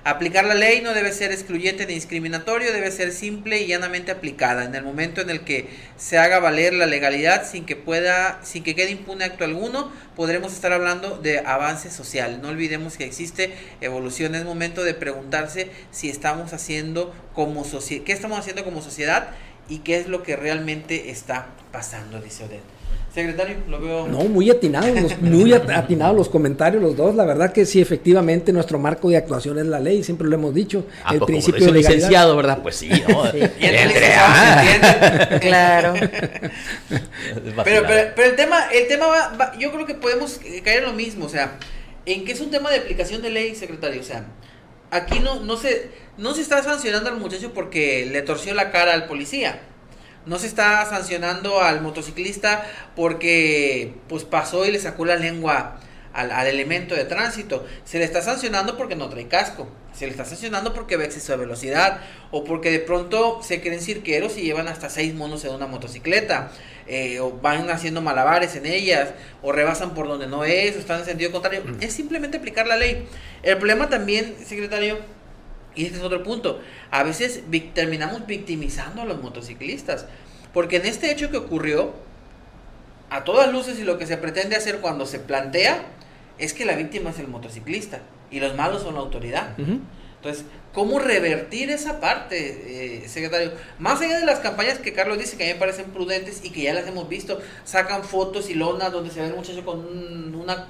Aplicar 0.04 0.46
la 0.46 0.56
ley 0.56 0.82
no 0.82 0.96
debe 0.96 1.12
ser 1.12 1.32
excluyente 1.32 1.86
ni 1.86 1.94
discriminatorio, 1.94 2.74
debe 2.74 2.90
ser 2.90 3.12
simple 3.12 3.62
y 3.62 3.68
llanamente 3.68 4.12
aplicada. 4.12 4.66
En 4.66 4.74
el 4.74 4.84
momento 4.84 5.22
en 5.22 5.30
el 5.30 5.42
que 5.42 5.70
se 5.96 6.18
haga 6.18 6.40
valer 6.40 6.74
la 6.74 6.88
legalidad 6.88 7.48
sin 7.48 7.68
que 7.68 7.76
pueda, 7.76 8.40
sin 8.44 8.64
que 8.64 8.74
quede 8.74 8.90
impune 8.90 9.26
acto 9.26 9.44
alguno, 9.44 9.92
podremos 10.16 10.54
estar 10.54 10.74
hablando 10.74 11.20
de 11.20 11.40
avance 11.40 11.92
social. 11.92 12.42
No 12.42 12.50
olvidemos 12.50 12.98
que 12.98 13.06
existe 13.06 13.54
evolución. 13.80 14.34
Es 14.34 14.44
momento 14.44 14.84
de 14.84 14.96
preguntarse 14.96 15.70
si 15.92 16.10
estamos 16.10 16.52
haciendo 16.52 17.14
como 17.36 17.64
sociedad, 17.64 18.04
qué 18.04 18.14
estamos 18.14 18.40
haciendo 18.40 18.64
como 18.64 18.82
sociedad 18.82 19.30
y 19.70 19.80
qué 19.80 19.98
es 19.98 20.08
lo 20.08 20.24
que 20.24 20.36
realmente 20.36 21.12
está 21.12 21.46
pasando, 21.72 22.20
dice 22.20 22.46
Odette. 22.46 22.81
Secretario, 23.14 23.58
lo 23.68 23.82
veo. 23.82 24.08
No, 24.08 24.20
muy 24.20 24.50
atinados, 24.50 24.90
los- 25.02 25.22
muy 25.22 25.52
at- 25.52 25.70
atinados 25.70 26.16
los 26.16 26.30
comentarios 26.30 26.82
los 26.82 26.96
dos. 26.96 27.14
La 27.14 27.26
verdad 27.26 27.52
que 27.52 27.66
sí, 27.66 27.82
efectivamente, 27.82 28.54
nuestro 28.54 28.80
marco 28.80 29.10
de 29.10 29.18
actuación 29.18 29.60
es 29.60 29.66
la 29.66 29.82
ley, 29.82 30.02
siempre 30.02 30.30
lo 30.30 30.36
hemos 30.36 30.54
dicho. 30.56 30.86
ah, 31.04 31.12
el 31.14 31.20
pues, 31.20 31.28
principio 31.28 31.60
como 31.60 31.68
lo 31.68 31.74
de 31.74 31.80
hizo 31.82 31.90
un 31.90 31.96
legalidad. 31.96 32.10
licenciado, 32.10 32.36
¿verdad? 32.38 32.60
Pues 32.64 32.76
sí, 32.78 32.90
¿no? 33.10 33.30
Sí. 33.32 33.40
Y 33.60 33.66
el 33.66 33.92
ah. 34.16 34.64
se. 35.30 35.40
Claro. 35.42 35.94
Pero, 37.64 37.84
pero, 37.88 38.12
pero 38.16 38.30
el 38.30 38.36
tema, 38.36 38.66
el 38.74 38.88
tema 38.88 39.08
va, 39.08 39.34
va- 39.40 39.58
yo 39.60 39.72
creo 39.74 39.86
que 39.86 39.96
podemos 39.96 40.40
eh, 40.46 40.62
caer 40.64 40.80
en 40.80 40.86
lo 40.86 40.94
mismo, 40.94 41.26
o 41.26 41.30
sea, 41.30 41.58
en 42.06 42.24
que 42.26 42.32
es 42.32 42.40
un 42.42 42.50
tema 42.50 42.70
de 42.72 42.78
aplicación 42.78 43.22
de 43.22 43.30
ley, 43.30 43.56
secretario, 43.56 44.00
o 44.02 44.06
sea, 44.06 44.26
aquí 44.90 45.20
no, 45.20 45.42
no 45.42 45.58
se, 45.58 45.90
no 46.18 46.34
se 46.34 46.42
está 46.42 46.64
sancionando 46.64 47.10
al 47.10 47.18
muchacho 47.18 47.52
porque 47.54 48.08
le 48.12 48.22
torció 48.22 48.54
la 48.54 48.72
cara 48.72 48.94
al 48.94 49.08
policía. 49.08 49.60
No 50.26 50.38
se 50.38 50.48
está 50.48 50.86
sancionando 50.86 51.62
al 51.62 51.82
motociclista 51.82 52.64
porque 52.96 53.96
pues 54.08 54.24
pasó 54.24 54.66
y 54.66 54.72
le 54.72 54.80
sacó 54.80 55.06
la 55.06 55.16
lengua 55.16 55.80
al, 56.14 56.32
al 56.32 56.48
elemento 56.48 56.94
de 56.96 57.06
tránsito. 57.06 57.66
Se 57.86 57.98
le 57.98 58.06
está 58.06 58.22
sancionando 58.22 58.78
porque 58.78 58.96
no 58.96 59.10
trae 59.10 59.28
casco. 59.28 59.68
Se 59.94 60.06
le 60.06 60.12
está 60.12 60.24
sancionando 60.24 60.74
porque 60.74 60.96
ve 60.96 61.06
exceso 61.06 61.32
de 61.34 61.40
velocidad. 61.40 62.02
O 62.32 62.44
porque 62.44 62.72
de 62.72 62.80
pronto 62.80 63.42
se 63.44 63.62
creen 63.62 63.82
cirqueros 63.82 64.38
y 64.38 64.42
llevan 64.44 64.68
hasta 64.68 64.90
seis 64.90 65.14
monos 65.14 65.44
en 65.44 65.54
una 65.54 65.68
motocicleta. 65.68 66.52
eh, 66.88 67.20
o 67.20 67.32
van 67.32 67.70
haciendo 67.70 68.02
malabares 68.02 68.56
en 68.56 68.66
ellas. 68.66 69.10
O 69.42 69.52
rebasan 69.52 69.94
por 69.94 70.08
donde 70.08 70.28
no 70.28 70.44
es. 70.44 70.76
O 70.76 70.80
están 70.80 71.00
en 71.00 71.06
sentido 71.06 71.32
contrario. 71.32 71.64
Es 71.82 71.94
simplemente 71.94 72.38
aplicar 72.38 72.68
la 72.68 72.78
ley. 72.78 73.08
El 73.44 73.58
problema 73.58 73.90
también, 73.90 74.36
secretario, 74.46 75.00
y 75.76 75.86
este 75.86 75.98
es 75.98 76.04
otro 76.04 76.24
punto. 76.24 76.60
A 76.92 77.04
veces 77.04 77.44
vic- 77.50 77.74
terminamos 77.74 78.26
victimizando 78.28 79.02
a 79.02 79.06
los 79.06 79.22
motociclistas. 79.22 80.06
Porque 80.54 80.78
en 80.78 80.86
este 80.86 81.12
hecho 81.12 81.32
que 81.32 81.38
ocurrió, 81.38 81.94
a 83.10 83.24
todas 83.24 83.52
luces 83.52 83.80
y 83.80 83.84
lo 83.84 83.98
que 83.98 84.06
se 84.06 84.18
pretende 84.18 84.56
hacer 84.56 84.80
cuando 84.80 85.06
se 85.06 85.20
plantea, 85.20 85.84
es 86.38 86.54
que 86.54 86.66
la 86.66 86.76
víctima 86.76 87.12
es 87.12 87.20
el 87.20 87.28
motociclista 87.28 88.00
y 88.32 88.40
los 88.40 88.56
malos 88.56 88.82
son 88.84 88.96
la 88.96 89.02
autoridad. 89.02 89.54
Entonces, 89.58 90.46
¿cómo 90.74 91.00
revertir 91.00 91.72
esa 91.72 92.00
parte, 92.00 93.04
eh, 93.04 93.08
secretario? 93.10 93.54
Más 93.80 94.02
allá 94.02 94.20
de 94.20 94.26
las 94.26 94.40
campañas 94.40 94.78
que 94.78 94.94
Carlos 94.94 95.18
dice 95.18 95.36
que 95.36 95.44
a 95.44 95.48
mí 95.48 95.54
me 95.54 95.60
parecen 95.60 95.86
prudentes 95.86 96.42
y 96.44 96.52
que 96.52 96.62
ya 96.64 96.74
las 96.74 96.88
hemos 96.88 97.10
visto, 97.10 97.40
sacan 97.64 98.04
fotos 98.04 98.50
y 98.50 98.54
lonas 98.54 98.92
donde 98.92 99.10
se 99.10 99.20
ve 99.22 99.28
el 99.28 99.36
muchacho 99.36 99.66
con 99.66 100.36
una 100.36 100.68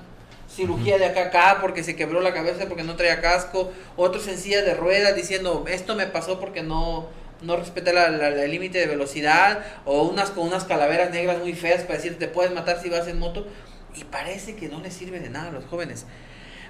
cirugía 0.56 0.98
de 0.98 1.06
acá 1.06 1.22
a 1.22 1.26
acá 1.28 1.58
porque 1.62 1.84
se 1.84 1.96
quebró 1.96 2.22
la 2.22 2.34
cabeza 2.34 2.68
porque 2.68 2.84
no 2.84 2.96
traía 2.96 3.22
casco, 3.22 3.72
otros 3.96 4.28
en 4.28 4.38
silla 4.38 4.62
de 4.62 4.74
ruedas 4.74 5.16
diciendo 5.16 5.66
esto 5.68 5.96
me 5.96 6.08
pasó 6.08 6.40
porque 6.40 6.62
no, 6.62 7.08
no 7.42 7.58
respeté 7.58 7.92
el 7.92 8.52
límite 8.52 8.80
de 8.80 8.88
velocidad, 8.88 9.66
o 9.86 10.04
unas 10.04 10.32
con 10.32 10.48
unas 10.48 10.66
calaveras 10.66 11.12
negras 11.12 11.40
muy 11.40 11.54
feas 11.54 11.82
para 11.84 11.96
decir 11.96 12.18
te 12.18 12.28
puedes 12.28 12.52
matar 12.52 12.82
si 12.82 12.90
vas 12.90 13.08
en 13.08 13.20
moto, 13.20 13.48
y 13.96 14.04
parece 14.06 14.56
que 14.56 14.70
no 14.70 14.80
les 14.80 14.94
sirve 14.94 15.20
de 15.20 15.30
nada 15.30 15.50
a 15.50 15.52
los 15.52 15.66
jóvenes. 15.66 16.06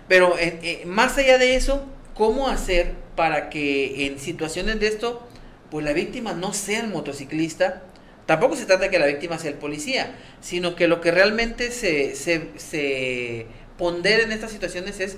Pero 0.07 0.37
eh, 0.37 0.59
eh, 0.63 0.83
más 0.85 1.17
allá 1.17 1.37
de 1.37 1.55
eso, 1.55 1.85
¿cómo 2.15 2.47
hacer 2.47 2.93
para 3.15 3.49
que 3.49 4.07
en 4.07 4.19
situaciones 4.19 4.79
de 4.79 4.87
esto, 4.87 5.27
pues 5.69 5.85
la 5.85 5.93
víctima 5.93 6.33
no 6.33 6.53
sea 6.53 6.81
el 6.81 6.87
motociclista? 6.87 7.83
Tampoco 8.25 8.55
se 8.55 8.65
trata 8.65 8.83
de 8.83 8.89
que 8.89 8.99
la 8.99 9.07
víctima 9.07 9.37
sea 9.37 9.51
el 9.51 9.57
policía, 9.57 10.15
sino 10.39 10.75
que 10.75 10.87
lo 10.87 11.01
que 11.01 11.11
realmente 11.11 11.71
se, 11.71 12.15
se, 12.15 12.49
se 12.57 13.47
pondera 13.81 14.21
en 14.21 14.31
estas 14.31 14.51
situaciones 14.51 14.99
es 14.99 15.17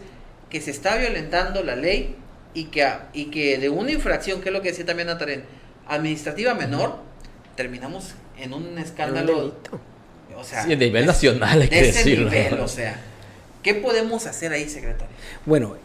que 0.49 0.61
se 0.61 0.71
está 0.71 0.95
violentando 0.95 1.63
la 1.63 1.75
ley 1.75 2.15
y 2.53 2.65
que, 2.65 2.87
y 3.11 3.25
que 3.25 3.57
de 3.57 3.67
una 3.67 3.91
infracción, 3.91 4.39
que 4.39 4.47
es 4.47 4.53
lo 4.53 4.61
que 4.61 4.69
decía 4.69 4.85
también 4.85 5.07
Nataren, 5.09 5.43
administrativa 5.85 6.53
menor, 6.53 6.95
terminamos 7.57 8.13
en 8.39 8.53
un 8.53 8.77
escándalo. 8.77 9.53
O 10.37 10.45
sea, 10.45 10.63
sí, 10.63 10.71
a 10.71 10.77
nivel 10.77 11.05
nacional 11.05 11.61
hay 11.61 11.67
que 11.67 11.81
decirlo. 11.81 12.31
o 12.63 12.69
sea, 12.69 13.01
¿qué 13.63 13.73
podemos 13.73 14.27
hacer 14.27 14.53
ahí, 14.53 14.69
secretario? 14.69 15.13
Bueno, 15.45 15.75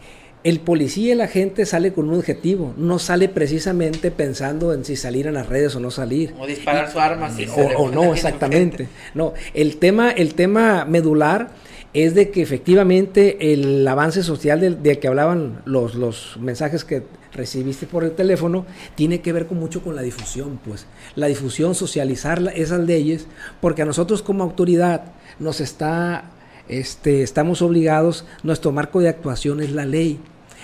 el 0.45 0.61
policía 0.61 1.11
y 1.11 1.15
la 1.17 1.27
gente 1.27 1.65
sale 1.65 1.91
con 1.91 2.07
un 2.07 2.17
objetivo, 2.17 2.73
no 2.77 2.97
sale 2.97 3.27
precisamente 3.27 4.09
pensando 4.09 4.73
en 4.73 4.85
si 4.85 4.95
salir 4.95 5.27
en 5.27 5.33
las 5.33 5.49
redes 5.49 5.75
o 5.75 5.81
no 5.81 5.91
salir. 5.91 6.33
O 6.39 6.47
disparar 6.47 6.89
su 6.89 6.97
arma. 6.97 7.29
Si 7.29 7.45
o, 7.45 7.55
o 7.55 7.91
no, 7.91 8.13
exactamente. 8.13 8.87
No, 9.15 9.33
el 9.53 9.75
tema, 9.79 10.11
el 10.11 10.33
tema 10.33 10.85
medular 10.85 11.49
es 11.93 12.13
de 12.13 12.29
que 12.29 12.41
efectivamente 12.41 13.53
el 13.53 13.87
avance 13.87 14.23
social 14.23 14.81
de, 14.81 14.99
que 14.99 15.07
hablaban 15.07 15.61
los, 15.65 15.95
los 15.95 16.37
mensajes 16.39 16.85
que 16.85 17.03
recibiste 17.33 17.87
por 17.87 18.03
el 18.03 18.11
teléfono 18.11 18.65
tiene 18.95 19.21
que 19.21 19.33
ver 19.33 19.47
con 19.47 19.59
mucho 19.59 19.81
con 19.81 19.95
la 19.95 20.01
difusión, 20.01 20.59
pues. 20.63 20.85
La 21.15 21.27
difusión, 21.27 21.75
socializar 21.75 22.41
esas 22.55 22.81
leyes, 22.81 23.27
porque 23.61 23.81
a 23.81 23.85
nosotros 23.85 24.21
como 24.21 24.43
autoridad 24.43 25.13
nos 25.39 25.61
está, 25.61 26.31
este, 26.67 27.23
estamos 27.23 27.61
obligados, 27.61 28.25
nuestro 28.43 28.71
marco 28.71 28.99
de 28.99 29.09
actuación 29.09 29.61
es 29.61 29.71
la 29.71 29.85
ley 29.85 30.19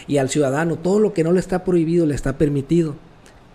y 0.08 0.18
al 0.18 0.30
ciudadano 0.30 0.78
todo 0.78 1.00
lo 1.00 1.14
que 1.14 1.24
no 1.24 1.32
le 1.32 1.40
está 1.40 1.64
prohibido 1.64 2.06
le 2.06 2.16
está 2.16 2.38
permitido 2.38 2.96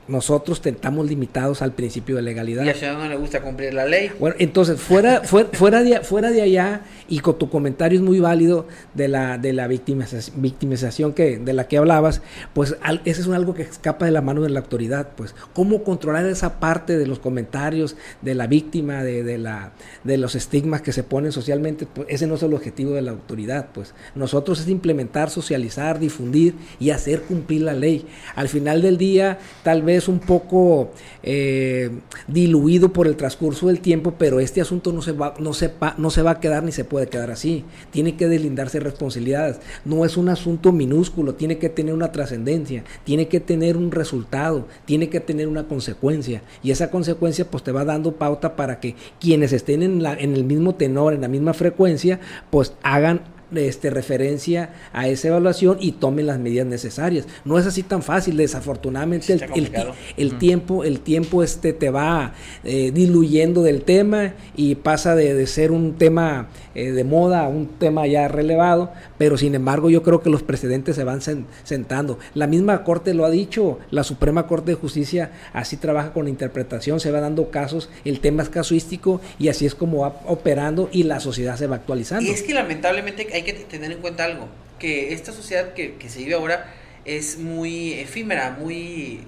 nosotros 0.09 0.61
estamos 0.65 1.09
limitados 1.09 1.63
al 1.63 1.73
principio 1.73 2.17
de 2.17 2.23
legalidad. 2.23 2.65
Y 2.65 2.69
al 2.69 2.75
ciudadano 2.75 3.05
no 3.05 3.11
le 3.11 3.17
gusta 3.17 3.41
cumplir 3.43 3.75
la 3.75 3.87
ley. 3.87 4.11
Bueno, 4.19 4.37
entonces, 4.39 4.81
fuera, 4.81 5.21
fuera, 5.25 5.49
fuera, 5.53 5.83
de, 5.83 6.01
fuera 6.01 6.31
de 6.31 6.43
allá, 6.43 6.83
y 7.09 7.21
con 7.21 7.39
tu 7.39 7.49
comentario 7.49 7.99
es 7.99 8.05
muy 8.05 8.21
válido 8.21 8.67
de 8.95 9.09
la, 9.09 9.39
de 9.39 9.53
la 9.53 9.69
victimización, 9.69 11.13
que, 11.13 11.39
de 11.39 11.53
la 11.53 11.69
que 11.69 11.79
hablabas, 11.79 12.23
pues 12.55 12.77
ese 13.05 13.21
es 13.21 13.29
algo 13.29 13.55
que 13.55 13.63
escapa 13.63 14.05
de 14.05 14.11
la 14.11 14.21
mano 14.21 14.43
de 14.43 14.51
la 14.51 14.61
autoridad, 14.61 15.11
pues, 15.17 15.35
cómo 15.55 15.85
controlar 15.85 16.27
esa 16.27 16.59
parte 16.61 16.99
de 16.99 17.07
los 17.07 17.19
comentarios 17.19 17.97
de 18.23 18.35
la 18.35 18.47
víctima, 18.47 19.03
de, 19.05 19.23
de 19.23 19.39
la, 19.39 19.73
de 20.05 20.17
los 20.17 20.35
estigmas 20.35 20.83
que 20.83 20.93
se 20.93 21.03
ponen 21.03 21.33
socialmente, 21.33 21.87
pues 21.87 22.09
ese 22.11 22.27
no 22.27 22.35
es 22.35 22.43
el 22.43 22.55
objetivo 22.55 22.93
de 22.93 23.03
la 23.03 23.13
autoridad, 23.13 23.69
pues, 23.73 23.95
nosotros 24.15 24.61
es 24.61 24.69
implementar, 24.69 25.31
socializar, 25.31 25.99
difundir 25.99 26.55
y 26.79 26.91
hacer 26.91 27.23
cumplir 27.23 27.63
la 27.63 27.75
ley. 27.75 28.07
Al 28.35 28.49
final 28.49 28.83
del 28.83 28.99
día, 28.99 29.39
tal 29.63 29.83
vez 29.83 30.00
un 30.09 30.19
poco 30.19 30.91
eh, 31.23 31.91
diluido 32.29 32.93
por 32.93 33.07
el 33.07 33.17
transcurso 33.17 33.69
del 33.69 33.81
tiempo, 33.81 34.15
pero 34.19 34.41
este 34.41 34.61
asunto 34.61 34.93
no 34.93 35.03
se, 35.03 35.13
va, 35.13 35.35
no, 35.39 35.53
no 35.99 36.11
se 36.11 36.23
va 36.23 36.31
a 36.31 36.41
quedar 36.41 36.63
ni 36.63 36.73
se 36.73 36.85
puede 36.85 37.09
quedar 37.09 37.31
así. 37.31 37.65
Tiene 37.91 38.17
que 38.17 38.29
deslindarse 38.29 38.81
responsabilidades. 38.81 39.61
No 39.85 40.05
es 40.05 40.17
un 40.17 40.29
asunto 40.29 40.73
minúsculo, 40.73 41.35
tiene 41.35 41.59
que 41.59 41.69
tener 41.69 41.95
una 41.95 42.13
trascendencia, 42.13 42.85
tiene 43.05 43.29
que 43.29 43.41
tener 43.41 43.77
un 43.77 43.91
resultado, 43.91 44.67
tiene 44.85 45.09
que 45.09 45.21
tener 45.21 45.49
una 45.49 45.67
consecuencia. 45.67 46.43
Y 46.63 46.71
esa 46.71 46.91
consecuencia 46.91 47.51
pues 47.51 47.63
te 47.63 47.73
va 47.73 47.85
dando 47.85 48.13
pauta 48.13 48.57
para 48.57 48.81
que 48.81 48.95
quienes 49.21 49.53
estén 49.53 49.83
en, 49.83 50.05
en 50.05 50.35
el 50.35 50.45
mismo 50.45 50.75
tenor, 50.75 51.15
en 51.15 51.23
la 51.23 51.29
misma 51.29 51.55
frecuencia, 51.55 52.21
pues 52.51 52.75
hagan 52.83 53.23
este, 53.55 53.91
referencia 53.91 54.71
a 54.93 55.09
esa 55.09 55.29
evaluación 55.29 55.79
y 55.81 55.93
tomen 55.93 56.27
las 56.27 56.39
medidas 56.39 56.67
necesarias. 56.67 57.27
No 57.45 57.59
es 57.59 57.67
así 57.67 57.83
tan 57.83 58.03
fácil, 58.03 58.37
desafortunadamente 58.37 59.33
el, 59.33 59.71
el, 60.17 60.39
tiempo, 60.39 60.85
el 60.85 61.01
tiempo 61.01 61.43
este 61.43 61.73
te 61.73 61.91
va 61.91 62.35
eh, 62.65 62.91
diluyendo 62.93 63.63
del 63.63 63.83
tema 63.83 64.35
y 64.57 64.75
pasa 64.77 65.15
de, 65.15 65.35
de 65.35 65.47
ser 65.47 65.71
un 65.71 65.95
tema 65.95 66.49
eh, 66.73 66.93
de 66.93 67.03
moda 67.03 67.45
a 67.45 67.49
un 67.49 67.67
tema 67.67 68.07
ya 68.07 68.29
relevado, 68.29 68.93
pero 69.19 69.37
sin 69.37 69.57
embargo 69.57 69.91
yo 69.91 70.05
creo 70.05 70.21
que 70.21 70.31
los 70.31 70.45
precedentes 70.45 70.95
se 70.95 71.03
van 71.03 71.21
sentando. 71.21 72.21
La 72.35 72.47
misma 72.47 72.85
Corte 72.85 73.13
lo 73.13 73.25
ha 73.25 73.31
dicho, 73.31 73.81
la 73.91 74.05
Suprema 74.05 74.47
Corte 74.47 74.71
de 74.71 74.77
Justicia 74.77 75.33
así 75.53 75.77
trabaja 75.77 76.13
con 76.13 76.25
la 76.25 76.31
interpretación, 76.31 77.01
se 77.01 77.11
va 77.11 77.21
dando 77.21 77.51
casos, 77.51 77.91
el 78.05 78.21
tema 78.21 78.45
es 78.45 78.51
casuístico 78.51 79.21
y 79.41 79.49
así 79.49 79.67
es 79.67 79.75
como 79.75 80.03
va 80.03 80.21
operando 80.27 80.89
y 80.93 81.03
la 81.03 81.19
sociedad 81.19 81.57
se 81.57 81.67
va 81.67 81.75
actualizando. 81.77 82.25
Y 82.25 82.33
es 82.33 82.43
que 82.43 82.55
lamentablemente 82.55 83.27
hay 83.33 83.40
que 83.45 83.53
tener 83.53 83.93
en 83.93 84.01
cuenta 84.01 84.25
algo, 84.25 84.49
que 84.79 85.13
esta 85.13 85.33
sociedad 85.33 85.75
que, 85.75 85.97
que 85.97 86.09
se 86.09 86.21
vive 86.21 86.35
ahora 86.35 86.73
es 87.05 87.39
muy 87.39 87.95
efímera, 87.95 88.57
muy... 88.59 89.21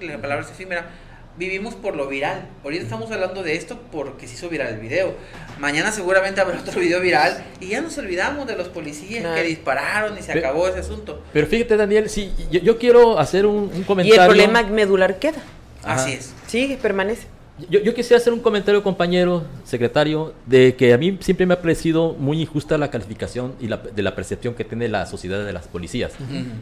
La 0.00 0.20
palabra 0.20 0.44
es 0.44 0.50
efímera, 0.52 0.90
vivimos 1.36 1.74
por 1.74 1.96
lo 1.96 2.08
viral. 2.08 2.48
Ahorita 2.62 2.84
estamos 2.84 3.10
hablando 3.10 3.42
de 3.42 3.56
esto 3.56 3.80
porque 3.90 4.28
se 4.28 4.34
hizo 4.34 4.48
viral 4.48 4.74
el 4.74 4.80
video. 4.80 5.14
Mañana 5.58 5.92
seguramente 5.92 6.40
habrá 6.40 6.60
otro 6.66 6.80
video 6.80 7.00
viral 7.00 7.42
y 7.60 7.68
ya 7.68 7.80
nos 7.80 7.96
olvidamos 7.98 8.46
de 8.46 8.56
los 8.56 8.68
policías 8.68 9.34
que 9.34 9.42
dispararon 9.42 10.16
y 10.18 10.22
se 10.22 10.32
acabó 10.32 10.68
ese 10.68 10.80
asunto. 10.80 11.22
Pero 11.32 11.46
fíjate, 11.46 11.76
Daniel, 11.76 12.08
si 12.08 12.32
yo, 12.50 12.78
quiero 12.78 13.18
hacer 13.18 13.46
un, 13.46 13.68
comentario. 13.84 14.14
Y 14.14 14.18
el 14.18 14.26
problema 14.26 14.62
medular 14.62 15.18
queda. 15.18 15.42
Así 15.82 16.12
es. 16.12 16.32
Sigue, 16.46 16.76
permanece. 16.76 17.26
Yo, 17.68 17.80
yo, 17.80 17.94
quisiera 17.94 18.16
hacer 18.16 18.32
un 18.32 18.40
comentario, 18.40 18.82
compañero, 18.82 19.44
secretario, 19.64 20.32
de 20.46 20.74
que 20.74 20.94
a 20.94 20.98
mí 20.98 21.18
siempre 21.20 21.44
me 21.46 21.54
ha 21.54 21.60
parecido 21.60 22.14
muy 22.14 22.40
injusta 22.40 22.78
la 22.78 22.90
calificación 22.90 23.54
y 23.60 23.68
la, 23.68 23.76
de 23.76 24.02
la 24.02 24.14
percepción 24.14 24.54
que 24.54 24.64
tiene 24.64 24.88
la 24.88 25.06
sociedad 25.06 25.44
de 25.44 25.52
las 25.52 25.68
policías. 25.68 26.12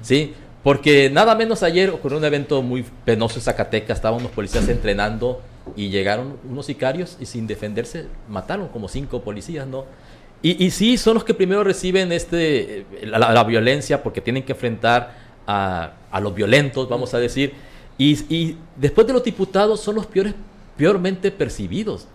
¿sí? 0.03 0.35
Porque 0.65 1.09
nada 1.09 1.35
menos 1.37 1.63
ayer 1.63 1.91
ocurrió 1.91 2.19
un 2.19 2.25
evento 2.25 2.61
muy 2.61 2.85
penoso 3.05 3.37
en 3.37 3.43
Zacatecas, 3.43 3.99
estaban 3.99 4.21
unos 4.21 4.33
policías 4.33 4.69
entrenando 4.69 5.41
y 5.77 5.91
llegaron 5.91 6.37
unos 6.49 6.67
sicarios 6.67 7.17
y 7.21 7.27
sin 7.27 7.47
defenderse 7.47 8.07
mataron 8.29 8.69
como 8.69 8.89
cinco 8.89 9.23
policías, 9.23 9.67
¿no? 9.67 9.85
Y, 10.43 10.65
y 10.65 10.71
sí, 10.71 10.97
son 10.97 11.15
los 11.15 11.25
que 11.25 11.35
primero 11.35 11.63
reciben 11.63 12.13
este, 12.13 12.87
la, 13.03 13.45
violencia 13.45 14.03
porque 14.03 14.21
tienen 14.21 14.43
que 14.43 14.53
enfrentar 14.53 15.15
a, 15.47 15.93
a 16.11 16.21
los 16.21 16.35
violentos, 16.35 16.89
vamos 16.89 17.13
a 17.15 17.19
decir. 17.19 17.53
Y, 17.99 18.19
y, 18.35 18.57
después 18.77 19.07
de 19.07 19.13
los 19.13 19.23
diputados 19.23 19.81
son 19.81 19.97
los 19.97 20.07
peores, 20.07 20.35
peormente 20.81 21.31
percibidos. 21.31 22.07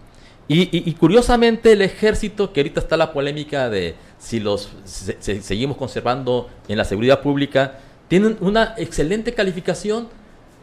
Y, 0.48 0.92
curiosamente 0.94 1.72
el 1.72 1.84
ejército, 1.84 2.52
que 2.52 2.62
ahorita 2.62 2.80
está 2.80 2.98
la 2.98 3.14
polémica 3.14 3.70
de 3.70 3.94
si 4.18 4.40
los 4.40 4.72
seguimos 5.20 5.78
conservando 5.78 6.50
en 6.68 6.78
la 6.78 6.84
seguridad 6.84 7.22
pública, 7.22 7.80
tienen 8.08 8.38
una 8.42 8.74
excelente 8.78 9.34
calificación 9.34 10.08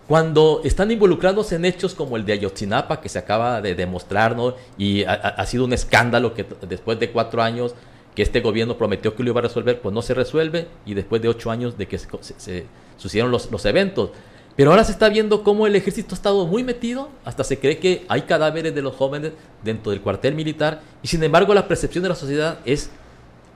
cuando 0.08 0.62
están 0.64 0.90
involucrados 0.90 1.52
en 1.52 1.64
hechos 1.64 1.94
como 1.94 2.16
el 2.16 2.24
de 2.24 2.32
Ayotzinapa, 2.32 3.00
que 3.00 3.08
se 3.08 3.20
acaba 3.20 3.60
de 3.60 3.76
demostrar, 3.76 4.36
y 4.76 5.04
ha, 5.04 5.46
sido 5.46 5.64
un 5.64 5.72
escándalo 5.72 6.34
que 6.34 6.44
después 6.68 6.98
de 6.98 7.10
cuatro 7.10 7.40
años 7.40 7.74
que 8.16 8.22
este 8.22 8.40
gobierno 8.40 8.76
prometió 8.76 9.14
que 9.14 9.22
lo 9.22 9.30
iba 9.30 9.38
a 9.38 9.42
resolver, 9.42 9.80
pues 9.80 9.94
no 9.94 10.02
se 10.02 10.14
resuelve, 10.14 10.66
y 10.86 10.94
después 10.94 11.22
de 11.22 11.28
ocho 11.28 11.52
años 11.52 11.78
de 11.78 11.86
que 11.86 11.98
se, 11.98 12.66
sucedieron 12.96 13.30
los, 13.30 13.64
eventos. 13.64 14.10
Pero 14.56 14.70
ahora 14.70 14.84
se 14.84 14.92
está 14.92 15.08
viendo 15.08 15.42
cómo 15.42 15.66
el 15.66 15.74
ejército 15.76 16.14
ha 16.14 16.16
estado 16.16 16.46
muy 16.46 16.62
metido, 16.62 17.08
hasta 17.24 17.42
se 17.44 17.58
cree 17.58 17.78
que 17.78 18.04
hay 18.08 18.22
cadáveres 18.22 18.74
de 18.74 18.82
los 18.82 18.94
jóvenes 18.94 19.32
dentro 19.64 19.90
del 19.90 20.00
cuartel 20.00 20.34
militar, 20.34 20.82
y 21.02 21.08
sin 21.08 21.22
embargo 21.22 21.54
la 21.54 21.66
percepción 21.66 22.02
de 22.02 22.10
la 22.10 22.14
sociedad 22.14 22.58
es 22.64 22.90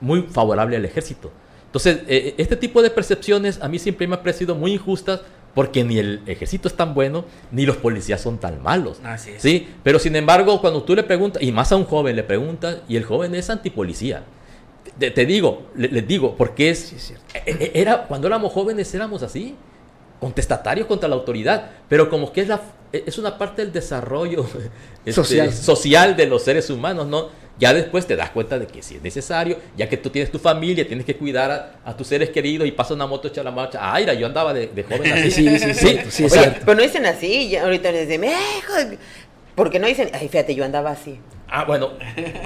muy 0.01 0.23
favorable 0.23 0.75
al 0.75 0.85
ejército. 0.85 1.31
Entonces, 1.65 1.99
eh, 2.07 2.33
este 2.37 2.55
tipo 2.55 2.81
de 2.81 2.89
percepciones 2.89 3.61
a 3.61 3.67
mí 3.67 3.77
siempre 3.77 4.07
me 4.07 4.15
ha 4.15 4.19
parecido 4.19 4.55
muy 4.55 4.73
injustas 4.73 5.21
porque 5.53 5.83
ni 5.83 5.97
el 5.97 6.21
ejército 6.27 6.67
es 6.67 6.75
tan 6.75 6.93
bueno, 6.93 7.25
ni 7.51 7.65
los 7.65 7.77
policías 7.77 8.21
son 8.21 8.37
tan 8.37 8.61
malos. 8.61 8.99
Así 9.03 9.31
es. 9.31 9.41
¿sí? 9.41 9.67
Pero 9.83 9.99
sin 9.99 10.15
embargo, 10.15 10.61
cuando 10.61 10.83
tú 10.83 10.95
le 10.95 11.03
preguntas, 11.03 11.41
y 11.41 11.51
más 11.51 11.71
a 11.71 11.75
un 11.75 11.85
joven 11.85 12.15
le 12.15 12.23
preguntas, 12.23 12.77
y 12.87 12.95
el 12.95 13.03
joven 13.03 13.33
es 13.35 13.49
antipolicía. 13.49 14.23
Te, 14.99 15.11
te 15.11 15.25
digo, 15.25 15.67
les 15.75 16.07
digo, 16.07 16.35
porque 16.35 16.69
es, 16.69 17.11
e, 17.33 17.51
e, 17.51 17.71
era, 17.73 18.03
cuando 18.03 18.27
éramos 18.27 18.53
jóvenes 18.53 18.93
éramos 18.93 19.23
así, 19.23 19.55
contestatarios 20.19 20.87
contra 20.87 21.07
la 21.07 21.15
autoridad, 21.15 21.69
pero 21.87 22.09
como 22.09 22.31
que 22.31 22.41
es, 22.41 22.47
la, 22.47 22.61
es 22.91 23.17
una 23.17 23.37
parte 23.37 23.63
del 23.63 23.71
desarrollo 23.71 24.45
este, 25.05 25.13
social. 25.13 25.53
social 25.53 26.15
de 26.15 26.27
los 26.27 26.43
seres 26.43 26.69
humanos, 26.69 27.07
¿no? 27.07 27.47
Ya 27.59 27.73
después 27.73 28.05
te 28.05 28.15
das 28.15 28.29
cuenta 28.29 28.59
de 28.59 28.67
que 28.67 28.83
si 28.83 28.97
es 28.97 29.01
necesario, 29.01 29.57
ya 29.75 29.89
que 29.89 29.97
tú 29.97 30.11
tienes 30.11 30.31
tu 30.31 30.37
familia, 30.37 30.87
tienes 30.87 31.05
que 31.05 31.15
cuidar 31.15 31.79
a, 31.83 31.97
tus 31.97 32.05
seres 32.05 32.29
queridos 32.29 32.67
y 32.67 32.71
pasa 32.71 32.93
una 32.93 33.07
moto 33.07 33.29
echa 33.29 33.41
la 33.41 33.49
marcha. 33.49 33.79
Ay, 33.81 34.05
yo 34.19 34.27
andaba 34.27 34.53
de, 34.53 34.85
joven 34.87 35.11
así. 35.11 35.31
sí, 35.31 35.59
sí, 35.59 35.73
sí. 35.73 36.29
sí, 36.29 36.39
pero 36.59 36.75
no 36.75 36.83
dicen 36.83 37.05
así, 37.07 37.49
ya, 37.49 37.63
ahorita 37.63 37.91
dicen, 37.91 38.21
porque 39.55 39.79
no 39.79 39.87
dicen, 39.87 40.11
ay, 40.13 40.29
fíjate, 40.29 40.53
yo 40.53 40.63
andaba 40.63 40.91
así. 40.91 41.19
Ah, 41.49 41.63
bueno, 41.65 41.93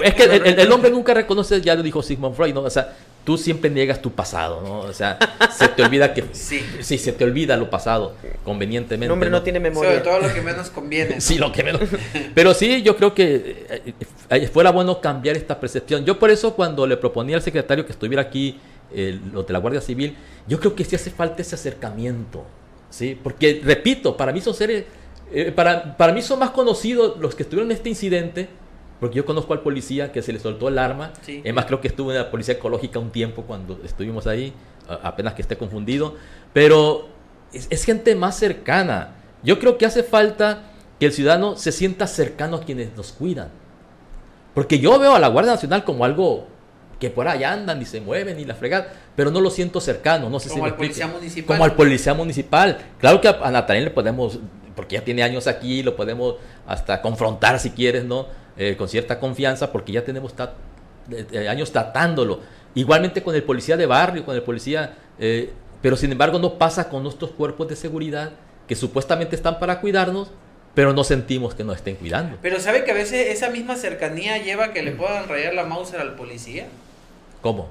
es 0.02 0.14
que 0.14 0.24
el, 0.24 0.72
hombre 0.72 0.90
nunca 0.90 1.12
reconoce, 1.12 1.60
ya 1.60 1.74
lo 1.74 1.82
dijo 1.82 2.02
Sigmund 2.02 2.34
Freud, 2.34 2.54
¿no? 2.54 2.62
O 2.62 2.70
sea, 2.70 2.94
tú 3.24 3.38
siempre 3.38 3.70
niegas 3.70 4.02
tu 4.02 4.12
pasado, 4.12 4.60
¿no? 4.62 4.80
O 4.80 4.92
sea, 4.92 5.18
se 5.50 5.68
te 5.68 5.82
olvida 5.82 6.12
que... 6.14 6.24
Sí. 6.32 6.60
Sí, 6.80 6.98
se 6.98 7.12
te 7.12 7.24
olvida 7.24 7.56
lo 7.56 7.70
pasado, 7.70 8.14
convenientemente. 8.44 9.06
El 9.06 9.12
hombre 9.12 9.30
no, 9.30 9.42
tiene 9.42 9.60
memoria. 9.60 9.90
Sobre 9.90 10.04
todo 10.04 10.20
lo 10.20 10.34
que 10.34 10.40
menos 10.40 10.70
conviene. 10.70 11.20
Sí, 11.20 11.38
lo 11.38 11.52
que 11.52 11.62
menos... 11.62 11.82
Pero 12.34 12.54
sí, 12.54 12.82
yo 12.82 12.96
creo 12.96 13.14
que 13.14 13.66
eh, 13.68 13.94
eh, 14.30 14.48
fuera 14.48 14.70
bueno 14.70 15.00
cambiar 15.00 15.36
esta 15.36 15.58
percepción. 15.60 16.04
Yo 16.04 16.18
por 16.18 16.30
eso 16.30 16.54
cuando 16.54 16.86
le 16.86 16.96
proponía 16.96 17.36
al 17.36 17.42
secretario 17.42 17.86
que 17.86 17.92
estuviera 17.92 18.22
aquí, 18.22 18.58
lo 19.32 19.42
de 19.42 19.52
la 19.52 19.58
Guardia 19.58 19.80
Civil, 19.80 20.16
yo 20.46 20.60
creo 20.60 20.74
que 20.74 20.84
sí 20.84 20.96
hace 20.96 21.10
falta 21.10 21.42
ese 21.42 21.54
acercamiento, 21.54 22.44
¿sí? 22.90 23.18
Porque, 23.22 23.60
repito, 23.64 24.16
para 24.16 24.32
mí 24.32 24.40
son 24.40 24.54
seres... 24.54 24.84
Eh, 25.32 25.50
para, 25.50 25.96
para 25.96 26.12
mí 26.12 26.20
son 26.20 26.40
más 26.40 26.50
conocidos 26.50 27.18
los 27.18 27.34
que 27.34 27.44
estuvieron 27.44 27.70
en 27.70 27.76
este 27.76 27.88
incidente 27.88 28.48
porque 29.02 29.16
yo 29.16 29.24
conozco 29.24 29.52
al 29.52 29.62
policía 29.62 30.12
que 30.12 30.22
se 30.22 30.32
le 30.32 30.38
soltó 30.38 30.68
el 30.68 30.78
arma. 30.78 31.12
Es 31.26 31.52
más, 31.52 31.64
creo 31.64 31.80
que 31.80 31.88
estuvo 31.88 32.12
en 32.12 32.18
la 32.18 32.30
policía 32.30 32.54
ecológica 32.54 33.00
un 33.00 33.10
tiempo 33.10 33.42
cuando 33.42 33.80
estuvimos 33.84 34.28
ahí, 34.28 34.52
apenas 35.02 35.34
que 35.34 35.42
esté 35.42 35.56
confundido. 35.56 36.14
Pero 36.52 37.08
es, 37.52 37.84
gente 37.84 38.14
más 38.14 38.36
cercana. 38.36 39.16
Yo 39.42 39.58
creo 39.58 39.76
que 39.76 39.86
hace 39.86 40.04
falta 40.04 40.70
que 41.00 41.06
el 41.06 41.12
ciudadano 41.12 41.56
se 41.56 41.72
sienta 41.72 42.06
cercano 42.06 42.58
a 42.58 42.60
quienes 42.60 42.96
nos 42.96 43.10
cuidan. 43.10 43.48
Porque 44.54 44.78
yo 44.78 44.96
veo 45.00 45.16
a 45.16 45.18
la 45.18 45.26
Guardia 45.26 45.54
Nacional 45.54 45.82
como 45.82 46.04
algo 46.04 46.46
que 47.00 47.10
por 47.10 47.26
allá 47.26 47.54
andan 47.54 47.82
y 47.82 47.86
se 47.86 48.00
mueven 48.00 48.38
y 48.38 48.44
la 48.44 48.54
fregan, 48.54 48.86
pero 49.16 49.32
no 49.32 49.40
lo 49.40 49.50
siento 49.50 49.80
cercano, 49.80 50.30
no 50.30 50.38
sé 50.38 50.48
como 50.48 50.64
al 50.64 50.76
policía 50.76 51.08
municipal. 51.08 51.46
Como 51.56 51.64
al 51.64 51.74
policía 51.74 52.14
municipal. 52.14 52.78
Claro 53.00 53.20
que 53.20 53.26
a, 53.26 53.32
a 53.42 53.50
Natalín 53.50 53.82
le 53.82 53.90
podemos, 53.90 54.38
porque 54.76 54.94
ya 54.94 55.02
tiene 55.02 55.24
años 55.24 55.48
aquí, 55.48 55.82
lo 55.82 55.96
podemos 55.96 56.36
hasta 56.68 57.02
confrontar 57.02 57.58
si 57.58 57.70
quieres, 57.70 58.04
¿no? 58.04 58.40
Eh, 58.56 58.76
con 58.76 58.88
cierta 58.88 59.18
confianza 59.18 59.72
porque 59.72 59.92
ya 59.92 60.04
tenemos 60.04 60.34
eh, 61.10 61.26
eh, 61.32 61.48
años 61.48 61.72
tratándolo. 61.72 62.40
Igualmente 62.74 63.22
con 63.22 63.34
el 63.34 63.42
policía 63.42 63.76
de 63.76 63.86
barrio, 63.86 64.24
con 64.24 64.34
el 64.34 64.42
policía, 64.42 64.94
pero 65.82 65.96
sin 65.96 66.10
embargo 66.10 66.38
no 66.38 66.58
pasa 66.58 66.88
con 66.88 67.02
nuestros 67.02 67.32
cuerpos 67.32 67.68
de 67.68 67.76
seguridad 67.76 68.30
que 68.66 68.74
supuestamente 68.74 69.36
están 69.36 69.58
para 69.58 69.80
cuidarnos, 69.80 70.30
pero 70.74 70.94
no 70.94 71.04
sentimos 71.04 71.54
que 71.54 71.64
nos 71.64 71.76
estén 71.76 71.96
cuidando. 71.96 72.38
Pero 72.40 72.58
¿sabe 72.60 72.84
que 72.84 72.92
a 72.92 72.94
veces 72.94 73.28
esa 73.28 73.50
misma 73.50 73.76
cercanía 73.76 74.38
lleva 74.38 74.66
a 74.66 74.72
que 74.72 74.82
le 74.82 74.92
puedan 74.92 75.28
rayar 75.28 75.52
la 75.52 75.64
Mauser 75.64 76.00
al 76.00 76.14
policía? 76.14 76.66
¿Cómo? 77.42 77.68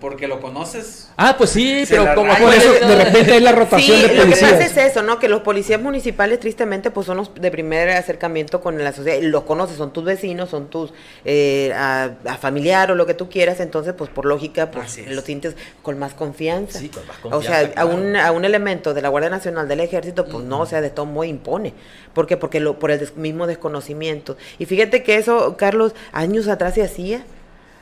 Porque 0.00 0.28
lo 0.28 0.40
conoces. 0.40 1.08
Ah, 1.16 1.34
pues 1.36 1.50
sí, 1.50 1.84
pero 1.88 2.14
como 2.14 2.34
por 2.36 2.52
eso 2.52 2.72
de 2.72 3.04
repente 3.04 3.32
hay 3.32 3.40
la 3.40 3.52
rotación 3.52 4.00
de 4.00 4.08
policías. 4.08 4.28
Lo 4.28 4.34
que 4.34 4.64
pasa 4.64 4.82
es 4.82 4.90
eso, 4.90 5.02
¿no? 5.02 5.18
Que 5.18 5.28
los 5.28 5.42
policías 5.42 5.80
municipales 5.80 6.40
tristemente 6.40 6.90
pues 6.90 7.06
son 7.06 7.16
los 7.16 7.34
de 7.34 7.50
primer 7.50 7.90
acercamiento 7.90 8.60
con 8.60 8.82
la 8.82 8.92
sociedad, 8.92 9.20
los 9.22 9.44
conoces, 9.44 9.76
son 9.76 9.92
tus 9.92 10.04
vecinos, 10.04 10.50
son 10.50 10.68
tus 10.68 10.92
eh, 11.24 11.72
a, 11.74 12.10
familiar 12.40 12.90
o 12.90 12.94
lo 12.94 13.06
que 13.06 13.14
tú 13.14 13.28
quieras, 13.28 13.60
entonces 13.60 13.94
pues 13.96 14.10
por 14.10 14.26
lógica 14.26 14.70
pues 14.70 15.06
lo 15.08 15.20
sientes 15.22 15.54
con 15.82 15.98
más 15.98 16.14
confianza. 16.14 16.78
Sí, 16.78 16.88
con 16.88 17.06
más 17.06 17.18
confianza. 17.18 17.48
O 17.48 17.72
sea, 17.72 17.82
a, 17.82 17.84
un, 17.84 18.16
a 18.16 18.32
un 18.32 18.44
elemento 18.44 18.94
de 18.94 19.02
la 19.02 19.08
Guardia 19.08 19.30
Nacional 19.30 19.68
del 19.68 19.80
Ejército 19.80 20.26
pues 20.26 20.44
no, 20.44 20.60
o 20.60 20.66
sea, 20.66 20.80
de 20.80 20.90
todo 20.90 21.06
modo 21.06 21.24
impone. 21.24 21.74
¿Por 22.12 22.26
qué? 22.26 22.36
Porque 22.36 22.60
lo, 22.60 22.78
por 22.78 22.90
el 22.90 23.08
mismo 23.16 23.46
desconocimiento. 23.46 24.36
Y 24.58 24.66
fíjate 24.66 25.02
que 25.02 25.16
eso, 25.16 25.56
Carlos, 25.56 25.94
años 26.12 26.48
atrás 26.48 26.74
se 26.74 26.82
hacía. 26.82 27.24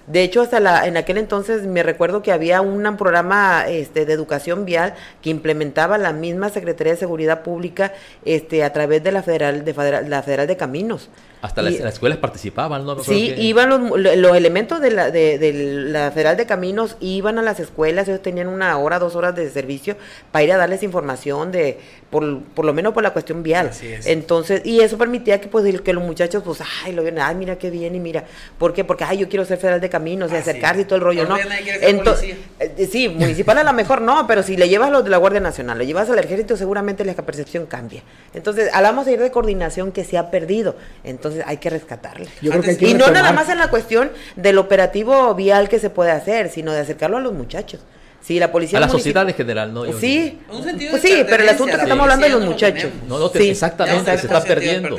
De 0.07 0.23
hecho, 0.23 0.43
hasta 0.43 0.59
la, 0.59 0.87
en 0.87 0.97
aquel 0.97 1.19
entonces 1.19 1.63
me 1.67 1.83
recuerdo 1.83 2.23
que 2.23 2.33
había 2.33 2.61
un 2.61 2.97
programa 2.97 3.65
este, 3.69 4.05
de 4.05 4.13
educación 4.13 4.65
vial 4.65 4.95
que 5.23 5.31
implementaba 5.31 5.97
la 5.97 6.13
misma 6.13 6.49
Secretaría 6.49 6.95
de 6.95 6.99
Seguridad 6.99 7.43
Pública 7.43 7.93
este, 8.25 8.65
a 8.65 8.73
través 8.73 9.03
de 9.05 9.13
la 9.13 9.23
Federal 9.23 9.65
de, 9.65 10.05
la 10.09 10.23
Federal 10.23 10.47
de 10.47 10.57
Caminos. 10.57 11.09
Hasta 11.43 11.61
las, 11.61 11.75
escuelas 11.75 12.19
participaban, 12.19 12.87
¿no? 12.87 13.03
sí, 13.03 13.35
iban 13.37 13.69
los, 13.69 13.99
los, 14.17 14.37
elementos 14.37 14.81
de 14.81 14.93
la, 14.93 15.11
de, 15.11 15.53
la 15.91 16.13
Federal 16.13 16.37
de 16.37 16.47
Caminos, 16.47 16.97
iban 17.01 17.37
a 17.37 17.43
las 17.43 17.59
escuelas, 17.59 18.07
ellos 18.07 18.23
tenían 18.23 18.47
una 18.47 18.79
hora, 18.79 19.01
dos 19.01 19.17
horas 19.17 19.35
de 19.35 19.51
servicio 19.51 19.97
para 20.31 20.45
ir 20.45 20.53
a 20.53 20.57
darles 20.57 20.85
información 20.85 21.51
de, 21.51 21.81
por, 22.11 22.43
por 22.43 22.65
lo 22.65 22.73
menos 22.73 22.95
por 22.95 23.03
la 23.03 23.13
cuestión 23.13 23.43
vial. 23.43 23.73
Entonces, 24.05 24.63
y 24.65 24.83
eso 24.83 24.97
permitía 24.97 25.41
que 25.41 25.49
pues 25.49 25.81
que 25.81 25.93
los 25.93 26.05
muchachos, 26.05 26.45
pues, 26.45 26.61
ay, 26.85 26.93
lo 26.93 27.03
ven, 27.03 27.19
ay, 27.19 27.35
mira 27.35 27.57
qué 27.57 27.71
bien, 27.71 27.97
y 27.97 27.99
mira, 27.99 28.25
¿por 28.57 28.73
qué? 28.73 28.85
Porque, 28.85 29.03
ay, 29.03 29.19
yo 29.19 29.29
quiero 29.29 29.45
ser 29.45 29.59
Federal 29.59 29.81
de 29.81 29.91
Caminos 29.91 30.31
y 30.31 30.37
acercarse 30.37 30.83
y 30.83 30.85
todo 30.85 30.97
el 30.97 31.03
rollo, 31.03 31.27
¿no? 31.27 31.37
Entonces, 31.81 32.37
eh, 32.61 32.89
sí, 32.89 33.09
municipal 33.09 33.59
a 33.59 33.65
lo 33.65 33.73
mejor 33.73 34.01
no, 34.01 34.27
pero 34.29 34.45
si 34.45 34.57
le 34.57 34.69
llevas 34.69 34.89
a 34.89 34.93
los 34.93 35.03
de 35.05 35.11
la 35.11 35.17
Guardia 35.17 35.41
Nacional, 35.41 35.79
le 35.79 35.87
llevas 35.87 36.09
al 36.09 36.19
ejército, 36.21 36.57
seguramente 36.57 37.05
la 37.05 37.15
percepción 37.15 37.67
cambia. 37.67 38.03
Entonces, 38.33 38.71
hablamos 38.73 39.07
de 39.07 39.13
ir 39.13 39.21
de 39.21 39.31
coordinación 39.31 39.91
que 39.91 40.05
se 40.05 40.19
ha 40.19 40.31
perdido. 40.31 40.77
Entonces, 41.03 41.32
hay 41.45 41.57
que 41.59 41.71
rescatarle. 41.71 42.29
y 42.41 42.95
no 42.95 43.11
nada 43.11 43.33
más 43.33 43.49
en 43.49 43.59
la 43.59 43.69
cuestión 43.69 44.11
del 44.37 44.59
operativo 44.59 45.35
vial 45.35 45.69
que 45.69 45.79
se 45.79 45.91
puede 45.91 46.11
hacer, 46.11 46.51
sino 46.51 46.73
de 46.73 46.81
acercarlo 46.81 47.17
a 47.17 47.21
los 47.21 47.33
muchachos. 47.33 47.81
Sí, 48.21 48.39
la 48.39 48.53
policía. 48.53 48.79
A 48.79 48.83
la 48.83 48.89
sociedad 48.89 49.29
en 49.29 49.35
general, 49.35 49.75
¿no? 49.75 49.85
sí, 49.93 50.39
pues 50.49 51.03
sí, 51.03 51.25
pero 51.29 51.43
el 51.43 51.49
asunto 51.49 51.77
que 51.77 51.83
estamos 51.83 52.03
hablando 52.03 52.27
de 52.27 52.33
los 52.33 52.45
muchachos. 52.45 52.91
No, 53.09 53.19
no, 53.19 53.31
exactamente, 53.35 54.17
se 54.17 54.27
está 54.27 54.43
perdiendo. 54.43 54.97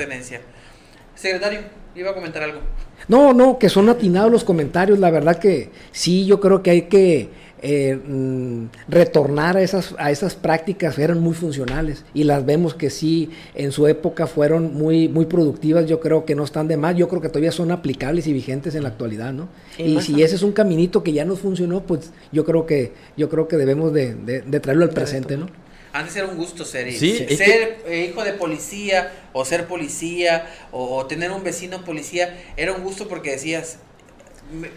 Secretario, 1.15 1.61
iba 1.95 2.11
a 2.11 2.13
comentar 2.13 2.43
algo. 2.43 2.59
No, 3.07 3.33
no, 3.33 3.59
que 3.59 3.69
son 3.69 3.89
atinados 3.89 4.31
los 4.31 4.43
comentarios. 4.43 4.99
La 4.99 5.11
verdad 5.11 5.37
que 5.37 5.71
sí, 5.91 6.25
yo 6.25 6.39
creo 6.39 6.63
que 6.63 6.71
hay 6.71 6.81
que 6.83 7.29
eh, 7.65 7.95
mm, 7.95 8.65
retornar 8.89 9.55
a 9.55 9.61
esas, 9.61 9.95
a 9.97 10.11
esas 10.11 10.35
prácticas 10.35 10.99
eran 10.99 11.19
muy 11.19 11.33
funcionales 11.33 12.03
y 12.13 12.25
las 12.25 12.45
vemos 12.45 12.73
que 12.73 12.89
sí 12.89 13.29
en 13.55 13.71
su 13.71 13.87
época 13.87 14.27
fueron 14.27 14.73
muy, 14.73 15.07
muy 15.07 15.27
productivas, 15.27 15.85
yo 15.87 16.01
creo 16.01 16.25
que 16.25 16.35
no 16.35 16.43
están 16.43 16.67
de 16.67 16.75
más, 16.75 16.97
yo 16.97 17.07
creo 17.07 17.21
que 17.21 17.29
todavía 17.29 17.53
son 17.53 17.71
aplicables 17.71 18.27
y 18.27 18.33
vigentes 18.33 18.75
en 18.75 18.83
la 18.83 18.89
actualidad, 18.89 19.31
¿no? 19.31 19.47
Y, 19.77 20.01
si 20.01 20.21
ese 20.21 20.35
es 20.35 20.43
un 20.43 20.51
caminito 20.51 21.03
que 21.03 21.13
ya 21.13 21.23
no 21.23 21.37
funcionó, 21.37 21.83
pues 21.83 22.11
yo 22.33 22.43
creo 22.43 22.65
que, 22.65 22.91
yo 23.15 23.29
creo 23.29 23.47
que 23.47 23.55
debemos 23.55 23.93
de, 23.93 24.13
traerlo 24.59 24.83
al 24.83 24.91
presente, 24.91 25.37
¿no? 25.37 25.47
Antes 25.93 26.17
era 26.17 26.27
un 26.27 26.35
gusto 26.35 26.65
ser, 26.65 26.91
ser 26.91 27.77
eh, 27.87 28.09
hijo 28.09 28.25
de 28.25 28.33
policía 28.33 29.13
o 29.31 29.45
ser 29.45 29.67
policía 29.67 30.47
o 30.71 31.05
tener 31.05 31.31
un 31.31 31.43
vecino 31.43 31.85
policía, 31.85 32.37
era 32.57 32.73
un 32.73 32.83
gusto 32.83 33.07
porque 33.07 33.31
decías, 33.31 33.77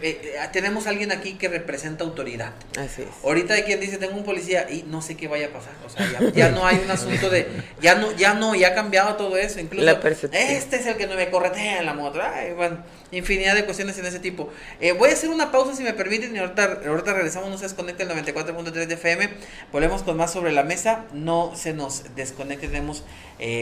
eh, 0.01 0.33
eh, 0.35 0.49
tenemos 0.51 0.87
alguien 0.87 1.11
aquí 1.11 1.33
que 1.33 1.47
representa 1.47 2.03
autoridad. 2.03 2.53
Así 2.77 3.03
es. 3.03 3.09
Ahorita 3.23 3.53
hay 3.53 3.63
quien 3.63 3.79
dice, 3.79 3.97
tengo 3.97 4.15
un 4.15 4.23
policía 4.23 4.69
y 4.69 4.83
no 4.83 5.01
sé 5.01 5.15
qué 5.15 5.27
vaya 5.27 5.47
a 5.47 5.49
pasar. 5.49 5.73
O 5.85 5.89
sea, 5.89 6.31
ya, 6.33 6.49
no 6.49 6.65
hay 6.65 6.81
un 6.83 6.89
asunto 6.89 7.29
de, 7.29 7.47
ya 7.81 7.95
no, 7.95 8.11
ya 8.13 8.33
no, 8.33 8.55
ya 8.55 8.69
ha 8.69 8.75
cambiado 8.75 9.15
todo 9.15 9.37
eso. 9.37 9.59
Incluso, 9.59 9.85
este 10.31 10.75
es 10.77 10.85
el 10.85 10.97
que 10.97 11.07
no 11.07 11.15
me 11.15 11.29
corretea 11.29 11.79
en 11.79 11.85
la 11.85 11.93
moto. 11.93 12.19
bueno, 12.55 12.83
infinidad 13.11 13.55
de 13.55 13.65
cuestiones 13.65 13.97
en 13.97 14.05
ese 14.05 14.19
tipo. 14.19 14.49
Eh, 14.79 14.93
voy 14.93 15.09
a 15.09 15.13
hacer 15.13 15.29
una 15.29 15.51
pausa 15.51 15.75
si 15.75 15.83
me 15.83 15.93
permiten 15.93 16.35
y 16.35 16.39
ahorita, 16.39 16.81
ahorita 16.87 17.13
regresamos, 17.13 17.49
no 17.49 17.57
se 17.57 17.63
desconecte 17.63 18.03
el 18.03 18.09
94.3 18.09 18.71
de 18.71 18.93
FM. 18.93 19.29
Volvemos 19.71 20.03
con 20.03 20.17
más 20.17 20.33
sobre 20.33 20.51
la 20.51 20.63
mesa. 20.63 21.05
No 21.13 21.53
se 21.55 21.73
nos 21.73 22.15
desconecte, 22.15 22.67
tenemos 22.67 23.03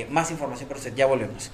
más 0.09 0.32
información 0.32 0.70
para 0.70 0.80
usted. 0.80 0.93
Ya 0.95 1.05
volvemos. 1.05 1.51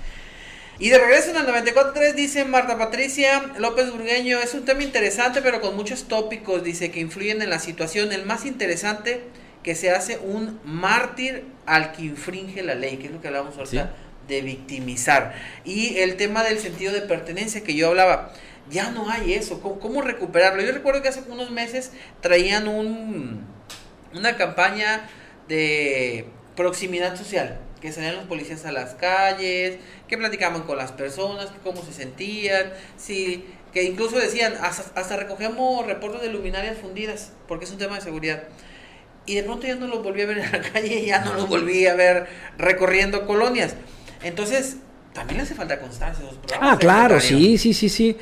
Y 0.82 0.90
de 0.90 0.98
regreso 0.98 1.30
en 1.30 1.36
el 1.36 1.46
94.3 1.46 2.16
dice 2.16 2.44
Marta 2.44 2.76
Patricia 2.76 3.52
López 3.60 3.92
Burgueño, 3.92 4.40
es 4.40 4.56
un 4.56 4.66
tema 4.66 4.82
interesante 4.82 5.44
pero 5.44 5.62
con 5.62 5.76
muchos 5.76 6.06
tópicos, 6.06 6.64
dice 6.64 6.90
que 6.90 7.00
influyen 7.00 7.40
en 7.44 7.52
la 7.52 7.60
situación. 7.60 8.12
El 8.12 8.26
más 8.26 8.48
interesante 8.48 9.22
que 9.62 9.76
se 9.76 9.92
hace 9.92 10.18
un 10.18 10.60
mártir 10.64 11.46
al 11.68 11.92
que 11.92 12.02
infringe 12.02 12.64
la 12.64 12.74
ley, 12.74 12.98
que 12.98 13.06
es 13.06 13.12
lo 13.12 13.22
que 13.22 13.28
hablábamos 13.28 13.56
ahorita 13.60 13.94
de 14.28 14.42
victimizar. 14.42 15.36
Y 15.66 16.00
el 16.00 16.18
tema 16.18 16.44
del 16.44 16.58
sentido 16.58 16.92
de 16.94 17.02
pertenencia 17.02 17.62
que 17.62 17.76
yo 17.76 17.90
hablaba, 17.90 18.34
ya 18.72 18.90
no 18.90 19.08
hay 19.12 19.36
eso, 19.36 19.62
¿cómo, 19.62 20.02
recuperarlo? 20.02 20.64
Yo 20.64 20.72
recuerdo 20.72 21.04
que 21.04 21.10
hace 21.10 21.22
unos 21.30 21.52
meses 21.52 21.92
traían 22.22 22.68
un, 22.68 23.46
una 24.16 24.36
campaña 24.36 25.08
de 25.48 26.26
proximidad 26.56 27.16
social 27.18 27.60
que 27.82 27.92
salían 27.92 28.16
los 28.16 28.26
policías 28.26 28.64
a 28.66 28.72
las 28.72 28.94
calles, 28.94 29.78
que 30.08 30.18
platicaban 30.18 30.64
con 30.64 30.78
las 30.78 30.92
personas, 30.92 31.48
que 31.48 31.58
cómo 31.64 31.84
se 31.84 31.92
sentían, 31.92 32.72
sí, 32.96 33.46
que 33.74 33.84
incluso 33.84 34.18
decían, 34.18 34.54
hasta, 34.62 35.18
recogemos 35.18 35.86
reportes 35.86 36.22
de 36.22 36.30
luminarias 36.30 36.78
fundidas, 36.78 37.32
porque 37.48 37.66
es 37.66 37.72
un 37.72 37.78
tema 37.78 37.96
de 37.96 38.02
seguridad. 38.02 38.44
Y 39.26 39.36
de 39.36 39.44
pronto 39.44 39.68
ya 39.68 39.76
no 39.76 39.88
los 39.88 40.04
volví 40.04 40.22
a 40.22 40.26
ver 40.26 40.40
en 40.40 40.52
la 40.52 40.62
calle, 40.74 41.06
ya 41.06 41.24
no 41.24 41.34
los 41.34 41.48
volví 41.48 41.86
a 41.88 41.96
ver 41.96 42.28
recorriendo 42.58 43.26
colonias. 43.26 43.76
Entonces, 44.24 44.78
también 45.14 45.38
le 45.38 45.44
hace 45.44 45.56
falta 45.56 45.80
constancia. 45.80 46.24
ah, 46.60 46.78
claro, 46.80 47.20
sí, 47.20 47.58
sí, 47.58 47.74
sí, 47.74 47.90
sí. 47.90 48.18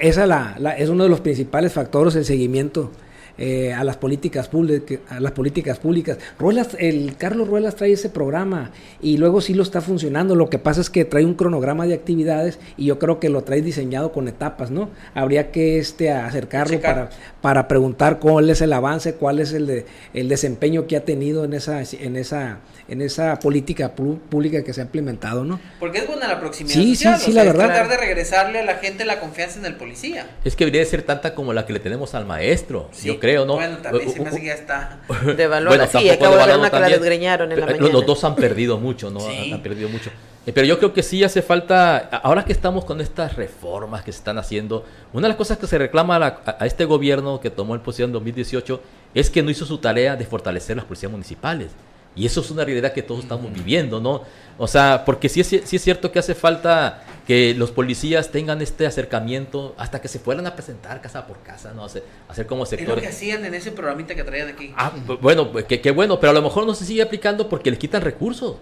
esa 0.00 0.26
la, 0.26 0.74
es 0.76 0.88
uno 0.88 1.04
de 1.04 1.10
los 1.10 1.20
principales 1.20 1.72
factores, 1.72 2.16
el 2.16 2.24
seguimiento 2.24 2.90
eh, 3.38 3.72
a 3.72 3.84
las 3.84 3.96
políticas 3.96 4.48
públicas, 4.48 4.98
a 5.08 5.20
las 5.20 5.32
políticas 5.32 5.78
públicas. 5.78 6.18
Ruelas, 6.38 6.76
el 6.78 7.16
Carlos 7.16 7.48
Ruelas 7.48 7.76
trae 7.76 7.92
ese 7.92 8.08
programa 8.08 8.70
y 9.00 9.16
luego 9.16 9.40
sí 9.40 9.54
lo 9.54 9.62
está 9.62 9.80
funcionando. 9.80 10.34
Lo 10.34 10.50
que 10.50 10.58
pasa 10.58 10.80
es 10.80 10.90
que 10.90 11.04
trae 11.04 11.24
un 11.24 11.34
cronograma 11.34 11.86
de 11.86 11.94
actividades 11.94 12.58
y 12.76 12.86
yo 12.86 12.98
creo 12.98 13.20
que 13.20 13.28
lo 13.28 13.42
trae 13.42 13.62
diseñado 13.62 14.12
con 14.12 14.28
etapas, 14.28 14.70
¿no? 14.70 14.90
Habría 15.14 15.50
que 15.50 15.78
este 15.78 16.10
acercarlo 16.10 16.80
para, 16.80 17.10
para 17.40 17.68
preguntar 17.68 18.18
cuál 18.18 18.50
es 18.50 18.60
el 18.60 18.72
avance, 18.72 19.14
cuál 19.14 19.40
es 19.40 19.52
el 19.52 19.66
de, 19.66 19.86
el 20.14 20.28
desempeño 20.28 20.86
que 20.86 20.96
ha 20.96 21.04
tenido 21.04 21.44
en 21.44 21.54
esa 21.54 21.82
en 21.82 22.16
esa 22.16 22.60
en 22.88 23.00
esa 23.00 23.38
política 23.38 23.94
pública 23.94 24.62
que 24.62 24.72
se 24.72 24.80
ha 24.80 24.84
implementado, 24.84 25.44
¿no? 25.44 25.60
Porque 25.80 25.98
es 25.98 26.06
buena 26.06 26.28
la 26.28 26.40
proximidad 26.40 26.74
sí, 26.74 26.94
social, 26.94 27.18
sí, 27.18 27.26
sí, 27.26 27.32
la 27.32 27.44
verdad. 27.44 27.66
tratar 27.66 27.88
de 27.88 27.96
regresarle 27.96 28.60
a 28.60 28.64
la 28.64 28.74
gente 28.74 29.04
la 29.04 29.20
confianza 29.20 29.58
en 29.58 29.66
el 29.66 29.76
policía. 29.76 30.26
Es 30.44 30.56
que 30.56 30.64
debería 30.64 30.84
ser 30.84 31.02
tanta 31.02 31.34
como 31.34 31.52
la 31.52 31.64
que 31.64 31.72
le 31.72 31.80
tenemos 31.80 32.14
al 32.14 32.26
maestro, 32.26 32.90
yo 33.02 33.18
creo, 33.22 33.46
¿no? 33.46 33.54
Bueno, 33.54 33.76
también 33.76 34.10
se 34.10 34.18
me 34.18 34.28
hace 34.28 34.40
que 34.40 34.46
ya 34.46 34.54
está 34.54 34.98
sí, 35.92 36.10
acabo 36.10 36.36
de 36.36 36.44
ver 36.44 36.58
una 36.58 36.70
que 36.70 36.80
la 36.80 36.88
desgreñaron 36.88 37.52
en 37.52 37.60
la 37.60 37.66
mañana. 37.66 37.88
Los 37.88 38.04
dos 38.04 38.24
han 38.24 38.34
perdido 38.34 38.78
mucho, 38.78 39.10
¿no? 39.10 39.20
Han 39.52 39.62
perdido 39.62 39.88
mucho. 39.88 40.10
Eh, 40.44 40.52
pero 40.52 40.66
yo 40.66 40.76
creo 40.78 40.92
que 40.92 41.04
sí 41.04 41.22
hace 41.22 41.40
falta, 41.40 41.98
ahora 41.98 42.44
que 42.44 42.52
estamos 42.52 42.84
con 42.84 43.00
estas 43.00 43.36
reformas 43.36 44.02
que 44.02 44.10
se 44.10 44.18
están 44.18 44.38
haciendo, 44.38 44.84
una 45.12 45.26
de 45.26 45.28
las 45.28 45.36
cosas 45.36 45.56
que 45.56 45.68
se 45.68 45.78
reclama 45.78 46.16
a, 46.16 46.56
a 46.58 46.66
este 46.66 46.84
gobierno 46.84 47.38
que 47.38 47.50
tomó 47.50 47.76
el 47.76 47.80
posición 47.80 48.08
en 48.08 48.14
2018 48.14 48.82
es 49.14 49.30
que 49.30 49.40
no 49.40 49.50
hizo 49.50 49.66
su 49.66 49.78
tarea 49.78 50.16
de 50.16 50.26
fortalecer 50.26 50.74
las 50.74 50.84
policías 50.84 51.12
municipales. 51.12 51.70
Y 52.14 52.26
eso 52.26 52.40
es 52.40 52.50
una 52.50 52.64
realidad 52.64 52.92
que 52.92 53.02
todos 53.02 53.22
estamos 53.22 53.52
viviendo, 53.52 54.00
¿no? 54.00 54.22
O 54.58 54.66
sea, 54.66 55.04
porque 55.04 55.28
sí 55.28 55.40
es, 55.40 55.46
sí 55.46 55.76
es 55.76 55.82
cierto 55.82 56.12
que 56.12 56.18
hace 56.18 56.34
falta 56.34 57.04
que 57.26 57.54
los 57.54 57.70
policías 57.70 58.30
tengan 58.30 58.60
este 58.60 58.86
acercamiento 58.86 59.74
hasta 59.78 60.00
que 60.00 60.08
se 60.08 60.18
fueran 60.18 60.46
a 60.46 60.54
presentar 60.54 61.00
casa 61.00 61.26
por 61.26 61.38
casa, 61.38 61.72
¿no? 61.74 61.84
Hacer, 61.84 62.04
hacer 62.28 62.46
como 62.46 62.66
sectores. 62.66 62.90
Es 62.90 62.96
lo 62.96 63.02
que 63.02 63.08
hacían 63.08 63.44
en 63.44 63.54
ese 63.54 63.72
programita 63.72 64.14
que 64.14 64.24
traían 64.24 64.48
aquí. 64.48 64.74
Ah, 64.76 64.92
bueno, 65.20 65.50
pues, 65.52 65.64
qué 65.64 65.90
bueno, 65.90 66.20
pero 66.20 66.32
a 66.32 66.34
lo 66.34 66.42
mejor 66.42 66.66
no 66.66 66.74
se 66.74 66.84
sigue 66.84 67.02
aplicando 67.02 67.48
porque 67.48 67.70
les 67.70 67.78
quitan 67.78 68.02
recursos. 68.02 68.56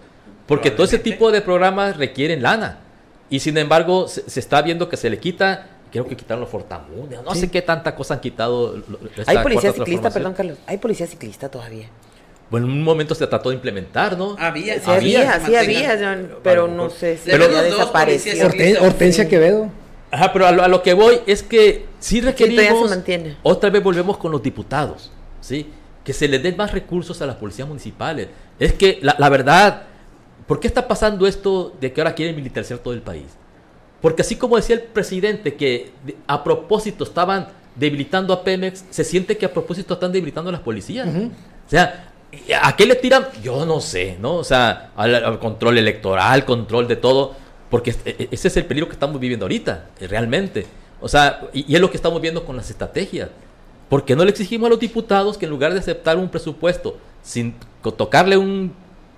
Porque 0.47 0.71
todo 0.71 0.85
ese 0.85 0.99
tipo 0.99 1.31
de 1.31 1.41
programas 1.41 1.97
requieren 1.97 2.41
lana. 2.41 2.79
Y 3.29 3.39
sin 3.39 3.57
embargo, 3.57 4.07
se, 4.07 4.39
está 4.39 4.61
viendo 4.61 4.89
que 4.89 4.97
se 4.97 5.09
le 5.09 5.19
quita 5.19 5.67
creo 5.91 6.07
que 6.07 6.15
quitaron 6.15 6.39
los 6.39 6.49
fortamunes, 6.49 7.21
no 7.21 7.35
sé 7.35 7.51
qué 7.51 7.61
tanta 7.61 7.95
cosa 7.95 8.13
han 8.13 8.21
quitado. 8.21 8.81
Hay 9.25 9.37
policía 9.39 9.73
ciclista, 9.73 10.09
perdón 10.09 10.33
Carlos, 10.33 10.57
hay 10.65 10.77
policía 10.77 11.05
ciclista 11.05 11.49
todavía. 11.49 11.89
Bueno, 12.51 12.67
en 12.67 12.73
un 12.73 12.83
momento 12.83 13.15
se 13.15 13.25
trató 13.25 13.49
de 13.49 13.55
implementar, 13.55 14.17
¿no? 14.17 14.35
Había, 14.37 14.75
sí, 14.75 14.91
había, 14.91 15.39
sí 15.39 15.55
había, 15.55 16.29
pero 16.43 16.67
no 16.67 16.89
sé 16.89 17.17
si 17.17 17.31
pero 17.31 17.49
ya 17.49 17.61
desapareció. 17.61 18.45
Hortensia 18.81 19.29
Quevedo. 19.29 19.71
Ajá, 20.11 20.33
pero 20.33 20.45
a 20.45 20.67
lo, 20.67 20.83
que 20.83 20.93
voy 20.93 21.19
es 21.25 21.41
que 21.43 21.85
sí 21.99 22.19
requerimos, 22.19 22.89
se 22.89 22.95
mantiene. 22.95 23.37
otra 23.41 23.69
vez 23.69 23.81
volvemos 23.81 24.17
con 24.17 24.33
los 24.33 24.43
diputados, 24.43 25.09
¿sí? 25.39 25.67
Que 26.03 26.11
se 26.11 26.27
les 26.27 26.43
den 26.43 26.57
más 26.57 26.73
recursos 26.73 27.21
a 27.21 27.25
las 27.25 27.37
policías 27.37 27.65
municipales. 27.65 28.27
Es 28.59 28.73
que, 28.73 28.99
la, 29.01 29.15
la 29.17 29.29
verdad, 29.29 29.83
¿por 30.45 30.59
qué 30.59 30.67
está 30.67 30.85
pasando 30.85 31.25
esto 31.25 31.73
de 31.79 31.93
que 31.93 32.01
ahora 32.01 32.13
quieren 32.13 32.35
militarizar 32.35 32.79
todo 32.79 32.93
el 32.93 33.01
país? 33.01 33.27
Porque 34.01 34.23
así 34.23 34.35
como 34.35 34.57
decía 34.57 34.75
el 34.75 34.81
presidente 34.81 35.55
que 35.55 35.91
a 36.27 36.43
propósito 36.43 37.05
estaban 37.05 37.47
debilitando 37.77 38.33
a 38.33 38.43
Pemex, 38.43 38.83
se 38.89 39.05
siente 39.05 39.37
que 39.37 39.45
a 39.45 39.53
propósito 39.53 39.93
están 39.93 40.11
debilitando 40.11 40.49
a 40.49 40.51
las 40.51 40.61
policías. 40.61 41.07
O 41.07 41.69
sea, 41.69 42.10
¿A 42.61 42.75
qué 42.75 42.85
le 42.85 42.95
tiran? 42.95 43.27
Yo 43.43 43.65
no 43.65 43.81
sé, 43.81 44.17
¿no? 44.19 44.35
O 44.35 44.43
sea, 44.43 44.91
al, 44.95 45.39
control 45.39 45.77
electoral, 45.77 46.45
control 46.45 46.87
de 46.87 46.95
todo, 46.95 47.35
porque 47.69 47.91
e, 48.05 48.15
e, 48.17 48.29
ese 48.31 48.47
es 48.47 48.57
el 48.57 48.65
peligro 48.65 48.87
que 48.87 48.93
estamos 48.93 49.19
viviendo 49.19 49.45
ahorita, 49.45 49.89
eh, 49.99 50.07
realmente. 50.07 50.65
O 51.01 51.09
sea, 51.09 51.41
y, 51.51 51.73
es 51.73 51.81
lo 51.81 51.89
que 51.89 51.97
estamos 51.97 52.21
viendo 52.21 52.45
con 52.45 52.55
las 52.55 52.69
estrategias. 52.69 53.29
¿Por 53.89 54.05
qué 54.05 54.15
no 54.15 54.23
le 54.23 54.31
exigimos 54.31 54.67
a 54.67 54.69
los 54.69 54.79
diputados 54.79 55.37
que 55.37 55.45
en 55.45 55.51
lugar 55.51 55.73
de 55.73 55.79
aceptar 55.79 56.17
un 56.17 56.29
presupuesto 56.29 56.97
sin 57.21 57.55
tocarle 57.81 58.37
un, 58.37 58.73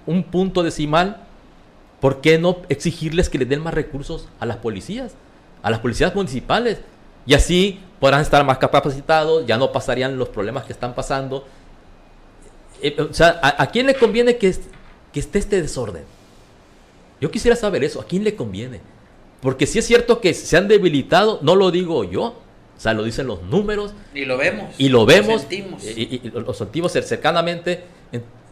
un 0.08 0.24
punto 0.24 0.64
decimal, 0.64 1.18
¿por 2.00 2.20
qué 2.20 2.40
no 2.40 2.58
exigirles 2.70 3.30
que 3.30 3.38
le 3.38 3.46
den 3.46 3.62
más 3.62 3.76
recursos 3.76 4.28
a 4.40 4.48
las 4.48 4.58
policías, 4.58 5.14
a 5.62 5.70
las 5.70 5.80
policías 5.80 6.16
municipales? 6.16 6.80
Y 7.28 7.36
así 7.36 7.80
podrán 8.00 8.22
estar 8.22 8.44
más 8.44 8.58
capacitados, 8.58 9.46
ya 9.46 9.58
no 9.58 9.72
pasarían 9.72 10.18
los 10.18 10.30
problemas 10.30 10.64
que 10.64 10.74
están 10.74 10.96
pasando 10.96 11.46
eh, 12.84 13.02
o 13.02 13.14
sea, 13.14 13.40
¿a, 13.42 13.68
quién 13.68 13.88
le 13.88 13.96
conviene 13.96 14.38
que, 14.38 14.54
que 15.12 15.20
esté 15.20 15.40
este 15.40 15.62
desorden? 15.62 16.04
Yo 17.22 17.32
quisiera 17.32 17.56
saber 17.56 17.84
eso, 17.84 18.02
¿a 18.02 18.06
quién 18.06 18.24
le 18.24 18.36
conviene? 18.36 18.82
Porque 19.42 19.66
si 19.66 19.80
es 19.80 19.86
cierto 19.86 20.22
que 20.22 20.34
se 20.34 20.58
han 20.58 20.68
debilitado, 20.68 21.40
no 21.42 21.56
lo 21.56 21.72
digo 21.72 22.04
yo, 22.04 22.24
o 22.24 22.80
sea, 22.80 22.94
lo 22.94 23.04
dicen 23.04 23.28
los 23.28 23.42
números. 23.44 23.94
Y 24.14 24.26
lo 24.26 24.38
vemos. 24.38 24.76
Y 24.78 24.90
lo 24.90 25.06
vemos. 25.06 25.34
Lo 25.34 25.40
sentimos. 25.40 25.84
Y, 25.86 26.22
lo 26.34 26.54
sentimos 26.54 26.92
cercanamente. 26.92 27.84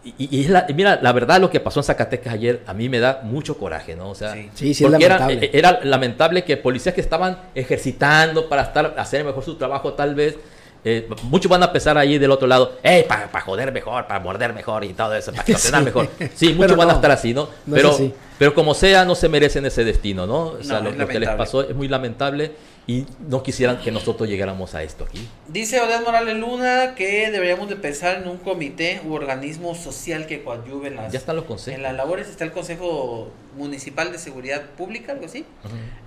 Y, 0.04 0.48
mira, 0.74 1.00
la 1.02 1.12
verdad 1.12 1.40
lo 1.40 1.52
que 1.52 1.60
pasó 1.60 1.80
en 1.80 1.84
Zacatecas 1.84 2.34
ayer 2.34 2.64
a 2.66 2.74
mí 2.74 2.90
me 2.90 3.00
da 3.00 3.22
mucho 3.24 3.58
coraje, 3.58 3.96
¿no? 3.96 4.10
O 4.10 4.16
sea, 4.16 4.34
sí, 4.56 4.74
sí, 4.74 4.84
lamentable. 4.84 5.50
Era, 5.54 5.70
era, 5.70 5.86
lamentable 5.86 6.44
que 6.44 6.58
policías 6.58 6.96
que 6.96 7.02
estaban 7.02 7.40
ejercitando 7.54 8.50
para 8.50 8.64
estar 8.64 8.96
hacer 8.98 9.24
mejor 9.24 9.44
su 9.44 9.58
trabajo 9.58 9.94
tal 9.94 10.16
vez 10.16 10.38
eh, 10.84 11.08
muchos 11.24 11.50
van 11.50 11.62
a 11.62 11.72
pensar 11.72 11.98
ahí 11.98 12.18
del 12.18 12.32
otro 12.32 12.48
lado, 12.48 12.78
eh, 12.82 13.06
para 13.08 13.42
joder 13.42 13.72
mejor, 13.72 14.08
para 14.08 14.20
morder 14.20 14.54
mejor 14.54 14.84
y 14.84 14.94
todo 14.94 15.14
eso, 15.16 15.32
para 15.32 15.44
estacionar 15.48 15.84
mejor. 15.84 16.08
Sí, 16.36 16.54
muchos 16.54 16.76
van 16.76 16.90
a 16.90 16.94
estar 16.94 17.12
así, 17.12 17.34
¿no? 17.34 17.50
pero, 17.72 17.96
pero 18.40 18.54
como 18.54 18.74
sea, 18.74 19.06
no 19.06 19.14
se 19.14 19.30
merecen 19.30 19.66
ese 19.66 19.84
destino, 19.84 20.26
¿no? 20.26 20.46
O 20.60 20.64
sea, 20.64 20.80
lo, 20.80 21.08
que 21.08 21.20
les 21.20 21.30
pasó 21.30 21.62
es 21.62 21.76
muy 21.76 21.88
lamentable 21.88 22.52
y 22.88 23.06
no 23.28 23.44
quisieran 23.44 23.80
que 23.80 23.92
nosotros 23.92 24.28
llegáramos 24.28 24.74
a 24.74 24.84
esto 24.84 25.04
aquí. 25.04 25.28
Dice 25.48 25.80
Odette 25.80 26.04
Morales 26.04 26.36
Luna 26.38 26.96
que 26.96 27.30
deberíamos 27.30 27.70
de 27.70 27.76
pensar 27.76 28.22
en 28.22 28.28
un 28.28 28.38
comité 28.38 29.02
u 29.06 29.14
organismo 29.14 29.76
social 29.76 30.26
que 30.26 30.44
coadyuve 30.44 30.88
en 30.88 30.96
las, 30.96 31.12
ya 31.12 31.20
están 31.20 31.36
los 31.36 31.46
consejos. 31.46 31.78
En 31.78 31.84
las 31.84 31.96
labores 31.96 32.28
está 32.28 32.44
el 32.44 32.52
Consejo 32.52 33.30
Municipal 33.56 34.12
de 34.12 34.18
Seguridad 34.18 34.72
Pública, 34.78 35.12
algo 35.12 35.26
así. 35.26 35.46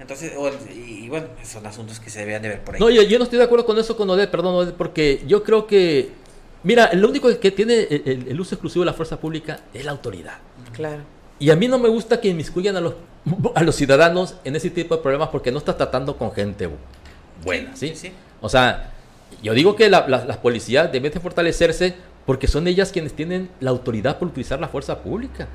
Entonces, 0.01 0.33
y, 0.75 1.09
bueno, 1.09 1.29
son 1.45 1.67
asuntos 1.67 2.01
que 2.01 2.11
se 2.11 2.19
deberían 2.21 2.43
de 2.43 2.49
ver 2.49 2.65
por 2.65 2.75
ahí. 2.75 2.81
No, 2.81 2.91
yo, 2.91 3.19
no 3.19 3.25
estoy 3.25 3.39
de 3.39 3.45
acuerdo 3.45 3.65
con 3.65 3.79
eso 3.79 3.97
con 3.97 4.11
Odette, 4.11 4.31
perdón 4.31 4.55
Odette, 4.55 4.77
porque 4.77 5.23
yo 5.27 5.45
creo 5.45 5.67
que, 5.67 6.11
mira, 6.65 6.93
lo 6.95 7.09
único 7.09 7.29
que 7.39 7.51
tiene 7.51 7.87
el, 7.91 8.27
el 8.29 8.41
uso 8.41 8.57
exclusivo 8.57 8.83
de 8.83 8.87
la 8.87 8.95
fuerza 8.95 9.21
pública 9.21 9.61
es 9.73 9.85
la 9.85 9.93
autoridad. 9.93 10.39
Claro. 10.73 11.14
Y 11.39 11.51
a 11.51 11.57
mí 11.57 11.69
no 11.69 11.79
me 11.79 11.89
gusta 11.89 12.21
que 12.21 12.29
inmiscuyan 12.29 12.77
a 12.77 12.81
los, 12.81 12.95
a 13.55 13.63
los 13.63 13.75
ciudadanos 13.75 14.37
en 14.45 14.57
ese 14.57 14.71
tipo 14.71 14.97
de 14.97 15.03
problemas 15.03 15.29
porque 15.29 15.51
no 15.51 15.59
está 15.59 15.77
tratando 15.77 16.17
con 16.17 16.33
gente 16.33 16.69
buena, 17.45 17.75
¿sí? 17.75 17.93
sí, 17.95 18.13
O 18.41 18.49
sea, 18.49 18.93
yo 19.43 19.53
digo 19.53 19.75
que 19.75 19.91
las 19.91 20.37
policías 20.39 20.91
deben 20.93 21.13
de 21.13 21.21
fortalecerse 21.21 21.95
porque 22.25 22.47
son 22.47 22.67
ellas 22.69 22.93
quienes 22.93 23.13
tienen 23.15 23.51
la 23.61 23.71
autoridad 23.71 24.19
por 24.19 24.29
utilizar 24.29 24.61
la 24.61 24.69
fuerza 24.69 25.01
pública. 25.03 25.49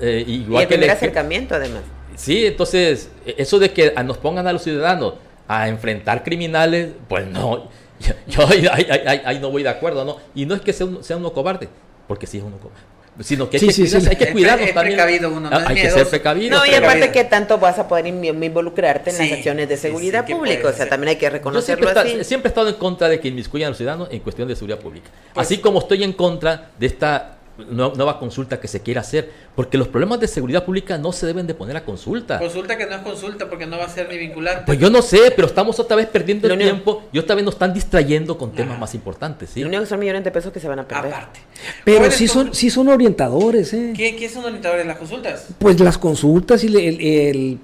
Eh, 0.00 0.24
igual 0.26 0.60
y 0.60 0.62
el 0.64 0.68
que 0.68 0.74
primer 0.74 0.90
acercamiento, 0.90 1.54
además. 1.54 1.82
Sí, 2.16 2.46
entonces, 2.46 3.10
eso 3.24 3.58
de 3.58 3.72
que 3.72 3.94
nos 4.04 4.18
pongan 4.18 4.46
a 4.46 4.52
los 4.52 4.62
ciudadanos 4.62 5.14
a 5.48 5.68
enfrentar 5.68 6.22
criminales, 6.22 6.90
pues 7.08 7.26
no, 7.26 7.70
yo, 8.28 8.46
ahí, 8.46 9.38
no 9.40 9.50
voy 9.50 9.62
de 9.62 9.68
acuerdo, 9.68 10.04
¿no? 10.04 10.18
Y 10.34 10.44
no 10.44 10.54
es 10.54 10.60
que 10.60 10.72
sea, 10.72 10.86
sea 11.00 11.16
uno 11.16 11.32
cobarde, 11.32 11.68
porque 12.06 12.26
sí 12.26 12.38
es 12.38 12.44
uno 12.44 12.58
cobarde 12.58 12.90
sino 13.20 13.50
que 13.50 13.58
hay, 13.58 13.68
que, 13.68 14.08
hay 14.08 14.16
que 14.16 14.32
cuidarnos 14.32 14.72
también. 14.72 15.24
Uno, 15.26 15.50
no 15.50 15.56
hay 15.56 15.76
que 15.76 15.90
ser 15.90 16.08
precavido. 16.08 16.58
No, 16.58 16.66
y 16.66 16.74
aparte 16.74 17.12
que 17.12 17.24
tanto 17.24 17.58
vas 17.58 17.78
a 17.78 17.88
poder 17.88 18.06
involucrarte 18.06 19.10
en 19.10 19.18
las 19.18 19.32
acciones 19.32 19.68
de 19.68 19.76
seguridad 19.76 20.26
pública, 20.26 20.68
o 20.68 20.72
sea, 20.72 20.88
también 20.88 21.10
hay 21.10 21.16
que 21.16 21.30
reconocerlo 21.30 21.88
Yo 21.88 22.02
siempre, 22.02 22.24
siempre 22.24 22.48
he 22.48 22.50
estado 22.50 22.68
en 22.68 22.76
contra 22.76 23.08
de 23.08 23.20
que 23.20 23.28
inmiscuyan 23.28 23.66
a 23.66 23.70
los 23.70 23.78
ciudadanos 23.78 24.08
en 24.10 24.20
cuestión 24.20 24.48
de 24.48 24.54
seguridad 24.54 24.78
pública. 24.78 25.10
Pues 25.34 25.46
así 25.46 25.58
como 25.58 25.80
estoy 25.80 26.04
en 26.04 26.12
contra 26.12 26.70
de 26.78 26.86
esta 26.86 27.39
nueva 27.68 28.18
consulta 28.18 28.60
que 28.60 28.68
se 28.68 28.80
quiera 28.80 29.00
hacer, 29.00 29.30
porque 29.54 29.78
los 29.78 29.88
problemas 29.88 30.20
de 30.20 30.28
seguridad 30.28 30.64
pública 30.64 30.98
no 30.98 31.12
se 31.12 31.26
deben 31.26 31.46
de 31.46 31.54
poner 31.54 31.76
a 31.76 31.84
consulta. 31.84 32.38
Consulta 32.38 32.76
que 32.76 32.86
no 32.86 32.96
es 32.96 33.02
consulta 33.02 33.48
porque 33.48 33.66
no 33.66 33.78
va 33.78 33.84
a 33.84 33.88
ser 33.88 34.08
ni 34.08 34.18
vinculante. 34.18 34.62
Pues 34.66 34.78
yo 34.78 34.90
no 34.90 35.02
sé, 35.02 35.32
pero 35.34 35.46
estamos 35.46 35.78
otra 35.78 35.96
vez 35.96 36.06
perdiendo 36.06 36.48
el 36.48 36.58
tiempo 36.58 37.04
y 37.12 37.18
otra 37.18 37.34
vez 37.34 37.44
nos 37.44 37.54
están 37.54 37.72
distrayendo 37.72 38.38
con 38.38 38.52
temas 38.52 38.78
más 38.78 38.94
importantes. 38.94 39.50
¿sí? 39.50 39.60
Lo 39.60 39.68
único 39.68 39.82
que 39.82 39.88
son 39.88 40.00
millones 40.00 40.24
de 40.24 40.30
pesos 40.30 40.52
que 40.52 40.60
se 40.60 40.68
van 40.68 40.78
a 40.78 40.88
perder. 40.88 41.12
Aparte. 41.12 41.40
Pero 41.84 42.10
sí 42.10 42.28
son, 42.28 42.54
sí 42.54 42.70
son 42.70 42.88
orientadores. 42.88 43.72
¿eh? 43.72 43.92
¿Qué, 43.96 44.16
¿Qué, 44.16 44.28
son 44.28 44.44
orientadores? 44.44 44.86
¿Las 44.86 44.98
consultas? 44.98 45.46
Pues 45.58 45.78
las 45.80 45.98
consultas 45.98 46.64
y 46.64 46.66
el, 46.66 47.58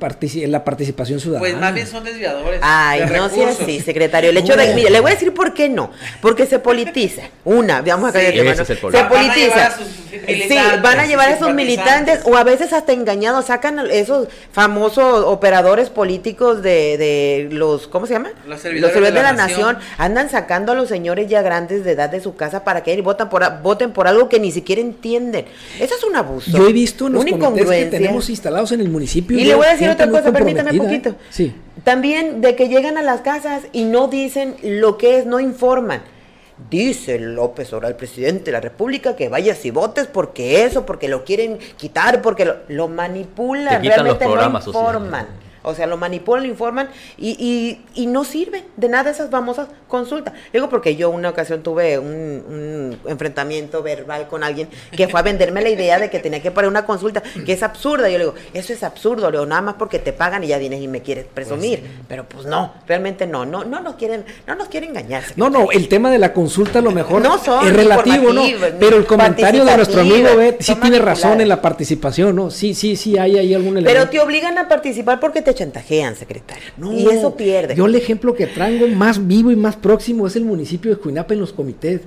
la 0.50 0.64
participación 0.64 1.20
ciudadana. 1.20 1.40
Pues 1.40 1.58
más 1.58 1.74
bien 1.74 1.86
son 1.86 2.04
desviadores. 2.04 2.60
Ay, 2.62 3.02
no 3.12 3.28
sea 3.28 3.50
así, 3.50 3.80
secretario. 3.80 4.30
El 4.30 4.36
hecho 4.36 4.56
de, 4.56 4.74
mire, 4.74 4.90
le 4.90 5.00
voy 5.00 5.10
a 5.10 5.14
decir 5.14 5.32
por 5.32 5.54
qué 5.54 5.68
no. 5.68 5.90
Porque 6.20 6.46
se 6.46 6.58
politiza. 6.58 7.22
Una, 7.44 7.82
vamos 7.82 8.10
a 8.10 8.12
caer 8.12 8.56
sí, 8.56 8.74
Se 8.74 9.04
politiza. 9.04 9.76
Sí, 10.10 10.56
van 10.82 11.00
a 11.00 11.06
llevar 11.06 11.28
a 11.28 11.34
esos 11.34 11.54
militantes 11.54 12.20
o 12.24 12.36
a 12.36 12.44
veces 12.44 12.72
hasta 12.72 12.92
engañados, 12.92 13.46
sacan 13.46 13.78
esos 13.90 14.28
famosos 14.52 15.24
operadores 15.24 15.90
políticos 15.90 16.62
de, 16.62 16.96
de 16.98 17.48
los, 17.50 17.86
¿cómo 17.86 18.06
se 18.06 18.14
llama? 18.14 18.30
Los 18.46 18.60
servidores, 18.60 19.14
de, 19.14 19.22
la, 19.22 19.32
nación. 19.32 19.78
andan 19.98 20.30
sacando 20.30 20.72
a 20.72 20.74
los 20.74 20.88
señores 20.88 21.28
ya 21.28 21.42
grandes 21.42 21.84
de 21.84 21.92
edad 21.92 22.10
de 22.10 22.20
su 22.20 22.36
casa 22.36 22.64
para 22.64 22.82
que 22.82 23.00
voten 23.02 23.28
por, 23.28 23.42
voten 23.62 23.92
por 23.92 24.08
algo 24.08 24.28
que 24.28 24.40
ni 24.40 24.52
siquiera 24.52 24.80
entienden. 24.80 25.46
Eso 25.80 25.94
es 25.96 26.04
un 26.04 26.16
abuso. 26.16 26.50
Yo 26.50 26.68
he 26.68 26.72
visto 26.72 27.06
unos 27.06 27.24
que 27.24 27.86
tenemos 27.90 28.28
instalados 28.30 28.72
en 28.72 28.80
el 28.80 28.88
municipio. 28.88 29.38
Y 29.38 29.44
le 29.44 29.54
voy 29.54 29.66
a 29.66 29.70
decir 29.70 29.88
otra 29.88 30.08
cosa, 30.08 30.32
permítame 30.32 30.72
un 30.72 30.78
poquito. 30.78 31.16
Sí. 31.30 31.54
También 31.84 32.40
de 32.40 32.56
que 32.56 32.68
llegan 32.68 32.98
a 32.98 33.02
las 33.02 33.20
casas 33.20 33.62
y 33.72 33.84
no 33.84 34.08
dicen 34.08 34.56
lo 34.62 34.98
que 34.98 35.18
es, 35.18 35.26
no 35.26 35.40
informan 35.40 36.02
dice 36.70 37.18
López 37.18 37.72
Obrador, 37.72 37.92
el 37.92 37.96
presidente 37.96 38.46
de 38.46 38.52
la 38.52 38.60
República, 38.60 39.16
que 39.16 39.28
vayas 39.28 39.64
y 39.64 39.70
votes 39.70 40.06
porque 40.06 40.64
eso, 40.64 40.86
porque 40.86 41.08
lo 41.08 41.24
quieren 41.24 41.58
quitar, 41.76 42.22
porque 42.22 42.44
lo, 42.44 42.56
lo 42.68 42.88
manipulan, 42.88 43.76
Te 43.76 43.88
quitan 43.88 44.06
los 44.06 44.18
realmente 44.18 44.26
no 44.26 44.60
sociales. 44.60 45.26
O 45.68 45.74
sea, 45.74 45.88
lo 45.88 45.96
manipulan, 45.96 46.44
lo 46.44 46.48
informan 46.48 46.88
y, 47.18 47.30
y, 47.30 48.00
y 48.00 48.06
no 48.06 48.22
sirven 48.22 48.62
de 48.76 48.88
nada 48.88 49.10
esas 49.10 49.30
famosas 49.30 49.66
consultas. 49.88 50.32
Digo 50.52 50.68
porque 50.68 50.94
yo 50.94 51.10
una 51.10 51.28
ocasión 51.28 51.64
tuve 51.64 51.98
un, 51.98 52.06
un 52.06 52.98
enfrentamiento 53.10 53.82
verbal 53.82 54.28
con 54.28 54.44
alguien 54.44 54.68
que 54.96 55.08
fue 55.08 55.18
a 55.18 55.24
venderme 55.24 55.62
la 55.62 55.70
idea 55.70 55.98
de 55.98 56.08
que 56.08 56.20
tenía 56.20 56.40
que 56.40 56.52
poner 56.52 56.70
una 56.70 56.86
consulta 56.86 57.20
que 57.44 57.52
es 57.52 57.64
absurda. 57.64 58.08
Yo 58.08 58.16
le 58.16 58.24
digo, 58.26 58.34
eso 58.54 58.72
es 58.72 58.84
absurdo, 58.84 59.28
le 59.28 59.38
digo, 59.38 59.46
nada 59.46 59.60
más 59.60 59.74
porque 59.74 59.98
te 59.98 60.12
pagan 60.12 60.44
y 60.44 60.46
ya 60.46 60.58
vienes 60.58 60.80
y 60.80 60.86
me 60.86 61.02
quieres 61.02 61.26
presumir. 61.26 61.82
Pero 62.06 62.28
pues 62.28 62.46
no, 62.46 62.72
realmente 62.86 63.26
no, 63.26 63.44
no, 63.44 63.64
no 63.64 63.80
nos 63.80 63.96
quieren, 63.96 64.24
no 64.46 64.54
nos 64.54 64.68
quieren 64.68 64.90
engañar. 64.90 65.24
No, 65.34 65.50
no, 65.50 65.72
el 65.72 65.88
tema 65.88 66.12
de 66.12 66.20
la 66.20 66.32
consulta 66.32 66.78
a 66.78 66.82
lo 66.82 66.92
mejor 66.92 67.22
No 67.22 67.38
son 67.38 67.66
es 67.66 67.72
relativo, 67.72 68.32
¿no? 68.32 68.44
Pero 68.78 68.98
el 68.98 69.06
comentario 69.06 69.64
de 69.64 69.76
nuestro 69.78 70.02
amigo 70.02 70.36
Bet 70.36 70.62
sí 70.62 70.76
tiene 70.76 71.00
razón 71.00 71.40
en 71.40 71.48
la 71.48 71.60
participación, 71.60 72.36
¿no? 72.36 72.52
Sí, 72.52 72.72
sí, 72.72 72.94
sí, 72.94 73.18
hay 73.18 73.36
ahí 73.36 73.52
algún 73.52 73.78
elemento. 73.78 73.92
Pero 73.92 74.08
te 74.08 74.20
obligan 74.20 74.56
a 74.58 74.68
participar 74.68 75.18
porque 75.18 75.42
te 75.42 75.55
chantajean, 75.56 76.14
secretario. 76.14 76.62
No, 76.76 76.92
y 76.92 77.06
eso 77.08 77.36
pierde. 77.36 77.74
Yo 77.74 77.86
el 77.86 77.96
ejemplo 77.96 78.32
que 78.34 78.46
traigo 78.46 78.86
más 78.88 79.26
vivo 79.26 79.50
y 79.50 79.56
más 79.56 79.74
próximo 79.74 80.26
es 80.28 80.36
el 80.36 80.44
municipio 80.44 80.92
de 80.92 80.98
Cuinapa 80.98 81.34
en 81.34 81.40
los 81.40 81.52
comités. 81.52 82.02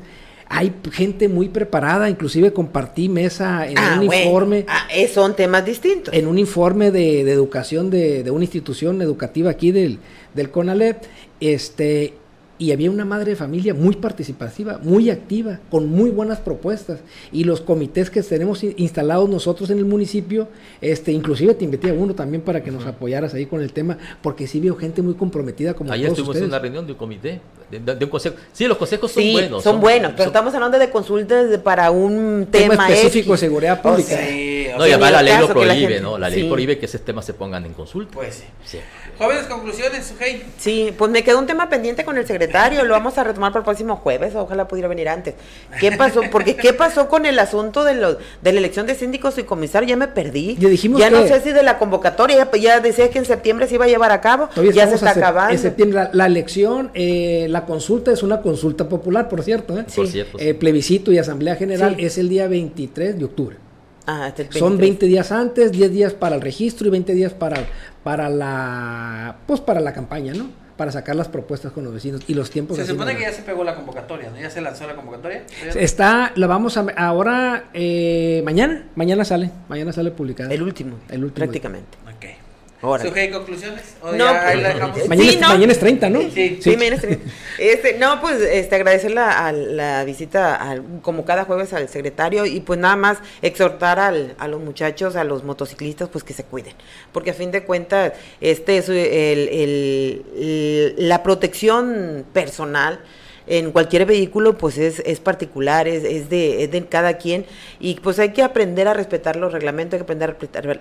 Hay 0.51 0.73
gente 0.91 1.27
muy 1.27 1.49
preparada, 1.49 2.09
inclusive 2.09 2.51
compartí 2.53 3.07
mesa 3.09 3.67
en 3.67 3.77
Ah, 3.77 3.97
un 3.99 4.07
bueno. 4.07 4.23
informe. 4.23 4.65
Ah, 4.67 4.87
son 5.13 5.35
temas 5.35 5.63
distintos. 5.65 6.11
en 6.13 6.25
un 6.25 6.39
informe 6.39 6.89
de, 6.89 7.23
de 7.23 7.31
educación 7.31 7.89
de, 7.91 8.23
de 8.23 8.31
una 8.31 8.45
institución 8.45 9.01
educativa 9.03 9.51
aquí 9.51 9.71
del, 9.71 9.99
del 10.33 10.49
CONALEP, 10.49 11.03
este, 11.39 12.13
y 12.59 12.71
había 12.73 12.91
una 12.91 13.05
madre 13.05 13.31
de 13.31 13.35
familia 13.35 13.73
muy 13.73 13.95
participativa, 13.95 14.79
muy 14.83 15.09
activa, 15.09 15.59
con 15.71 15.87
muy 15.87 16.11
buenas 16.11 16.39
propuestas. 16.39 16.99
Y 17.31 17.45
los 17.45 17.61
comités 17.61 18.09
que 18.09 18.21
tenemos 18.21 18.63
in- 18.63 18.73
instalados 18.77 19.27
nosotros 19.29 19.69
en 19.69 19.77
el 19.79 19.85
municipio, 19.85 20.49
este, 20.81 21.11
inclusive 21.13 21.53
te 21.55 21.63
invité 21.65 21.89
a 21.89 21.93
uno 21.93 22.13
también 22.13 22.41
para 22.43 22.61
que 22.61 22.69
nos 22.69 22.85
apoyaras 22.85 23.33
ahí 23.33 23.45
con 23.45 23.61
el 23.61 23.71
tema, 23.71 23.97
porque 24.21 24.45
sí 24.45 24.59
veo 24.59 24.75
gente 24.75 25.01
muy 25.01 25.13
comprometida 25.15 25.73
como 25.73 25.91
Ayer 25.91 26.07
todos 26.07 26.19
estuvimos 26.19 26.37
en 26.43 26.49
una 26.49 26.59
reunión 26.59 26.85
de 26.85 26.91
un 26.91 26.97
comité, 26.97 27.39
de, 27.71 27.79
de- 27.79 27.95
de 27.95 28.05
un 28.05 28.11
consejo. 28.11 28.35
Sí, 28.51 28.67
los 28.67 28.77
consejos 28.77 29.11
son 29.11 29.23
sí, 29.23 29.31
buenos. 29.31 29.63
son, 29.63 29.79
buenos, 29.79 30.11
pero 30.11 30.23
son- 30.25 30.27
estamos 30.27 30.53
hablando 30.53 30.77
de 30.77 30.89
consultas 30.89 31.49
de- 31.49 31.59
para 31.59 31.91
un 31.91 32.47
Tema 32.51 32.71
tema, 32.73 32.89
específico 32.89 33.31
X. 33.35 33.41
de 33.41 33.47
seguridad 33.47 33.79
O 33.79 33.81
pública. 33.89 34.09
sea, 34.09 34.27
Sí, 34.27 34.67
o 34.75 34.77
No, 34.77 34.85
y 34.85 34.89
sea, 34.89 34.95
además 34.97 35.11
la 35.13 35.23
ley 35.23 35.33
lo 35.39 35.47
la 35.47 35.53
prohíbe, 35.53 35.73
gente- 35.77 36.01
¿no? 36.01 36.17
La 36.17 36.29
ley 36.29 36.41
sí. 36.43 36.49
prohíbe 36.49 36.77
que 36.77 36.85
esos 36.87 37.01
temas 37.01 37.25
se 37.25 37.33
pongan 37.33 37.65
en 37.65 37.73
consulta. 37.73 38.11
Pues 38.13 38.35
sí. 38.35 38.43
Sí. 38.65 38.77
Jóvenes, 39.17 39.45
conclusiones, 39.45 40.05
Sujei. 40.07 40.43
Sí, 40.57 40.93
pues 40.97 41.11
me 41.11 41.23
quedó 41.23 41.39
un 41.39 41.45
tema 41.47 41.67
pendiente 41.69 42.05
con 42.05 42.17
el 42.17 42.25
secretario, 42.25 42.48
lo 42.83 42.93
vamos 42.93 43.17
a 43.17 43.23
retomar 43.23 43.51
para 43.51 43.61
el 43.61 43.65
próximo 43.65 43.95
jueves, 43.97 44.35
ojalá 44.35 44.67
pudiera 44.67 44.87
venir 44.87 45.09
antes. 45.09 45.35
¿Qué 45.79 45.91
pasó? 45.91 46.21
Porque 46.31 46.55
¿qué 46.55 46.73
pasó 46.73 47.07
con 47.07 47.25
el 47.25 47.39
asunto 47.39 47.83
de, 47.83 47.95
los, 47.95 48.17
de 48.41 48.53
la 48.53 48.59
elección 48.59 48.85
de 48.85 48.95
síndicos 48.95 49.37
y 49.37 49.43
comisarios? 49.43 49.89
Ya 49.89 49.95
me 49.97 50.07
perdí. 50.07 50.55
Ya 50.59 50.69
dijimos 50.69 50.99
ya 50.99 51.09
no 51.09 51.25
sé 51.27 51.41
si 51.41 51.51
de 51.51 51.63
la 51.63 51.77
convocatoria, 51.77 52.49
ya, 52.51 52.57
ya 52.57 52.79
decía 52.79 53.09
que 53.09 53.19
en 53.19 53.25
septiembre 53.25 53.67
se 53.67 53.75
iba 53.75 53.85
a 53.85 53.87
llevar 53.87 54.11
a 54.11 54.21
cabo, 54.21 54.47
Todavía 54.47 54.71
ya 54.71 54.87
se 54.87 54.95
está 54.95 55.11
acabando. 55.11 55.53
En 55.53 55.59
septiembre, 55.59 55.95
la, 56.03 56.09
la 56.13 56.25
elección, 56.25 56.91
eh, 56.93 57.47
la 57.49 57.65
consulta 57.65 58.11
es 58.11 58.23
una 58.23 58.41
consulta 58.41 58.87
popular, 58.89 59.29
por 59.29 59.43
cierto. 59.43 59.77
¿eh? 59.77 59.85
Por 59.95 60.07
cierto, 60.07 60.37
sí. 60.37 60.47
Eh, 60.47 60.53
plebiscito 60.53 61.11
y 61.11 61.17
asamblea 61.17 61.55
general 61.55 61.95
Sí. 61.97 62.05
es 62.05 62.17
el 62.17 62.29
día 62.29 62.47
23 62.47 63.17
de 63.17 63.25
octubre. 63.25 63.57
Ah, 64.05 64.31
Son 64.49 64.77
23. 64.77 64.79
20 64.79 65.05
días 65.05 65.31
antes, 65.31 65.71
10 65.71 65.91
días 65.91 66.13
para 66.13 66.35
el 66.35 66.41
registro 66.41 66.87
y 66.87 66.89
20 66.89 67.13
días 67.13 67.31
para, 67.33 67.57
para 68.03 68.27
la 68.27 69.37
pues 69.45 69.59
para 69.61 69.79
la 69.79 69.93
campaña, 69.93 70.33
¿no? 70.33 70.49
Para 70.79 70.93
sacar 70.93 71.13
las 71.13 71.27
propuestas 71.27 71.73
con 71.73 71.83
los 71.83 71.93
vecinos 71.93 72.21
y 72.29 72.33
los 72.33 72.49
tiempos. 72.49 72.77
Se 72.77 72.85
supone 72.85 73.13
que 73.17 73.23
ya 73.23 73.33
se 73.33 73.41
pegó 73.41 73.65
la 73.65 73.75
convocatoria, 73.75 74.29
¿no? 74.29 74.39
Ya 74.39 74.49
se 74.49 74.61
lanzó 74.61 74.87
la 74.87 74.95
convocatoria. 74.95 75.43
Está, 75.75 76.31
la 76.35 76.47
vamos 76.47 76.77
a 76.77 76.85
ahora 76.95 77.65
eh, 77.73 78.41
mañana, 78.45 78.85
mañana 78.95 79.25
sale, 79.25 79.51
mañana 79.67 79.91
sale 79.91 80.11
publicada. 80.11 80.53
El 80.53 80.61
último, 80.63 80.95
El 81.09 81.25
último. 81.25 81.35
prácticamente. 81.35 81.97
Ok. 82.05 82.38
Sujei, 82.81 83.29
conclusiones. 83.29 83.81
¿O 84.01 84.11
No, 84.13 84.17
ya 84.17 84.41
pues, 84.45 84.61
la 84.63 84.69
dejamos? 84.73 84.97
Mañana, 85.09 85.29
Sí, 85.29 85.35
es, 85.35 85.41
no. 85.41 85.47
mañana 85.49 85.71
es 85.73 85.79
30, 85.79 86.09
¿no? 86.09 86.21
Sí, 86.33 86.59
Sí, 86.61 86.77
mañana 86.77 86.95
estoy- 86.95 87.19
este, 87.57 87.97
no, 87.97 88.21
pues 88.21 88.39
este, 88.41 88.75
agradecer 88.75 89.11
la, 89.11 89.47
a 89.47 89.51
la 89.51 90.05
visita, 90.05 90.55
al- 90.55 90.83
como 91.01 91.25
cada 91.25 91.43
jueves, 91.43 91.73
al 91.73 91.89
secretario 91.89 92.45
y 92.45 92.61
pues 92.61 92.79
nada 92.79 92.95
más 92.95 93.17
exhortar 93.41 93.99
al, 93.99 94.33
a 94.39 94.47
los 94.47 94.61
muchachos, 94.61 95.17
a 95.17 95.25
los 95.25 95.43
motociclistas, 95.43 96.07
pues 96.07 96.23
que 96.23 96.33
se 96.33 96.45
cuiden. 96.45 96.73
Porque 97.11 97.31
a 97.31 97.33
fin 97.33 97.51
de 97.51 97.63
cuentas, 97.65 98.13
este 98.39 98.77
es 98.77 98.87
el, 98.87 98.95
el- 98.97 100.23
el- 100.37 100.95
la 101.09 101.21
protección 101.21 102.25
personal 102.31 103.01
en 103.49 103.71
cualquier 103.71 104.05
vehículo 104.05 104.57
pues 104.57 104.77
es, 104.77 104.99
es 105.05 105.19
particular, 105.19 105.87
es, 105.87 106.03
es 106.03 106.29
de, 106.29 106.63
es 106.63 106.71
de 106.71 106.85
cada 106.85 107.17
quien. 107.17 107.45
Y 107.79 107.95
pues 107.95 108.19
hay 108.19 108.29
que 108.29 108.43
aprender 108.43 108.87
a 108.87 108.93
respetar 108.93 109.35
los 109.35 109.51
reglamentos, 109.51 109.93
hay 109.95 109.99
que 109.99 110.03
aprender 110.03 110.29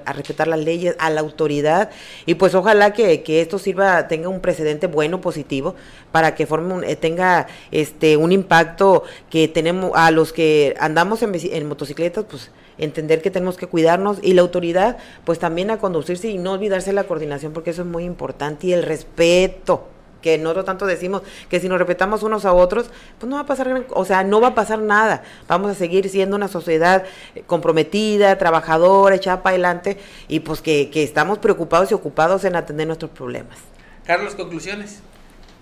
a 0.05 0.13
respetar, 0.13 0.47
las 0.49 0.61
leyes, 0.61 0.95
a 0.99 1.11
la 1.11 1.21
autoridad. 1.21 1.91
Y 2.27 2.35
pues 2.35 2.55
ojalá 2.55 2.93
que, 2.93 3.23
que 3.23 3.41
esto 3.41 3.59
sirva, 3.59 4.07
tenga 4.07 4.29
un 4.29 4.41
precedente 4.41 4.87
bueno, 4.87 5.21
positivo, 5.21 5.75
para 6.13 6.35
que 6.35 6.47
forme 6.47 6.75
un- 6.75 6.85
eh, 6.85 6.95
tenga 6.97 7.47
este 7.71 8.17
un 8.17 8.33
impacto 8.33 9.05
que 9.31 9.49
tenemos 9.49 9.93
a 9.95 10.11
los 10.11 10.33
que 10.33 10.75
andamos 10.79 11.23
en 11.23 11.67
motocicletas, 11.67 12.25
pues 12.29 12.51
entender 12.79 13.23
que 13.23 13.31
tenemos 13.31 13.57
que 13.57 13.67
cuidarnos. 13.67 14.19
Y 14.23 14.35
la 14.35 14.43
autoridad 14.43 14.99
pues 15.25 15.39
también 15.39 15.71
a 15.71 15.79
conducirse 15.79 16.29
y 16.29 16.39
no 16.39 16.53
olvidarse 16.53 16.93
la 16.93 17.05
coordinación 17.05 17.53
porque 17.53 17.71
eso 17.71 17.83
es 17.83 17.89
muy 17.89 18.05
importante 18.05 18.67
y 18.69 18.73
el 18.75 18.83
respeto 18.83 19.89
que 20.23 20.37
nosotros 20.39 20.65
tanto 20.65 20.87
decimos 20.87 21.23
que 21.49 21.61
si 21.61 21.69
nos 21.69 21.79
respetamos 21.79 22.23
unos 22.23 22.45
a 22.45 22.53
otros, 22.53 22.87
pues 23.19 23.29
no 23.31 23.37
va 23.37 23.43
a 23.43 23.47
pasar, 23.47 23.87
o 23.91 24.05
sea, 24.05 24.25
no 24.25 24.41
va 24.41 24.49
a 24.49 24.55
pasar 24.55 24.79
nada. 24.81 25.23
Vamos 25.49 25.71
a 25.71 25.75
seguir 25.75 26.09
siendo 26.09 26.37
una 26.37 26.49
sociedad 26.49 27.05
eh, 27.35 27.43
comprometida, 27.47 28.37
trabajadora, 28.39 29.15
echada 29.17 29.43
para 29.43 29.55
adelante 29.55 29.99
y 30.29 30.41
pues 30.41 30.61
que, 30.61 30.91
que 30.91 31.03
estamos 31.03 31.39
preocupados 31.39 31.91
y 31.91 31.95
ocupados 31.95 32.45
en 32.45 32.57
atender 32.57 32.87
nuestros 32.87 33.11
problemas. 33.13 33.59
Carlos, 34.05 34.35
conclusiones. 34.35 35.01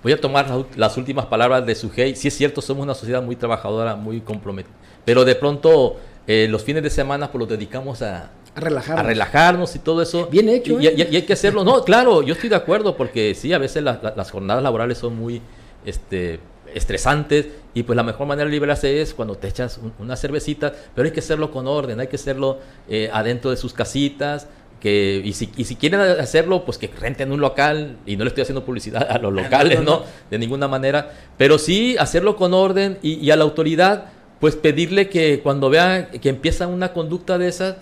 Voy 0.03 0.13
a 0.13 0.21
tomar 0.21 0.49
la- 0.49 0.65
las 0.77 0.97
últimas 0.97 1.27
palabras 1.27 1.67
de 1.67 1.75
Sujei. 1.75 2.15
Sí 2.15 2.29
es 2.29 2.37
cierto, 2.37 2.61
somos 2.63 2.85
una 2.85 2.95
sociedad 2.95 3.23
muy 3.23 3.35
trabajadora, 3.37 3.97
muy 3.97 4.21
comprometida. 4.21 4.73
Pero 5.05 5.25
de 5.25 5.35
pronto 5.35 5.97
eh, 6.27 6.47
los 6.51 6.63
fines 6.65 6.83
de 6.83 6.91
semana 6.91 7.31
pues 7.31 7.41
los 7.41 7.49
dedicamos 7.49 8.03
a, 8.03 8.31
A 8.55 8.61
relajar. 8.61 8.99
a 8.99 9.03
relajarnos 9.03 9.75
y 9.77 9.79
todo 9.81 10.03
eso. 10.03 10.27
Bien 10.27 10.49
hecho, 10.49 10.81
Y, 10.81 10.87
¿eh? 10.87 10.95
y- 10.97 11.03
y 11.13 11.17
hay 11.17 11.23
que 11.23 11.33
hacerlo. 11.35 11.63
No, 11.65 11.85
claro, 11.85 12.23
yo 12.23 12.35
estoy 12.35 12.49
de 12.49 12.57
acuerdo 12.57 12.97
porque 12.97 13.35
sí, 13.35 13.53
a 13.53 13.59
veces 13.59 13.83
la- 13.83 14.01
la- 14.03 14.15
las 14.17 14.31
jornadas 14.31 14.63
laborales 14.63 14.99
son 14.99 15.17
muy 15.17 15.41
este, 15.85 16.41
estresantes 16.75 17.47
y 17.75 17.83
pues 17.85 17.97
la 17.97 18.03
mejor 18.03 18.27
manera 18.27 18.47
de 18.47 18.53
liberarse 18.53 19.01
es 19.01 19.15
cuando 19.15 19.37
te 19.37 19.49
echas 19.49 19.79
un- 19.79 19.93
una 19.99 20.17
cervecita, 20.17 20.73
pero 20.95 21.07
hay 21.07 21.13
que 21.13 21.21
hacerlo 21.21 21.51
con 21.51 21.67
orden, 21.67 22.01
hay 22.01 22.07
que 22.09 22.17
hacerlo 22.17 22.59
eh, 22.89 23.09
adentro 23.13 23.51
de 23.51 23.57
sus 23.57 23.73
casitas. 23.73 24.47
Que, 24.81 25.23
y, 25.25 25.33
si, 25.33 25.51
y 25.57 25.65
si 25.65 25.75
quieren 25.75 26.01
hacerlo, 26.01 26.65
pues 26.67 26.77
que 26.77 26.89
renten 26.89 27.33
un 27.33 27.41
local, 27.41 27.97
y 28.05 28.17
no 28.19 28.25
le 28.25 28.29
estoy 28.29 28.43
haciendo 28.43 28.63
publicidad 28.63 29.07
a 29.11 29.19
los 29.19 29.33
locales, 29.33 29.79
no, 29.79 29.85
no. 29.85 29.91
¿no? 30.01 30.05
De 30.31 30.39
ninguna 30.39 30.69
manera, 30.69 31.13
pero 31.39 31.59
sí 31.59 31.97
hacerlo 31.99 32.37
con 32.37 32.53
orden 32.53 32.99
y, 33.01 33.15
y 33.15 33.31
a 33.31 33.37
la 33.37 33.45
autoridad, 33.45 34.11
pues 34.41 34.57
pedirle 34.57 35.09
que 35.09 35.41
cuando 35.43 35.71
vea 35.71 36.11
que 36.11 36.29
empieza 36.29 36.67
una 36.67 36.93
conducta 36.93 37.39
de 37.39 37.49
esas, 37.49 37.77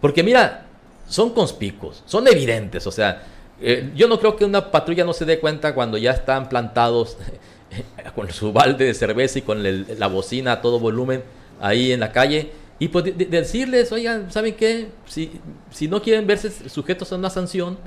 porque 0.00 0.22
mira, 0.22 0.66
son 1.08 1.30
conspicuos, 1.30 2.02
son 2.06 2.26
evidentes, 2.28 2.86
o 2.86 2.90
sea, 2.92 3.22
eh, 3.60 3.90
yo 3.96 4.06
no 4.08 4.18
creo 4.18 4.36
que 4.36 4.44
una 4.44 4.70
patrulla 4.70 5.04
no 5.04 5.12
se 5.12 5.24
dé 5.24 5.38
cuenta 5.40 5.74
cuando 5.74 5.96
ya 5.98 6.10
están 6.12 6.48
plantados 6.48 7.16
con 8.14 8.30
su 8.30 8.52
balde 8.52 8.84
de 8.84 8.94
cerveza 8.94 9.38
y 9.38 9.42
con 9.42 9.62
la 9.62 10.06
bocina 10.08 10.52
a 10.52 10.60
todo 10.60 10.78
volumen 10.78 11.22
ahí 11.60 11.92
en 11.92 12.00
la 12.00 12.12
calle. 12.12 12.50
Y 12.78 12.88
pues 12.88 13.06
de- 13.06 13.12
de- 13.12 13.24
decirles, 13.24 13.90
oigan, 13.92 14.30
¿saben 14.30 14.54
qué? 14.54 14.88
Si, 15.06 15.32
si 15.70 15.88
no 15.88 16.02
quieren 16.02 16.26
verse 16.26 16.50
sujetos 16.68 17.10
a 17.12 17.16
una 17.16 17.30
sanción, 17.30 17.78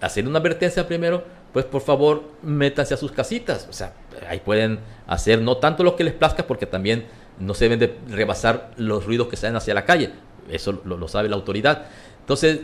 hacer 0.00 0.26
una 0.26 0.38
advertencia 0.38 0.86
primero, 0.88 1.24
pues 1.52 1.66
por 1.66 1.82
favor 1.82 2.22
métanse 2.42 2.94
a 2.94 2.96
sus 2.96 3.12
casitas. 3.12 3.66
O 3.68 3.72
sea, 3.74 3.92
ahí 4.28 4.40
pueden 4.40 4.78
hacer 5.06 5.42
no 5.42 5.58
tanto 5.58 5.84
lo 5.84 5.96
que 5.96 6.04
les 6.04 6.14
plazca, 6.14 6.46
porque 6.46 6.64
también 6.64 7.04
no 7.40 7.54
se 7.54 7.64
deben 7.64 7.78
de 7.80 7.98
rebasar 8.08 8.70
los 8.76 9.04
ruidos 9.06 9.28
que 9.28 9.36
salen 9.36 9.56
hacia 9.56 9.74
la 9.74 9.84
calle. 9.84 10.12
Eso 10.50 10.80
lo, 10.84 10.96
lo 10.96 11.08
sabe 11.08 11.28
la 11.28 11.36
autoridad. 11.36 11.86
Entonces, 12.20 12.60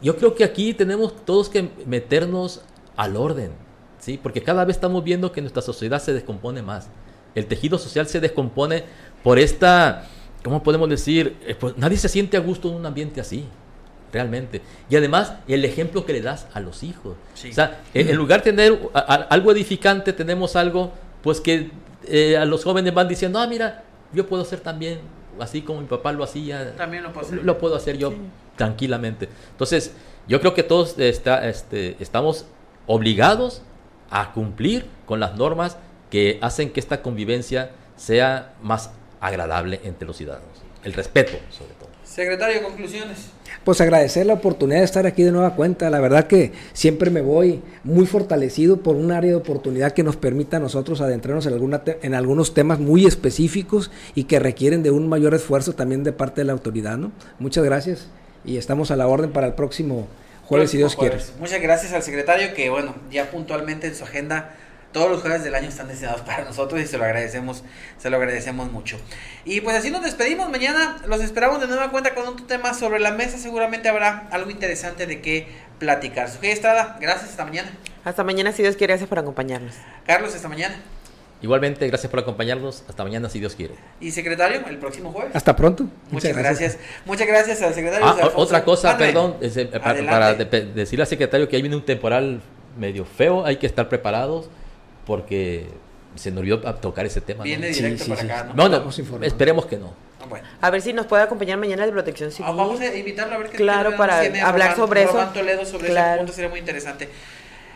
yo 0.00 0.16
creo 0.16 0.34
que 0.34 0.44
aquí 0.44 0.74
tenemos 0.74 1.24
todos 1.24 1.48
que 1.48 1.70
meternos 1.86 2.62
al 2.96 3.16
orden, 3.16 3.52
¿sí? 3.98 4.18
Porque 4.22 4.42
cada 4.42 4.64
vez 4.64 4.76
estamos 4.76 5.02
viendo 5.04 5.32
que 5.32 5.40
nuestra 5.40 5.62
sociedad 5.62 6.00
se 6.00 6.12
descompone 6.12 6.62
más. 6.62 6.88
El 7.34 7.46
tejido 7.46 7.78
social 7.78 8.06
se 8.06 8.20
descompone 8.20 8.84
por 9.22 9.38
esta, 9.38 10.04
¿cómo 10.44 10.62
podemos 10.62 10.88
decir? 10.88 11.36
Eh, 11.46 11.54
pues 11.58 11.76
nadie 11.78 11.96
se 11.96 12.08
siente 12.08 12.36
a 12.36 12.40
gusto 12.40 12.68
en 12.68 12.74
un 12.74 12.86
ambiente 12.86 13.20
así 13.20 13.46
realmente. 14.12 14.60
Y 14.90 14.96
además, 14.96 15.34
el 15.48 15.64
ejemplo 15.64 16.04
que 16.04 16.12
le 16.12 16.20
das 16.20 16.46
a 16.52 16.60
los 16.60 16.82
hijos. 16.82 17.16
Sí. 17.34 17.50
O 17.50 17.54
sea, 17.54 17.80
en, 17.94 18.10
en 18.10 18.16
lugar 18.16 18.42
de 18.42 18.50
tener 18.52 18.78
a- 18.92 18.98
a- 18.98 19.14
algo 19.14 19.50
edificante, 19.52 20.12
tenemos 20.12 20.54
algo, 20.56 20.92
pues 21.22 21.40
que 21.40 21.70
eh, 22.06 22.36
a 22.36 22.44
los 22.44 22.62
jóvenes 22.64 22.92
van 22.92 23.08
diciendo, 23.08 23.38
ah, 23.38 23.46
mira, 23.46 23.84
yo 24.12 24.26
puedo 24.26 24.44
ser 24.44 24.60
también, 24.60 25.00
así 25.40 25.62
como 25.62 25.80
mi 25.80 25.86
papá 25.86 26.12
lo 26.12 26.24
hacía, 26.24 26.74
También 26.76 27.02
lo 27.02 27.12
puedo 27.12 27.26
hacer. 27.26 27.44
lo 27.44 27.58
puedo 27.58 27.76
hacer 27.76 27.98
yo 27.98 28.12
tranquilamente. 28.56 29.28
Entonces, 29.50 29.94
yo 30.28 30.40
creo 30.40 30.54
que 30.54 30.62
todos 30.62 30.98
está, 30.98 31.48
este, 31.48 31.96
estamos 32.00 32.46
obligados 32.86 33.62
a 34.10 34.32
cumplir 34.32 34.86
con 35.06 35.20
las 35.20 35.36
normas 35.36 35.76
que 36.10 36.38
hacen 36.42 36.70
que 36.70 36.80
esta 36.80 37.02
convivencia 37.02 37.70
sea 37.96 38.54
más 38.62 38.90
agradable 39.20 39.80
entre 39.84 40.06
los 40.06 40.16
ciudadanos. 40.16 40.48
El 40.84 40.92
respeto, 40.92 41.32
sobre 41.50 41.72
todo. 41.74 41.88
Secretario, 42.04 42.62
conclusiones. 42.62 43.18
Pues 43.64 43.80
agradecer 43.80 44.26
la 44.26 44.34
oportunidad 44.34 44.80
de 44.80 44.84
estar 44.84 45.06
aquí 45.06 45.22
de 45.22 45.30
nueva 45.30 45.54
cuenta. 45.54 45.88
La 45.88 46.00
verdad 46.00 46.26
que 46.26 46.52
siempre 46.72 47.10
me 47.10 47.20
voy 47.20 47.62
muy 47.84 48.06
fortalecido 48.06 48.78
por 48.78 48.96
un 48.96 49.12
área 49.12 49.30
de 49.30 49.36
oportunidad 49.36 49.92
que 49.92 50.02
nos 50.02 50.16
permita 50.16 50.56
a 50.56 50.60
nosotros 50.60 51.00
adentrarnos 51.00 51.46
en, 51.46 51.52
alguna 51.52 51.82
en 52.02 52.14
algunos 52.14 52.54
temas 52.54 52.80
muy 52.80 53.06
específicos 53.06 53.90
y 54.14 54.24
que 54.24 54.40
requieren 54.40 54.82
de 54.82 54.90
un 54.90 55.08
mayor 55.08 55.34
esfuerzo 55.34 55.74
también 55.74 56.02
de 56.02 56.12
parte 56.12 56.40
de 56.40 56.46
la 56.46 56.52
autoridad. 56.52 56.98
¿no? 56.98 57.12
Muchas 57.38 57.64
gracias 57.64 58.08
y 58.44 58.56
estamos 58.56 58.90
a 58.90 58.96
la 58.96 59.06
orden 59.06 59.30
para 59.30 59.46
el 59.46 59.54
próximo 59.54 60.08
jueves, 60.44 60.70
si 60.70 60.78
Dios 60.78 60.96
quiere. 60.96 61.18
Muchas 61.38 61.62
gracias 61.62 61.92
al 61.92 62.02
secretario 62.02 62.54
que, 62.54 62.68
bueno, 62.68 62.94
ya 63.10 63.30
puntualmente 63.30 63.86
en 63.86 63.94
su 63.94 64.04
agenda 64.04 64.56
todos 64.92 65.10
los 65.10 65.20
jueves 65.20 65.42
del 65.42 65.54
año 65.54 65.68
están 65.68 65.88
deseados 65.88 66.20
para 66.26 66.44
nosotros 66.44 66.80
y 66.80 66.86
se 66.86 66.98
lo 66.98 67.04
agradecemos, 67.04 67.64
se 67.98 68.10
lo 68.10 68.16
agradecemos 68.16 68.70
mucho. 68.70 68.98
Y 69.44 69.60
pues 69.60 69.76
así 69.76 69.90
nos 69.90 70.02
despedimos. 70.02 70.48
Mañana 70.50 70.98
los 71.06 71.20
esperamos 71.20 71.60
de 71.60 71.66
nueva 71.66 71.90
cuenta 71.90 72.14
con 72.14 72.26
otro 72.26 72.46
tema 72.46 72.74
sobre 72.74 73.00
la 73.00 73.10
mesa. 73.10 73.38
Seguramente 73.38 73.88
habrá 73.88 74.28
algo 74.30 74.50
interesante 74.50 75.06
de 75.06 75.20
qué 75.20 75.48
platicar. 75.78 76.30
Sujei 76.30 76.52
Estrada, 76.52 76.96
gracias, 77.00 77.30
hasta 77.30 77.44
mañana. 77.44 77.70
Hasta 78.04 78.22
mañana, 78.24 78.52
si 78.52 78.62
Dios 78.62 78.76
quiere, 78.76 78.92
gracias 78.92 79.08
por 79.08 79.18
acompañarnos. 79.18 79.74
Carlos, 80.06 80.34
hasta 80.34 80.48
mañana. 80.48 80.76
Igualmente, 81.40 81.88
gracias 81.88 82.08
por 82.08 82.20
acompañarnos. 82.20 82.84
Hasta 82.88 83.02
mañana, 83.02 83.28
si 83.28 83.40
Dios 83.40 83.56
quiere. 83.56 83.74
Y 84.00 84.12
secretario, 84.12 84.62
el 84.68 84.78
próximo 84.78 85.10
jueves. 85.12 85.34
Hasta 85.34 85.56
pronto. 85.56 85.86
Muchas, 86.10 86.36
gracias. 86.36 86.78
Muchas 87.04 87.26
gracias 87.26 87.60
al 87.62 87.74
secretario. 87.74 88.06
Ah, 88.06 88.30
otra 88.36 88.62
cosa, 88.64 88.96
perdón, 88.96 89.36
eh, 89.40 89.68
para, 89.82 90.06
para 90.06 90.34
decirle 90.34 91.02
al 91.02 91.08
secretario 91.08 91.48
que 91.48 91.56
ahí 91.56 91.62
viene 91.62 91.74
un 91.74 91.84
temporal 91.84 92.40
medio 92.78 93.04
feo, 93.04 93.44
hay 93.44 93.56
que 93.56 93.66
estar 93.66 93.88
preparados 93.88 94.48
porque 95.06 95.66
se 96.16 96.30
nos 96.30 96.40
olvidó 96.40 96.60
tocar 96.74 97.06
ese 97.06 97.20
tema. 97.20 97.44
Viene 97.44 97.68
directo 97.68 98.06
para 98.06 98.22
acá, 98.22 98.52
¿no? 98.54 98.68
No, 98.68 98.90
esperemos 99.22 99.66
que 99.66 99.76
no. 99.78 99.94
A 100.60 100.70
ver 100.70 100.82
si 100.82 100.92
nos 100.92 101.06
puede 101.06 101.22
acompañar 101.22 101.58
mañana 101.58 101.84
de 101.84 101.92
Protección 101.92 102.30
Civil. 102.30 102.50
Ah, 102.50 102.54
vamos 102.54 102.80
a 102.80 102.94
invitarlo 102.94 103.34
a 103.34 103.38
ver 103.38 103.50
qué 103.50 103.56
Claro, 103.56 103.96
para 103.96 104.20
hablar 104.46 104.76
sobre 104.76 105.02
eso. 105.02 105.18
Toledo 105.34 105.64
sobre 105.64 105.92
ese 105.92 106.16
punto 106.18 106.32
sería 106.32 106.50
muy 106.50 106.58
interesante. 106.58 107.08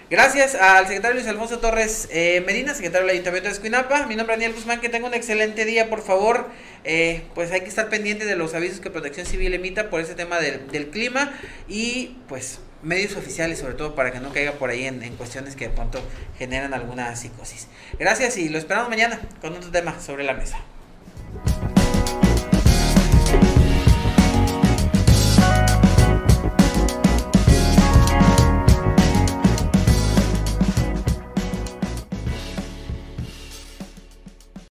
Gracias 0.08 0.54
al 0.54 0.86
secretario 0.86 1.16
Luis 1.16 1.26
Alfonso 1.26 1.58
Torres 1.58 2.08
eh, 2.12 2.40
Medina, 2.46 2.74
secretario 2.74 3.08
del 3.08 3.14
Ayuntamiento 3.14 3.48
de 3.48 3.54
Escuinapa. 3.54 4.06
Mi 4.06 4.14
nombre 4.14 4.34
es 4.34 4.40
Daniel 4.40 4.52
Guzmán, 4.54 4.80
que 4.80 4.88
tenga 4.88 5.08
un 5.08 5.14
excelente 5.14 5.64
día, 5.64 5.90
por 5.90 6.00
favor. 6.00 6.46
Eh, 6.84 7.22
pues 7.34 7.50
hay 7.50 7.62
que 7.62 7.68
estar 7.68 7.88
pendiente 7.88 8.24
de 8.24 8.36
los 8.36 8.54
avisos 8.54 8.78
que 8.78 8.88
Protección 8.88 9.26
Civil 9.26 9.52
emita 9.52 9.90
por 9.90 10.00
ese 10.00 10.14
tema 10.14 10.38
del, 10.38 10.68
del 10.68 10.90
clima 10.90 11.32
y 11.66 12.18
pues 12.28 12.60
medios 12.82 13.16
oficiales, 13.16 13.58
sobre 13.58 13.74
todo 13.74 13.94
para 13.94 14.12
que 14.12 14.20
no 14.20 14.32
caiga 14.32 14.52
por 14.52 14.70
ahí 14.70 14.86
en, 14.86 15.00
cuestiones 15.16 15.56
que 15.56 15.68
de 15.68 15.74
pronto 15.74 16.00
generan 16.38 16.74
alguna 16.74 17.14
psicosis. 17.16 17.68
Gracias 17.98 18.36
y 18.36 18.48
lo 18.48 18.58
esperamos 18.58 18.88
mañana 18.88 19.20
con 19.40 19.54
otro 19.54 19.70
tema 19.70 20.00
sobre 20.00 20.24
la 20.24 20.34
mesa. 20.34 20.58